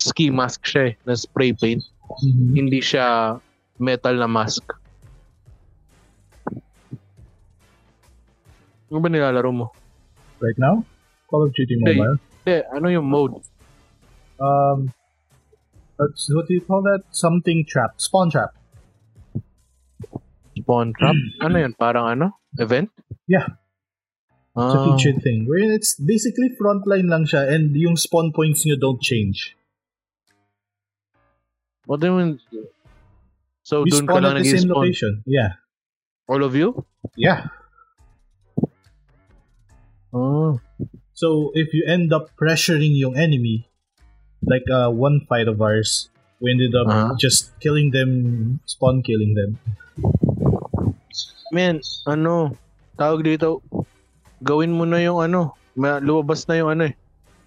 ski 0.00 0.30
mask 0.32 0.64
siya 0.64 0.82
eh, 0.90 0.92
na 1.04 1.12
spray 1.12 1.52
paint. 1.52 1.84
Mhm. 2.24 2.56
Hindi 2.56 2.80
siya 2.80 3.36
metal 3.76 4.16
na 4.16 4.30
mask. 4.30 4.64
Ano 8.90 8.98
ba 9.00 9.08
nilalaro 9.08 9.50
mo? 9.54 9.66
Right 10.42 10.58
now? 10.58 10.82
Call 11.30 11.46
of 11.46 11.54
Duty 11.54 11.78
Hey. 11.78 11.94
Mobile. 11.94 12.18
Hindi, 12.42 12.56
ano 12.74 12.86
yung 12.90 13.06
mode? 13.06 13.34
Um, 14.40 14.90
that's, 15.94 16.26
what 16.34 16.48
do 16.48 16.54
you 16.58 16.64
call 16.64 16.82
that? 16.82 17.04
Something 17.14 17.62
trap. 17.62 18.00
Spawn 18.02 18.30
trap. 18.34 18.50
Spawn 20.58 20.90
trap? 20.98 21.14
ano 21.40 21.56
yun? 21.56 21.72
Parang 21.78 22.06
ano? 22.10 22.26
Event? 22.58 22.90
Yeah. 23.30 23.54
It's 24.58 24.74
a 24.74 24.78
Ah, 24.82 24.84
featured 24.90 25.22
thing. 25.22 25.46
Wherein 25.46 25.70
it's 25.70 25.94
basically 25.94 26.50
frontline 26.58 27.06
lang 27.06 27.22
siya 27.22 27.46
and 27.46 27.70
yung 27.78 27.94
spawn 27.94 28.34
points 28.34 28.66
nyo 28.66 28.74
don't 28.74 28.98
change. 29.00 29.54
what 31.86 31.98
do 32.02 32.06
you 32.06 32.14
mean? 32.18 32.32
So, 33.62 33.82
you 33.86 33.90
dun 33.94 34.06
ka 34.10 34.18
spawn 34.18 34.22
lang 34.26 34.36
at 34.38 34.42
the 34.42 34.50
same 34.50 34.66
location. 34.70 35.22
Yeah. 35.26 35.58
All 36.26 36.42
of 36.42 36.54
you? 36.58 36.82
Yeah. 37.14 37.50
Oh. 40.12 40.58
So 41.14 41.52
if 41.54 41.70
you 41.72 41.84
end 41.86 42.12
up 42.12 42.30
pressuring 42.34 42.96
yung 42.96 43.14
enemy, 43.16 43.68
like 44.42 44.64
uh, 44.72 44.90
one 44.90 45.22
fight 45.28 45.46
of 45.46 45.60
ours, 45.60 46.08
we 46.40 46.50
ended 46.50 46.74
up 46.74 46.88
Uh-huh. 46.88 47.12
just 47.20 47.52
killing 47.60 47.92
them, 47.92 48.10
spawn 48.64 49.02
killing 49.04 49.36
them. 49.36 49.60
Man, 51.52 51.82
ano, 52.06 52.54
tawag 52.96 53.26
dito, 53.26 53.60
gawin 54.40 54.72
mo 54.72 54.86
na 54.86 55.02
yung 55.02 55.20
ano, 55.20 55.54
ma- 55.74 56.00
lumabas 56.00 56.46
na 56.46 56.56
yung 56.56 56.70
ano 56.72 56.82
eh, 56.88 56.94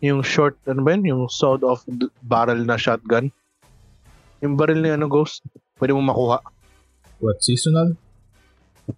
yung 0.03 0.19
short, 0.21 0.59
ano 0.67 0.83
ba 0.83 0.91
yun? 0.93 1.03
Yung 1.07 1.23
sawed 1.31 1.63
off 1.63 1.81
d- 1.87 2.11
barrel 2.21 2.67
na 2.67 2.75
shotgun. 2.75 3.31
Yung 4.43 4.59
barrel 4.59 4.83
ni 4.83 4.91
ano, 4.91 5.07
Ghost, 5.07 5.41
pwede 5.79 5.95
mo 5.95 6.03
makuha. 6.03 6.43
What 7.23 7.39
seasonal? 7.39 7.95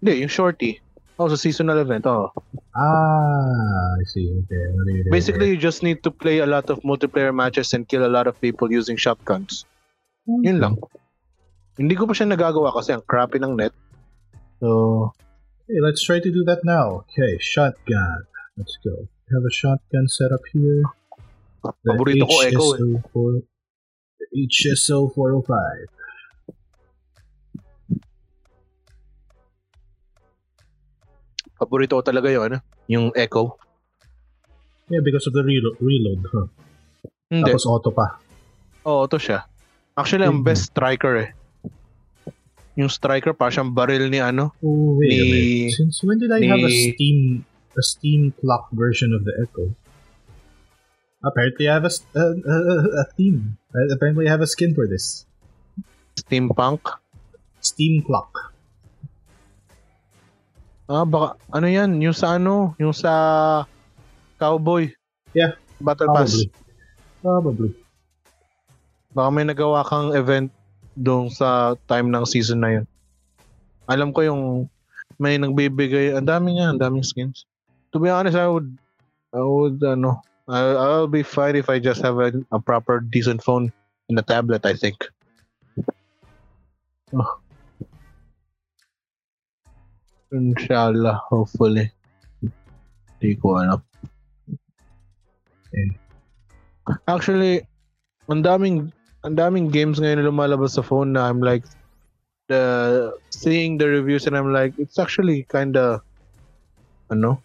Hindi, 0.02 0.26
yung 0.26 0.34
shorty. 0.34 0.82
Oh, 1.16 1.32
sa 1.32 1.40
seasonal 1.40 1.80
event, 1.80 2.04
oh. 2.12 2.28
Ah, 2.76 3.96
I 3.96 4.04
see. 4.04 4.28
Okay. 4.44 4.60
Really, 4.60 5.08
Basically, 5.08 5.48
you 5.48 5.58
just 5.58 5.80
need 5.80 6.04
to 6.04 6.12
play 6.12 6.40
a 6.40 6.46
lot 6.46 6.68
of 6.70 6.84
multiplayer 6.84 7.32
matches 7.32 7.72
and 7.72 7.88
kill 7.88 8.04
a 8.06 8.12
lot 8.12 8.28
of 8.28 8.36
people 8.42 8.68
using 8.68 9.00
shotguns. 9.00 9.64
really. 10.28 10.52
Yun 10.52 10.58
lang. 10.60 10.76
Hindi 11.80 11.96
ko 11.96 12.04
pa 12.08 12.14
siya 12.16 12.28
nagagawa 12.28 12.76
kasi 12.76 12.92
ang 12.92 13.04
crappy 13.08 13.40
ng 13.40 13.56
net. 13.56 13.72
So, 14.60 15.12
Okay, 15.66 15.82
let's 15.82 16.04
try 16.06 16.20
to 16.20 16.32
do 16.32 16.44
that 16.46 16.62
now. 16.62 17.08
Okay, 17.10 17.42
shotgun. 17.42 18.30
Let's 18.54 18.78
go. 18.86 19.10
We 19.26 19.30
have 19.34 19.42
a 19.42 19.50
shotgun 19.50 20.06
set 20.08 20.30
up 20.32 20.46
here. 20.54 20.86
The 21.66 21.74
paborito 21.98 22.30
ko 22.30 22.36
Echo 22.46 22.68
eh. 22.78 23.02
HSO4 23.02 23.32
the 24.20 24.28
HSO 24.46 25.10
405. 25.16 25.90
Paborito 31.56 31.96
ko 31.96 32.04
talaga 32.04 32.28
yung 32.28 32.44
ano, 32.46 32.58
yung 32.88 33.06
Echo. 33.16 33.56
Yeah, 34.88 35.02
because 35.02 35.26
of 35.26 35.34
the 35.34 35.42
reload. 35.42 35.76
reload 35.80 36.22
huh? 36.30 36.46
Hindi. 37.26 37.50
Tapos 37.50 37.66
auto 37.66 37.90
pa. 37.90 38.22
Oo, 38.86 39.10
ito 39.10 39.18
siya. 39.18 39.50
Actually, 39.98 40.28
ang 40.28 40.44
Mhm. 40.44 40.46
best 40.46 40.70
striker 40.70 41.14
eh. 41.18 41.30
Yung 42.76 42.92
striker 42.92 43.32
pa 43.32 43.48
siyang 43.48 43.72
baril 43.72 44.12
ni 44.12 44.20
ano. 44.20 44.52
Oh, 44.60 45.00
wait 45.00 45.10
a 45.10 45.16
Ni- 45.16 45.32
minute. 45.32 45.74
Since 45.74 46.04
when 46.04 46.20
did 46.20 46.30
I 46.30 46.44
have 46.46 46.60
a 46.60 46.68
ni- 46.68 46.92
Steam 46.92 47.18
a 47.74 47.82
Steam 47.82 48.36
clock 48.36 48.68
version 48.72 49.12
of 49.12 49.24
the 49.24 49.34
Echo? 49.36 49.72
Apparently, 51.24 51.66
I 51.66 51.74
have 51.74 51.88
a, 51.88 51.94
a, 52.14 52.24
a- 52.46 52.94
a 53.02 53.06
theme. 53.18 53.58
Apparently, 53.90 54.28
I 54.28 54.32
have 54.32 54.44
a 54.44 54.48
skin 54.48 54.76
for 54.76 54.86
this. 54.86 55.26
Steampunk. 56.16 56.84
Steam 57.60 58.04
clock. 58.04 58.54
Ah, 60.86 61.02
baka, 61.02 61.42
ano 61.50 61.66
yan? 61.66 61.98
Yung 61.98 62.14
sa 62.14 62.38
ano? 62.38 62.78
Yung 62.78 62.94
sa 62.94 63.12
Cowboy. 64.38 64.94
Yeah. 65.34 65.58
Battle 65.82 66.14
Pass. 66.14 66.46
Probably. 66.46 66.50
Probably. 67.26 67.72
Baka 69.18 69.30
may 69.34 69.46
nagawa 69.50 69.82
kang 69.88 70.14
event 70.14 70.54
doon 70.94 71.34
sa 71.34 71.74
time 71.90 72.14
ng 72.14 72.26
season 72.30 72.62
na 72.62 72.70
yun. 72.80 72.86
Alam 73.90 74.14
ko 74.14 74.22
yung 74.22 74.44
may 75.18 75.40
nagbibigay, 75.40 76.14
ang 76.14 76.28
dami 76.28 76.60
nga, 76.60 76.70
ang 76.70 76.80
daming 76.80 77.06
skins. 77.06 77.48
To 77.92 77.98
be 77.98 78.12
honest, 78.12 78.36
I 78.36 78.46
would, 78.46 78.70
I 79.32 79.42
would, 79.42 79.80
ano, 79.82 80.22
I, 80.46 80.60
I'll 80.60 81.10
be 81.10 81.24
fine 81.24 81.56
if 81.56 81.72
I 81.72 81.80
just 81.80 82.04
have 82.04 82.20
a, 82.20 82.30
a 82.52 82.60
proper 82.60 83.00
decent 83.00 83.42
phone 83.42 83.72
and 84.10 84.20
a 84.20 84.26
tablet, 84.26 84.66
I 84.66 84.76
think. 84.76 85.00
Oh. 87.16 87.40
Inshallah, 90.36 91.24
hopefully. 91.32 91.88
Hindi 92.44 93.40
ko 93.40 93.56
alam. 93.56 93.80
Okay. 95.72 95.88
Actually, 97.08 97.64
ang 98.28 98.44
daming 98.44 98.92
ang 99.24 99.40
daming 99.40 99.72
games 99.72 99.98
ngayon 99.98 100.20
na 100.22 100.28
lumalabas 100.28 100.76
sa 100.76 100.84
phone 100.84 101.16
na 101.16 101.26
I'm 101.32 101.40
like 101.40 101.64
the 102.52 102.62
seeing 103.34 103.80
the 103.82 103.88
reviews 103.90 104.28
and 104.30 104.38
I'm 104.38 104.54
like 104.54 104.76
it's 104.78 105.00
actually 105.02 105.48
kind 105.50 105.74
of 105.74 106.06
ano 107.10 107.42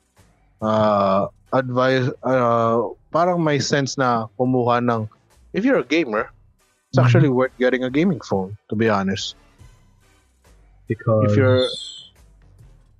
uh 0.61 1.33
advice 1.57 2.05
uh, 2.21 2.85
parang 3.09 3.41
may 3.41 3.57
sense 3.63 3.97
na 3.97 4.29
kumuha 4.37 4.85
ng 4.85 5.09
if 5.57 5.65
you're 5.65 5.81
a 5.81 5.87
gamer, 5.87 6.29
it's 6.91 6.99
Mhm. 6.99 7.05
actually 7.07 7.31
worth 7.33 7.55
getting 7.57 7.83
a 7.87 7.91
gaming 7.91 8.21
phone, 8.21 8.55
to 8.69 8.75
be 8.77 8.91
honest. 8.91 9.39
Because 10.91 11.31
If 11.31 11.39
you're- 11.39 11.71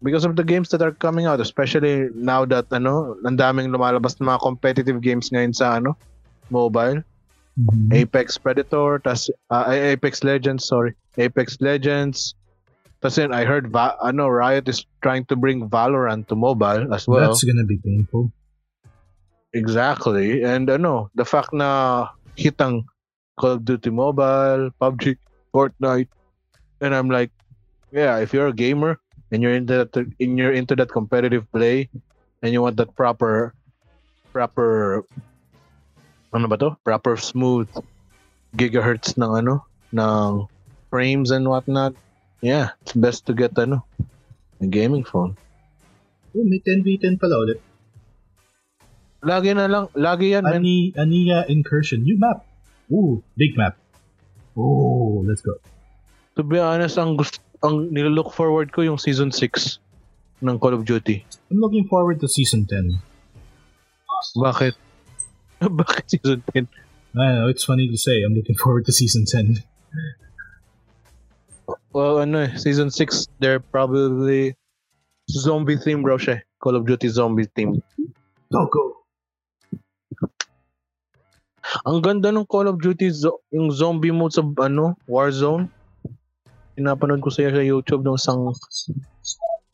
Because 0.03 0.25
of 0.25 0.35
the 0.35 0.45
games 0.45 0.69
that 0.73 0.81
are 0.81 0.93
coming 0.97 1.27
out, 1.27 1.41
especially 1.41 2.09
now 2.17 2.45
that 2.49 2.73
ano, 2.73 3.17
ang 3.25 3.37
daming 3.37 3.69
lumalabas 3.69 4.17
na 4.19 4.33
mga 4.33 4.41
competitive 4.41 5.01
games 5.05 5.29
ngayon 5.29 5.53
sa 5.53 5.77
ano, 5.77 5.93
mobile. 6.49 7.05
Mhm. 7.61 7.93
Apex 7.93 8.41
Predator, 8.41 8.97
tas 9.05 9.29
ay, 9.53 9.93
Apex 9.93 10.25
Legends, 10.25 10.65
sorry. 10.65 10.97
Apex 11.21 11.61
Legends. 11.61 12.33
Tas 13.05 13.17
yun, 13.21 13.33
I 13.33 13.45
heard 13.45 13.69
Va- 13.69 13.97
ano, 14.01 14.29
Riot 14.29 14.69
is 14.69 14.85
trying 15.05 15.25
to 15.29 15.37
bring 15.37 15.69
Valorant 15.69 16.29
to 16.29 16.37
mobile 16.37 16.89
as 16.97 17.05
well. 17.09 17.29
that's 17.29 17.45
gonna 17.45 17.69
be 17.69 17.77
painful. 17.85 18.33
Exactly. 19.53 20.43
And 20.45 20.71
ano, 20.71 21.11
the 21.15 21.25
fact 21.25 21.53
na 21.53 22.09
hitang 22.39 22.87
Call 23.37 23.59
of 23.59 23.65
Duty 23.65 23.91
Mobile, 23.91 24.71
PUBG, 24.81 25.17
Fortnite, 25.53 26.13
and 26.81 26.95
I'm 26.95 27.11
like, 27.11 27.33
yeah, 27.91 28.19
if 28.21 28.33
you're 28.33 28.49
a 28.49 28.57
gamer 28.57 29.01
and 29.31 29.43
you're 29.43 29.55
into 29.55 29.87
that, 29.87 29.95
in 30.19 30.37
you're 30.37 30.53
into 30.53 30.75
that 30.77 30.91
competitive 30.91 31.47
play, 31.51 31.89
and 32.43 32.53
you 32.53 32.63
want 32.63 32.77
that 32.77 32.95
proper, 32.95 33.55
proper, 34.33 35.03
ano 36.35 36.47
ba 36.47 36.57
to? 36.59 36.77
Proper 36.85 37.17
smooth 37.17 37.71
gigahertz 38.55 39.15
ng 39.15 39.31
ano, 39.31 39.67
ng 39.95 40.51
frames 40.91 41.31
and 41.31 41.47
whatnot. 41.47 41.95
Yeah, 42.43 42.75
it's 42.83 42.95
best 42.95 43.27
to 43.27 43.35
get 43.35 43.55
ano, 43.59 43.87
a 44.61 44.67
gaming 44.67 45.05
phone. 45.05 45.37
Oh, 46.31 46.47
may 46.47 46.63
10v10 46.63 47.19
pala 47.19 47.43
ulit. 47.43 47.59
Lagi 49.21 49.53
na 49.53 49.69
lang, 49.69 49.93
lagi 49.93 50.33
yan, 50.33 50.47
man. 50.47 50.65
Ani, 50.65 50.95
Ania 50.97 51.45
Incursion. 51.51 52.07
New 52.07 52.17
map. 52.17 52.47
Ooh, 52.89 53.21
big 53.37 53.53
map. 53.59 53.77
Oh, 54.57 55.21
let's 55.27 55.45
go. 55.45 55.61
To 56.39 56.43
be 56.43 56.57
honest, 56.57 56.97
ang 56.97 57.21
gusto, 57.21 57.43
ang 57.61 57.93
nilolook 57.93 58.33
forward 58.33 58.73
ko 58.73 58.81
yung 58.81 58.97
season 58.97 59.29
6 59.29 59.81
ng 60.41 60.57
Call 60.57 60.75
of 60.75 60.85
Duty. 60.89 61.25
I'm 61.53 61.61
looking 61.61 61.85
forward 61.89 62.21
to 62.25 62.29
season 62.29 62.65
10. 62.65 62.97
Bakit? 64.41 64.75
Bakit 65.85 66.05
season 66.09 66.41
10? 66.57 66.69
I 67.21 67.27
know, 67.37 67.49
it's 67.49 67.65
funny 67.65 67.89
to 67.89 67.99
say. 67.99 68.23
I'm 68.23 68.33
looking 68.33 68.57
forward 68.57 68.87
to 68.87 68.93
season 68.93 69.27
10. 69.29 69.61
Well, 71.93 72.23
ano 72.23 72.47
eh, 72.49 72.57
season 72.57 72.89
6, 72.91 73.27
they're 73.43 73.61
probably 73.61 74.55
zombie 75.29 75.77
theme 75.77 76.03
bro 76.03 76.17
siya. 76.17 76.39
eh. 76.39 76.43
Call 76.63 76.77
of 76.77 76.87
Duty 76.87 77.09
zombie 77.09 77.49
theme. 77.51 77.83
Go, 78.53 78.67
go. 78.71 78.83
Ang 81.87 82.03
ganda 82.03 82.33
ng 82.35 82.47
Call 82.47 82.67
of 82.67 82.81
Duty, 82.81 83.11
yung 83.55 83.71
zombie 83.71 84.11
mode 84.11 84.35
sa 84.35 84.43
ano, 84.43 84.97
Warzone. 85.07 85.71
Pinapanood 86.77 87.21
ko 87.21 87.31
siya 87.31 87.51
sa 87.51 87.63
YouTube 87.63 88.07
nung 88.07 88.19
isang 88.19 88.55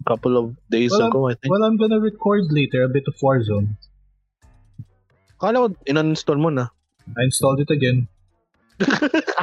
couple 0.07 0.39
of 0.39 0.55
days 0.71 0.93
Well, 0.95 1.09
ago, 1.09 1.29
I 1.29 1.35
think. 1.35 1.51
Well, 1.51 1.65
I'm 1.65 1.77
gonna 1.77 2.01
record 2.01 2.47
later 2.51 2.83
a 2.85 2.89
bit 2.89 3.05
of 3.11 3.19
Warzone. 3.19 3.75
Kala 5.41 5.69
ko, 5.69 5.77
in-uninstall 5.85 6.39
mo 6.39 6.49
na. 6.49 6.71
I 7.19 7.27
installed 7.27 7.61
it 7.61 7.71
again. 7.71 8.09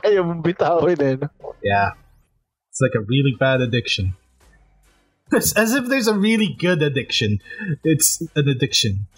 Ayaw 0.08 0.24
mong 0.24 0.42
bitawin 0.42 0.98
eh. 1.04 1.16
no? 1.20 1.30
Yeah. 1.62 2.00
It's 2.72 2.82
like 2.82 2.96
a 2.96 3.04
really 3.06 3.36
bad 3.38 3.62
addiction. 3.62 4.16
It's 5.34 5.54
as 5.58 5.74
if 5.74 5.90
there's 5.90 6.08
a 6.08 6.14
really 6.14 6.54
good 6.54 6.84
addiction. 6.84 7.42
It's 7.82 8.22
an 8.36 8.46
addiction. 8.46 9.10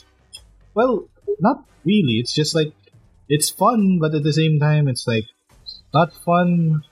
Well, 0.74 1.10
not 1.40 1.68
really. 1.84 2.24
It's 2.24 2.32
just 2.32 2.56
like 2.56 2.72
it's 3.28 3.50
fun, 3.50 4.00
but 4.00 4.16
at 4.16 4.24
the 4.24 4.32
same 4.32 4.60
time, 4.60 4.88
it's 4.88 5.08
like 5.08 5.28
not 5.94 6.16
fun. 6.16 6.84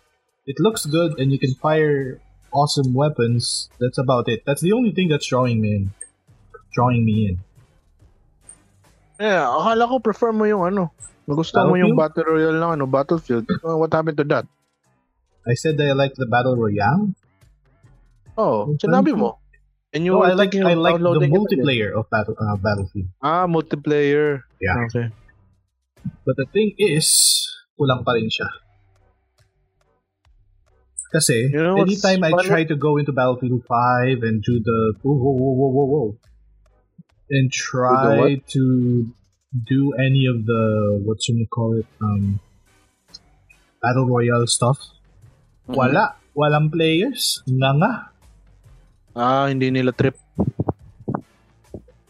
It 0.46 0.60
looks 0.60 0.86
good, 0.86 1.16
and 1.20 1.32
you 1.32 1.40
can 1.40 1.56
fire 1.56 2.20
awesome 2.52 2.94
weapons. 2.94 3.70
That's 3.80 3.98
about 3.98 4.28
it. 4.28 4.44
That's 4.46 4.62
the 4.62 4.74
only 4.76 4.92
thing 4.92 5.08
that's 5.08 5.26
drawing 5.28 5.62
me 5.62 5.70
in. 5.76 5.84
Drawing 6.76 7.06
me 7.06 7.32
in. 7.32 7.36
Yeah, 9.20 9.48
akala 9.48 9.88
ko 9.88 10.04
prefer 10.04 10.36
mo 10.36 10.44
yung 10.44 10.68
ano. 10.68 10.92
Nagustuhan 11.24 11.72
mo 11.72 11.80
yung? 11.80 11.96
Battle 11.96 12.28
Royale 12.28 12.60
ng 12.60 12.72
ano, 12.80 12.86
Battlefield. 12.90 13.48
Uh, 13.64 13.80
what 13.80 13.94
happened 13.94 14.20
to 14.20 14.28
that? 14.28 14.44
I 15.48 15.56
said 15.56 15.80
that 15.80 15.88
I 15.88 15.96
like 15.96 16.16
the 16.16 16.28
battle 16.28 16.56
royale. 16.56 17.12
Oh, 18.40 18.72
sinabi 18.80 19.16
mo. 19.16 19.40
And 19.94 20.04
you 20.08 20.16
No, 20.18 20.24
I 20.24 20.34
like 20.34 20.56
I 20.56 20.74
like 20.74 20.98
the 20.98 21.06
downloading 21.06 21.30
it 21.30 21.36
again. 21.36 21.40
multiplayer 21.40 21.90
of 21.94 22.10
battle 22.10 22.36
uh, 22.40 22.56
Battlefield. 22.58 23.08
Ah, 23.22 23.46
multiplayer. 23.46 24.42
Yeah. 24.60 24.88
Okay. 24.90 25.08
But 26.26 26.36
the 26.36 26.48
thing 26.52 26.74
is, 26.80 27.08
kulang 27.78 28.04
pa 28.04 28.16
rin 28.18 28.28
siya. 28.32 28.48
Kasi, 31.14 31.54
You 31.54 31.62
know 31.62 31.78
anytime 31.78 32.26
I 32.26 32.34
funny? 32.34 32.50
try 32.50 32.62
to 32.66 32.76
go 32.76 32.98
into 32.98 33.14
Battlefield 33.14 33.62
5 33.70 34.26
and 34.26 34.42
do 34.42 34.58
the 34.60 34.98
whoa, 35.06 35.14
whoa, 35.14 35.38
whoa, 35.38 35.54
whoa, 35.54 35.70
whoa, 35.70 35.86
whoa, 35.94 36.10
and 37.30 37.54
try 37.54 38.42
to 38.58 38.64
do 39.54 39.94
any 40.02 40.26
of 40.26 40.42
the, 40.50 40.98
what 41.06 41.22
you 41.30 41.46
call 41.46 41.78
it, 41.78 41.86
um, 42.02 42.42
Battle 43.82 44.08
Royale 44.10 44.48
stuff, 44.48 44.80
Mm-hmm. 45.64 45.80
wala. 45.80 46.06
Walang 46.36 46.68
players. 46.74 47.40
Nga 47.48 47.72
nga. 47.80 47.92
Ah, 49.16 49.46
hindi 49.48 49.70
nila 49.72 49.94
trip. 49.94 50.18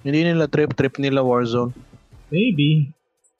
Hindi 0.01 0.23
nila 0.23 0.47
trip, 0.47 0.73
trip 0.73 0.95
nila 0.97 1.21
Warzone. 1.21 1.75
Maybe. 2.31 2.89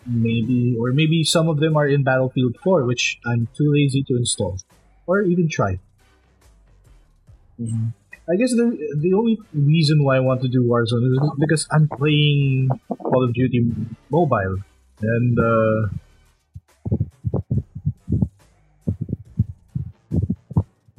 Maybe. 0.05 0.75
Or 0.77 0.91
maybe 0.91 1.23
some 1.23 1.47
of 1.49 1.57
them 1.63 1.73
are 1.79 1.87
in 1.87 2.03
Battlefield 2.03 2.59
4, 2.61 2.83
which 2.85 3.17
I'm 3.25 3.47
too 3.57 3.71
lazy 3.73 4.03
to 4.11 4.19
install. 4.19 4.59
Or 5.05 5.21
even 5.21 5.49
try. 5.49 5.79
I 7.59 8.35
guess 8.39 8.51
the, 8.51 8.71
the 8.99 9.13
only 9.13 9.37
reason 9.53 10.03
why 10.03 10.15
I 10.17 10.19
want 10.21 10.41
to 10.41 10.47
do 10.47 10.63
Warzone 10.63 11.03
is 11.11 11.19
because 11.39 11.67
I'm 11.71 11.87
playing 11.89 12.69
Call 12.87 13.23
of 13.23 13.33
Duty 13.33 13.67
Mobile. 14.09 14.57
And, 15.01 15.37
uh, 15.39 15.87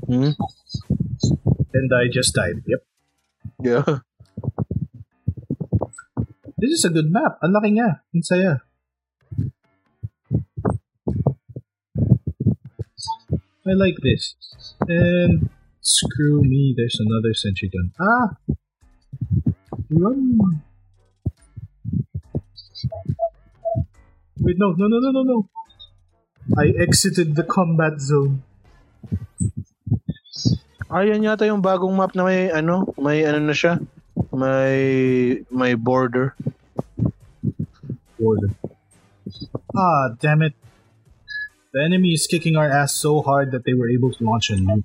Hmm? 0.04 0.36
and 1.72 1.90
I 1.94 2.12
just 2.12 2.34
died. 2.34 2.60
Yep. 2.66 2.80
Yeah. 3.62 3.84
This 6.64 6.80
is 6.80 6.84
a 6.86 6.92
good 6.92 7.12
map. 7.12 7.36
Ang 7.44 7.52
laki 7.52 7.76
nga. 7.76 8.00
Ang 8.16 8.24
saya. 8.24 8.64
I 13.66 13.72
like 13.72 13.96
this. 14.02 14.36
And 14.86 15.48
screw 15.80 16.42
me, 16.42 16.74
there's 16.76 17.00
another 17.00 17.32
sentry 17.32 17.72
gun. 17.72 17.92
Ah! 17.96 18.36
Run! 19.88 20.60
Wait, 24.40 24.56
no, 24.58 24.72
no, 24.76 24.86
no, 24.86 24.98
no, 25.00 25.10
no, 25.10 25.22
no. 25.22 25.48
I 26.58 26.76
exited 26.76 27.36
the 27.36 27.44
combat 27.44 28.00
zone. 28.00 28.44
Ayan 30.92 31.24
yata 31.24 31.48
yung 31.48 31.64
bagong 31.64 31.96
map 31.96 32.12
na 32.12 32.28
may 32.28 32.52
ano, 32.52 32.92
may 33.00 33.24
ano 33.24 33.40
na 33.40 33.56
siya. 33.56 33.80
May 34.28 35.40
may 35.48 35.72
border. 35.72 36.36
Border. 38.20 38.52
Ah, 39.72 40.12
damn 40.20 40.44
it. 40.44 40.54
The 41.74 41.82
enemy 41.82 42.14
is 42.14 42.28
kicking 42.30 42.54
our 42.54 42.70
ass 42.70 42.94
so 42.94 43.20
hard 43.20 43.50
that 43.50 43.64
they 43.64 43.74
were 43.74 43.90
able 43.90 44.12
to 44.12 44.22
launch 44.22 44.48
a 44.48 44.54
nuke. 44.54 44.84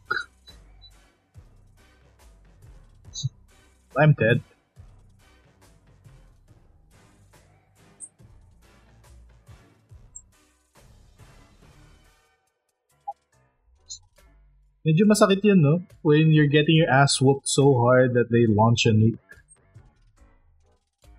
I'm 3.96 4.14
dead. 4.18 4.42
Medyo 14.82 15.06
masakit 15.06 15.46
yun, 15.46 15.62
no? 15.62 15.86
When 16.02 16.34
you're 16.34 16.50
getting 16.50 16.78
your 16.82 16.90
ass 16.90 17.22
whooped 17.22 17.46
so 17.46 17.78
hard 17.78 18.16
that 18.16 18.34
they 18.34 18.50
launch 18.50 18.90
a 18.90 18.98
nuke. 18.98 19.22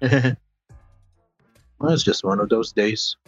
well, 1.79 1.93
it's 1.95 2.03
just 2.03 2.25
one 2.25 2.41
of 2.41 2.49
those 2.49 2.73
days. 2.73 3.20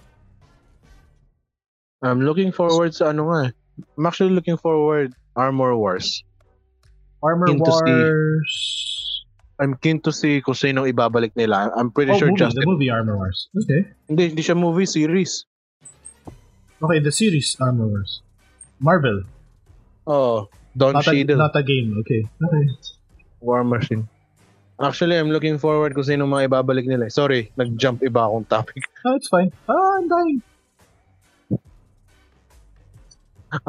I'm 2.03 2.21
looking 2.21 2.51
forward 2.51 2.93
sa 2.93 3.11
ano 3.11 3.31
nga 3.31 3.41
eh. 3.49 3.53
I'm 3.97 4.05
actually 4.05 4.35
looking 4.35 4.59
forward 4.59 5.15
Armor 5.35 5.75
Wars. 5.79 6.23
Armor 7.23 7.47
Keen 7.47 7.63
to 7.63 7.73
see. 7.73 7.95
Wars. 7.95 8.55
I'm 9.63 9.79
keen 9.79 10.03
to 10.03 10.11
see 10.11 10.43
kung 10.43 10.59
sino 10.59 10.83
ibabalik 10.83 11.39
nila. 11.39 11.71
I'm 11.79 11.95
pretty 11.95 12.11
Oh, 12.11 12.19
sure 12.19 12.35
movie, 12.35 12.43
Justin. 12.43 12.67
the 12.67 12.67
movie 12.67 12.91
Armor 12.91 13.15
Wars. 13.17 13.47
Okay. 13.63 13.87
Hindi, 14.11 14.35
hindi 14.35 14.43
siya 14.43 14.59
movie, 14.59 14.91
series. 14.91 15.47
Okay, 16.83 16.99
the 16.99 17.15
series 17.15 17.55
Armor 17.63 17.87
Wars. 17.87 18.27
Marvel. 18.83 19.23
Oh, 20.03 20.51
Don 20.75 20.99
Not 20.99 21.07
a, 21.07 21.11
Cheadle. 21.15 21.39
not 21.39 21.55
a 21.55 21.63
game. 21.63 21.95
Okay. 22.03 22.27
Okay. 22.27 22.65
War 23.39 23.63
Machine. 23.63 24.11
Actually, 24.83 25.15
I'm 25.15 25.31
looking 25.31 25.63
forward 25.63 25.95
kung 25.95 26.03
sino 26.03 26.27
mga 26.27 26.51
ibabalik 26.51 26.83
nila. 26.91 27.07
eh. 27.07 27.13
Sorry, 27.15 27.55
nag-jump 27.55 28.03
iba 28.03 28.27
akong 28.27 28.51
topic. 28.51 28.83
No, 29.07 29.15
it's 29.15 29.31
fine. 29.31 29.55
Ah, 29.71 29.79
I'm 30.03 30.11
dying. 30.11 30.43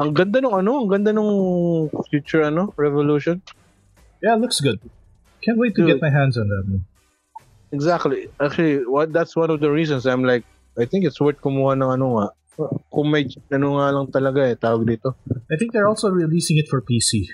Ang 0.00 0.16
ganda 0.16 0.40
nung 0.40 0.56
ano, 0.56 0.80
ang 0.80 0.88
ganda 0.88 1.12
nung 1.12 1.92
future 2.08 2.40
ano, 2.40 2.72
revolution. 2.80 3.44
Yeah, 4.24 4.40
looks 4.40 4.64
good. 4.64 4.80
Can't 5.44 5.60
wait 5.60 5.76
to 5.76 5.84
Dude. 5.84 6.00
get 6.00 6.00
my 6.00 6.08
hands 6.08 6.40
on 6.40 6.48
that. 6.48 6.64
Exactly. 7.68 8.32
Actually, 8.40 8.86
what 8.88 9.12
that's 9.12 9.36
one 9.36 9.52
of 9.52 9.60
the 9.60 9.68
reasons 9.68 10.08
I'm 10.08 10.24
like, 10.24 10.48
I 10.80 10.88
think 10.88 11.04
it's 11.04 11.20
worth 11.20 11.36
kumuha 11.44 11.76
ng 11.76 11.90
ano 12.00 12.06
nga. 12.16 12.26
Kung 12.88 13.12
may 13.12 13.28
ano 13.52 13.76
nga 13.76 13.86
lang 13.92 14.06
talaga 14.08 14.40
eh, 14.48 14.56
tawag 14.56 14.88
dito. 14.88 15.18
I 15.52 15.60
think 15.60 15.76
they're 15.76 15.90
also 15.90 16.08
releasing 16.08 16.56
it 16.56 16.70
for 16.70 16.80
PC. 16.80 17.28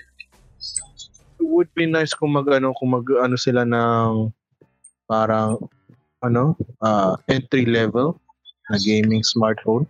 It 1.39 1.47
would 1.47 1.71
be 1.71 1.87
nice 1.87 2.11
kung 2.11 2.35
mag 2.35 2.49
ano, 2.51 2.75
kung 2.75 2.91
mag 2.91 3.07
ano 3.15 3.39
sila 3.39 3.63
ng 3.63 4.33
parang 5.07 5.61
ano, 6.19 6.59
uh, 6.83 7.15
entry 7.31 7.63
level 7.63 8.19
na 8.67 8.77
gaming 8.81 9.23
smartphone. 9.23 9.87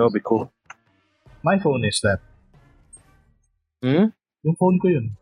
That 0.00 0.08
would 0.08 0.16
be 0.16 0.24
cool. 0.24 0.48
My 1.44 1.60
phone 1.60 1.84
is 1.84 2.00
that. 2.00 2.24
Hmm? 3.84 4.16
Yung 4.48 4.56
phone 4.56 4.80
ko 4.80 4.88
yun. 4.88 5.12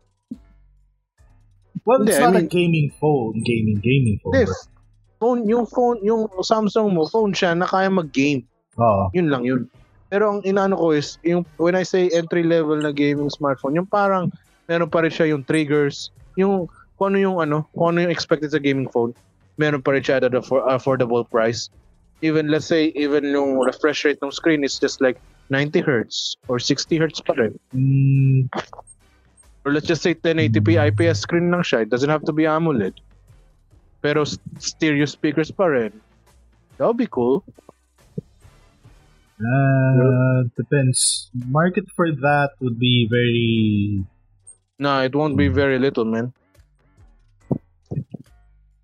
Well, 1.83 2.07
it's 2.07 2.15
Hindi, 2.15 2.23
I 2.23 2.31
not 2.31 2.35
a 2.35 2.39
mean- 2.39 2.47
gaming 2.47 2.87
phone, 2.95 3.43
gaming, 3.43 3.83
gaming 3.83 4.23
phone. 4.23 4.39
If 4.39 4.47
but- 4.47 4.71
phone, 5.19 5.43
yung 5.51 5.67
phone, 5.67 5.99
yung 5.99 6.31
Samsung 6.39 6.95
mo, 6.95 7.11
phone 7.11 7.35
siya 7.35 7.59
na 7.59 7.67
kaya 7.67 7.91
mag-game. 7.91 8.47
Oo. 8.79 9.11
Yun 9.11 9.27
lang 9.27 9.43
yun. 9.43 9.67
Pero 10.07 10.31
ang 10.31 10.39
inaano 10.47 10.79
ko 10.79 10.95
is, 10.95 11.19
yung, 11.27 11.43
when 11.59 11.75
I 11.75 11.83
say 11.83 12.07
entry 12.15 12.47
level 12.47 12.79
na 12.79 12.95
gaming 12.95 13.27
smartphone, 13.27 13.75
yung 13.75 13.91
parang 13.91 14.31
meron 14.71 14.87
pa 14.87 15.03
rin 15.03 15.11
siya 15.11 15.27
yung 15.35 15.43
triggers, 15.43 16.07
yung 16.39 16.71
kung 16.95 17.11
ano 17.11 17.19
yung 17.19 17.37
ano, 17.43 17.67
kung 17.75 17.91
ano 17.91 18.07
yung 18.07 18.15
expected 18.15 18.55
sa 18.55 18.63
gaming 18.63 18.87
phone, 18.87 19.11
meron 19.59 19.83
pa 19.83 19.91
rin 19.91 19.99
siya 19.99 20.23
at 20.23 20.31
an 20.31 20.39
affor- 20.39 20.63
affordable 20.71 21.27
price. 21.27 21.67
Even 22.21 22.47
let's 22.51 22.65
say, 22.65 22.91
even 22.95 23.23
yung 23.25 23.59
refresh 23.59 24.03
rate 24.03 24.19
ng 24.21 24.31
screen 24.31 24.63
is 24.63 24.77
just 24.77 24.99
like 24.99 25.19
90 25.49 25.79
hertz 25.81 26.35
or 26.47 26.59
60 26.59 26.97
hertz 26.97 27.21
pa 27.21 27.33
rin. 27.33 27.57
Mm, 27.73 28.49
Or 29.65 29.73
let's 29.73 29.87
just 29.87 30.01
say 30.01 30.15
1080p 30.15 30.79
IPS 30.79 31.19
screen 31.19 31.51
lang 31.51 31.61
siya. 31.61 31.83
It 31.83 31.89
doesn't 31.89 32.09
have 32.09 32.23
to 32.25 32.33
be 32.33 32.47
AMOLED. 32.47 32.95
Pero 34.01 34.23
stereo 34.57 35.03
speakers 35.03 35.51
pa 35.51 35.67
rin. 35.67 35.91
That 36.79 36.87
would 36.87 36.97
be 36.97 37.11
cool. 37.11 37.43
uh, 39.39 40.43
depends. 40.55 41.29
Market 41.47 41.85
for 41.95 42.11
that 42.11 42.55
would 42.59 42.79
be 42.79 43.07
very. 43.11 44.03
No, 44.79 45.03
it 45.03 45.13
won't 45.13 45.35
be 45.35 45.49
very 45.51 45.77
little, 45.77 46.05
man. 46.05 46.31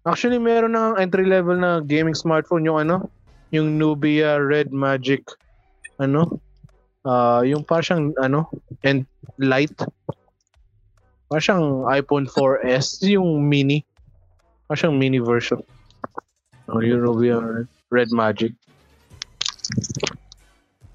Actually, 0.06 0.38
meron 0.38 0.76
na 0.76 0.94
entry 1.00 1.26
level 1.26 1.56
na 1.56 1.80
gaming 1.80 2.14
smartphone 2.14 2.68
yung 2.68 2.84
ano, 2.84 3.10
yung 3.56 3.80
Nubia 3.80 4.36
Red 4.38 4.76
Magic 4.76 5.24
ano, 6.00 6.44
ah 7.08 7.42
yung 7.48 7.64
parang 7.64 8.12
ano, 8.20 8.52
and 8.84 9.08
light. 9.40 9.74
Parang 11.32 11.90
iPhone 11.90 12.30
4S, 12.30 13.02
yung 13.08 13.48
mini. 13.48 13.82
Parang 14.68 15.00
mini 15.00 15.18
version. 15.18 15.64
Oh, 16.70 16.82
yung 16.82 17.02
Nubia 17.06 17.40
Red, 17.40 17.70
Red 17.90 18.10
Magic. 18.12 18.54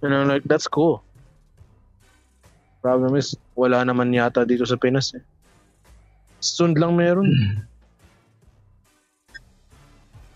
And 0.03 0.15
I'm 0.15 0.29
like, 0.29 0.45
that's 0.45 0.69
cool. 0.69 1.03
Problem 2.81 3.17
is, 3.17 3.37
wala 3.53 3.85
naman 3.85 4.17
yata 4.17 4.49
dito 4.49 4.65
sa 4.65 4.81
Pinas 4.81 5.13
eh. 5.13 5.25
Soon 6.41 6.73
lang 6.73 6.97
meron. 6.97 7.29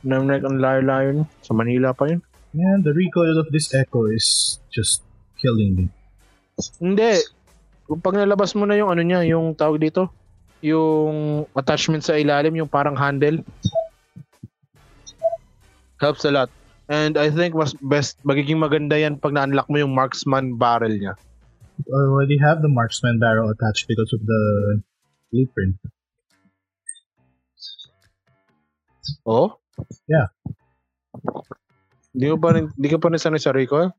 Like, 0.05 0.45
ang 0.45 0.61
layo-layo? 0.61 1.25
Sa 1.41 1.57
Manila 1.57 1.97
pa 1.97 2.13
yun. 2.13 2.21
Man, 2.53 2.85
the 2.85 2.93
recoil 2.93 3.41
of 3.41 3.49
this 3.51 3.73
Echo 3.73 4.07
is 4.07 4.61
just 4.69 5.03
killing 5.41 5.75
me. 5.75 5.85
Hindi. 6.79 7.25
Kung 7.89 8.05
pag 8.05 8.15
nalabas 8.15 8.55
mo 8.55 8.69
na 8.69 8.79
yung 8.79 8.93
ano 8.93 9.03
niya, 9.03 9.27
yung 9.27 9.57
tawag 9.57 9.81
dito, 9.81 10.13
yung 10.61 11.45
attachment 11.57 12.05
sa 12.05 12.15
ilalim, 12.15 12.55
yung 12.55 12.71
parang 12.71 12.95
handle. 12.95 13.43
Helps 15.99 16.29
a 16.29 16.31
lot. 16.31 16.53
And 16.89 17.17
I 17.17 17.33
think 17.33 17.57
mas 17.57 17.73
best, 17.81 18.21
magiging 18.29 18.61
maganda 18.61 19.01
yan 19.01 19.17
pag 19.17 19.33
na-unlock 19.33 19.73
mo 19.73 19.81
yung 19.81 19.97
marksman 19.97 20.61
barrel 20.61 20.93
niya. 20.93 21.17
I 21.81 22.01
already 22.07 22.39
have 22.39 22.61
the 22.63 22.69
marksman 22.69 23.19
barrel 23.19 23.51
attached 23.51 23.89
because 23.89 24.13
of 24.13 24.21
the 24.23 24.43
blueprint. 25.33 25.81
Oh? 29.27 29.59
Yeah. 30.07 30.29
Di 32.15 32.31
mo 32.31 32.39
pa 32.39 32.55
rin, 32.55 32.71
di 32.79 32.87
ka 32.87 32.99
pa 33.03 33.11
rin 33.11 33.19
sanay 33.19 33.43
sa 33.43 33.51
recoil? 33.51 33.91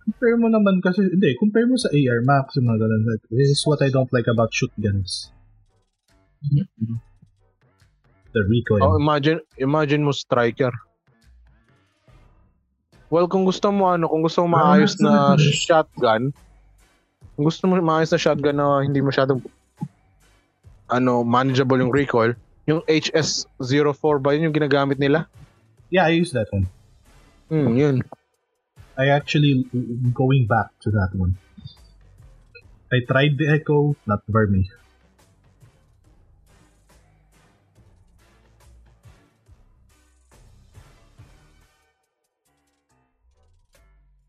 Compare 0.00 0.36
mo 0.40 0.48
naman 0.48 0.80
kasi, 0.80 1.06
hindi, 1.06 1.36
compare 1.36 1.68
mo 1.68 1.76
sa 1.76 1.92
AR 1.92 2.20
Max, 2.24 2.56
yung 2.56 2.66
mga 2.66 2.82
ganun. 2.82 3.02
This 3.30 3.52
is 3.54 3.62
what 3.68 3.84
I 3.84 3.92
don't 3.92 4.10
like 4.10 4.26
about 4.26 4.50
shotguns. 4.50 5.30
The 8.32 8.42
recoil. 8.48 8.82
Oh, 8.82 8.96
imagine, 8.96 9.44
imagine 9.60 10.02
mo 10.02 10.16
striker. 10.16 10.72
Well, 13.10 13.26
kung 13.26 13.42
gusto 13.42 13.74
mo 13.74 13.90
ano, 13.90 14.06
kung 14.06 14.22
gusto 14.22 14.46
mo 14.46 14.54
maayos 14.54 14.96
na 15.02 15.34
shotgun, 15.36 16.30
kung 17.34 17.44
gusto 17.44 17.66
mo 17.66 17.74
maayos 17.82 18.14
na 18.14 18.22
shotgun 18.22 18.54
na 18.54 18.86
hindi 18.86 19.02
masyadong 19.02 19.42
ano, 20.90 21.22
manageable 21.22 21.78
yung 21.78 21.94
recoil, 21.94 22.34
yung 22.66 22.82
HS04 22.90 24.18
ba 24.18 24.34
yun 24.34 24.50
yung 24.50 24.56
ginagamit 24.56 24.98
nila? 24.98 25.30
Yeah, 25.88 26.10
I 26.10 26.18
use 26.18 26.34
that 26.34 26.50
one. 26.50 26.66
Hmm, 27.50 27.74
yun. 27.78 28.02
I 28.98 29.14
actually 29.14 29.64
going 30.14 30.46
back 30.46 30.74
to 30.86 30.90
that 30.90 31.10
one. 31.14 31.38
I 32.92 33.06
tried 33.06 33.38
the 33.38 33.48
Echo, 33.48 33.94
not 34.06 34.22
for 34.30 34.46
me. 34.46 34.70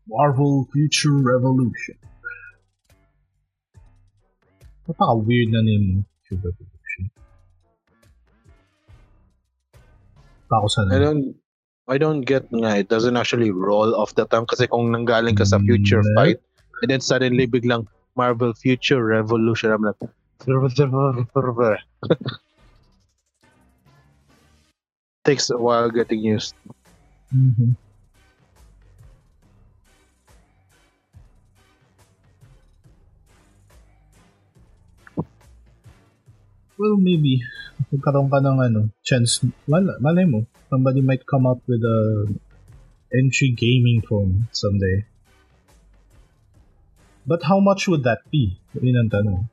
Marvel 0.06 0.68
Future 0.72 1.14
Revolution. 1.14 1.98
Napaka-weird 4.86 5.54
na 5.54 5.62
name 5.62 6.04
mo. 6.36 6.40
Future 6.40 6.52
Revolution. 6.52 7.04
Pa 10.48 10.54
ako 10.60 10.68
sa 10.68 10.80
I 10.92 10.98
don't 11.00 11.24
I 11.90 11.96
don't 11.98 12.22
get 12.22 12.46
nga, 12.54 12.78
it 12.78 12.88
doesn't 12.88 13.16
actually 13.18 13.50
roll 13.50 13.96
off 13.98 14.14
the 14.14 14.24
tongue 14.30 14.46
kasi 14.46 14.70
kung 14.70 14.94
nanggaling 14.94 15.34
ka 15.34 15.42
sa 15.42 15.58
future 15.58 16.00
Mm, 16.00 16.14
fight 16.14 16.38
and 16.82 16.88
then 16.88 17.02
suddenly 17.02 17.44
biglang 17.50 17.88
Marvel 18.14 18.54
Future 18.54 19.02
Revolution 19.02 19.72
I'm 19.74 19.82
like 19.82 19.98
takes 25.24 25.50
a 25.50 25.58
while 25.58 25.90
getting 25.90 26.18
used. 26.18 26.54
Mhm. 27.34 27.74
Well, 36.82 36.98
maybe. 36.98 37.38
Magkaroon 37.94 38.26
ka 38.26 38.42
ng 38.42 38.58
ano, 38.58 38.90
chance. 39.06 39.38
Wala, 39.70 40.02
malay 40.02 40.26
mo. 40.26 40.50
Somebody 40.66 40.98
might 40.98 41.22
come 41.22 41.46
up 41.46 41.62
with 41.70 41.78
a 41.78 42.26
entry 43.14 43.54
gaming 43.54 44.02
phone 44.02 44.50
someday. 44.50 45.06
But 47.22 47.46
how 47.46 47.62
much 47.62 47.86
would 47.86 48.02
that 48.02 48.26
be? 48.34 48.58
Yun 48.74 48.98
ang 48.98 49.14
tanong. 49.14 49.46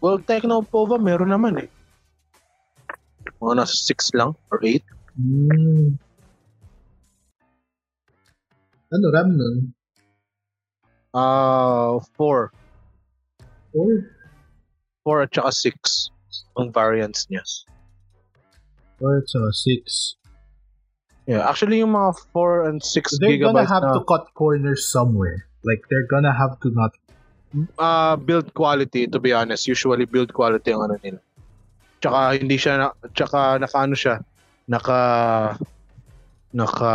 Well, 0.00 0.24
Technopova 0.24 0.96
meron 0.96 1.28
naman 1.28 1.60
eh. 1.60 1.68
Mga 3.36 3.52
nasa 3.52 3.76
6 3.76 4.16
lang 4.16 4.32
or 4.48 4.64
8. 4.64 4.80
Hmm. 5.20 6.00
Ano 8.88 9.06
RAM 9.12 9.36
nun? 9.36 9.56
Ah, 11.12 12.00
4. 12.16 12.59
Or 13.74 14.10
4 15.04 15.22
at 15.22 15.34
saka 15.34 15.52
6 15.52 16.10
ang 16.58 16.70
variants 16.70 17.26
niya. 17.30 17.42
or 19.00 19.18
it's 19.18 19.34
a 19.34 19.52
6. 19.52 20.16
Yeah, 21.24 21.48
actually 21.48 21.80
yung 21.80 21.96
mga 21.96 22.20
4 22.32 22.68
and 22.68 22.78
6 22.84 23.18
They're 23.18 23.38
gonna 23.40 23.64
gigabytes 23.64 23.72
have 23.72 23.82
na 23.82 23.92
to 23.96 24.04
cut 24.04 24.28
corners 24.36 24.84
somewhere. 24.84 25.48
Like 25.64 25.80
they're 25.88 26.08
gonna 26.08 26.32
have 26.32 26.60
to 26.60 26.68
not 26.72 26.92
ah, 27.78 28.16
build 28.16 28.52
quality 28.54 29.06
to 29.08 29.18
be 29.18 29.32
honest. 29.32 29.68
Usually 29.68 30.04
build 30.04 30.32
quality 30.32 30.72
ang 30.72 30.84
ano 30.84 30.96
nila. 31.00 31.20
Tsaka 32.00 32.36
hindi 32.36 32.56
siya 32.56 32.74
na, 32.76 32.86
tsaka 33.12 33.60
naka 33.60 33.76
ano 33.78 33.96
siya, 33.96 34.14
naka 34.68 35.00
naka 36.52 36.94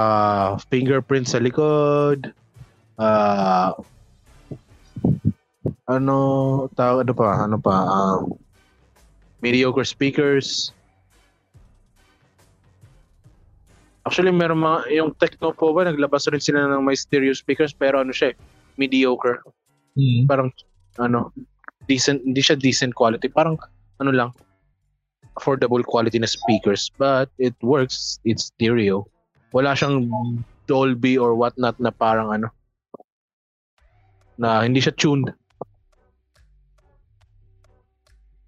fingerprint 0.69 1.29
sa 1.29 1.39
likod. 1.39 2.33
Ah 2.99 3.73
ano 5.89 6.15
tawag 6.73 7.05
ano 7.05 7.13
pa 7.13 7.27
ano 7.45 7.57
pa 7.57 7.75
um, 7.85 8.33
mediocre 9.41 9.85
speakers 9.85 10.73
Actually, 14.05 14.29
meron 14.29 14.61
mga, 14.61 14.79
yung 14.93 15.17
Techno 15.17 15.49
po 15.49 15.73
ba, 15.73 15.81
naglabas 15.81 16.29
rin 16.29 16.37
sila 16.37 16.69
ng 16.69 16.85
may 16.85 16.93
stereo 16.93 17.33
speakers, 17.33 17.73
pero 17.73 18.05
ano 18.05 18.13
siya, 18.13 18.37
mediocre. 18.77 19.41
Mm. 19.97 20.29
Parang, 20.29 20.53
ano, 21.01 21.33
decent, 21.89 22.21
hindi 22.21 22.37
siya 22.37 22.53
decent 22.53 22.93
quality. 22.93 23.25
Parang, 23.33 23.57
ano 23.97 24.13
lang, 24.13 24.29
affordable 25.41 25.81
quality 25.81 26.21
na 26.21 26.29
speakers. 26.29 26.93
But, 27.01 27.33
it 27.41 27.57
works. 27.65 28.21
It's 28.29 28.53
stereo. 28.53 29.09
Wala 29.57 29.73
siyang 29.73 30.05
Dolby 30.69 31.17
or 31.17 31.33
whatnot 31.33 31.77
na 31.81 31.89
parang 31.89 32.29
ano, 32.29 32.53
na 34.37 34.61
hindi 34.61 34.85
siya 34.85 34.93
tuned. 34.93 35.33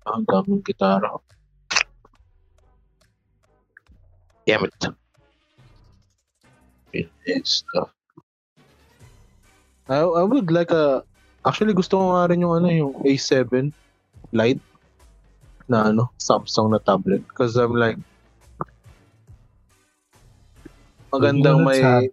Ang 0.07 0.23
daming 0.23 0.63
gitara. 0.63 1.19
Damn 4.47 4.63
it. 4.63 4.81
It 6.95 7.11
is 7.27 7.63
stuff. 7.63 7.91
I, 9.91 9.99
I 9.99 10.23
would 10.23 10.51
like 10.51 10.71
a... 10.71 11.03
Actually, 11.43 11.75
gusto 11.75 11.99
ko 11.99 12.15
nga 12.15 12.31
rin 12.31 12.43
yung 12.43 12.55
ano, 12.55 12.67
yung 12.71 12.93
A7 13.03 13.71
Lite 14.31 14.63
na 15.67 15.91
ano, 15.91 16.11
Samsung 16.19 16.71
na 16.71 16.79
tablet. 16.79 17.23
Because 17.27 17.55
I'm 17.59 17.75
like, 17.75 17.99
magandang 21.11 21.67
may... 21.67 22.07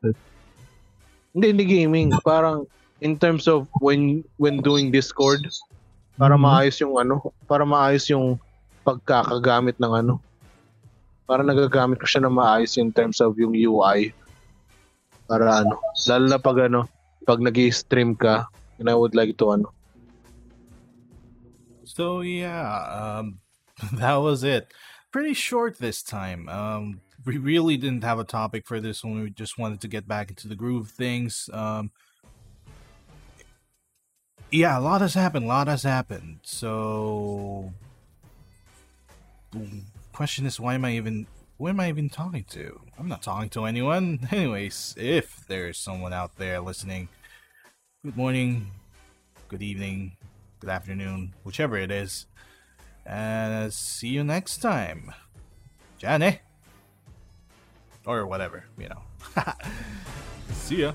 Hindi, 1.35 1.47
hindi 1.51 1.67
gaming. 1.67 2.15
Parang 2.23 2.67
in 3.03 3.19
terms 3.19 3.51
of 3.51 3.67
when 3.83 4.23
when 4.39 4.63
doing 4.63 4.95
Discord, 4.95 5.43
para 6.15 6.39
Mhm. 6.39 6.43
maayos 6.43 6.77
yung 6.81 6.95
ano, 6.99 7.15
para 7.47 7.65
maayos 7.67 8.07
yung 8.11 8.39
pagkakagamit 8.87 9.79
ng 9.81 9.93
ano. 9.93 10.15
Para 11.25 11.41
nagagamit 11.41 11.99
ko 11.99 12.07
siya 12.07 12.29
na 12.29 12.33
maayos 12.33 12.77
in 12.77 12.93
terms 12.93 13.19
of 13.19 13.35
yung 13.41 13.57
UI. 13.57 14.13
Para 15.25 15.65
ano, 15.65 15.81
lalo 16.07 16.25
na 16.29 16.39
pag 16.39 16.69
ano, 16.69 16.85
pag 17.25 17.41
nag 17.41 17.57
stream 17.73 18.13
ka, 18.13 18.45
and 18.79 18.93
I 18.93 18.95
would 18.95 19.17
like 19.17 19.35
to 19.41 19.57
ano. 19.57 19.73
So 21.85 22.21
yeah, 22.21 22.69
um, 22.93 23.41
that 23.99 24.21
was 24.21 24.45
it. 24.45 24.69
Pretty 25.11 25.33
short 25.33 25.79
this 25.79 26.03
time. 26.03 26.49
Um, 26.49 27.01
we 27.25 27.39
really 27.39 27.77
didn't 27.77 28.05
have 28.05 28.19
a 28.19 28.25
topic 28.29 28.67
for 28.67 28.81
this 28.81 29.03
one. 29.03 29.23
We 29.23 29.31
just 29.31 29.57
wanted 29.59 29.81
to 29.81 29.89
get 29.89 30.07
back 30.07 30.29
into 30.29 30.49
the 30.49 30.57
groove 30.57 30.87
of 30.87 30.93
things. 30.93 31.49
Um, 31.53 31.91
yeah, 34.55 34.79
a 34.79 34.81
lot 34.81 35.01
has 35.01 35.15
happened. 35.15 35.47
A 35.47 35.49
lot 35.49 35.67
has 35.67 35.83
happened. 35.83 36.39
So, 36.43 37.73
question 40.13 40.47
is, 40.47 40.61
why 40.61 40.75
am 40.75 40.85
I 40.85 40.93
even? 40.93 41.27
Who 41.59 41.69
am 41.69 41.81
I 41.81 41.89
even 41.89 42.09
talking 42.09 42.45
to? 42.51 42.81
I'm 42.97 43.09
not 43.09 43.23
talking 43.23 43.49
to 43.51 43.65
anyone. 43.65 44.21
Anyways, 44.31 44.95
if 44.97 45.45
there's 45.49 45.77
someone 45.77 46.13
out 46.13 46.37
there 46.37 46.61
listening, 46.61 47.09
good 48.05 48.17
morning, 48.17 48.71
good 49.49 49.63
evening, 49.63 50.17
good 50.61 50.71
afternoon, 50.71 51.35
whichever 51.43 51.77
it 51.77 51.91
is. 51.91 52.27
And 53.05 53.73
see 53.73 54.09
you 54.09 54.23
next 54.23 54.59
time. 54.59 55.13
Jane. 55.99 56.39
Or 58.07 58.27
whatever, 58.27 58.65
you 58.79 58.89
know. 58.89 59.03
see 60.53 60.83
ya. 60.83 60.93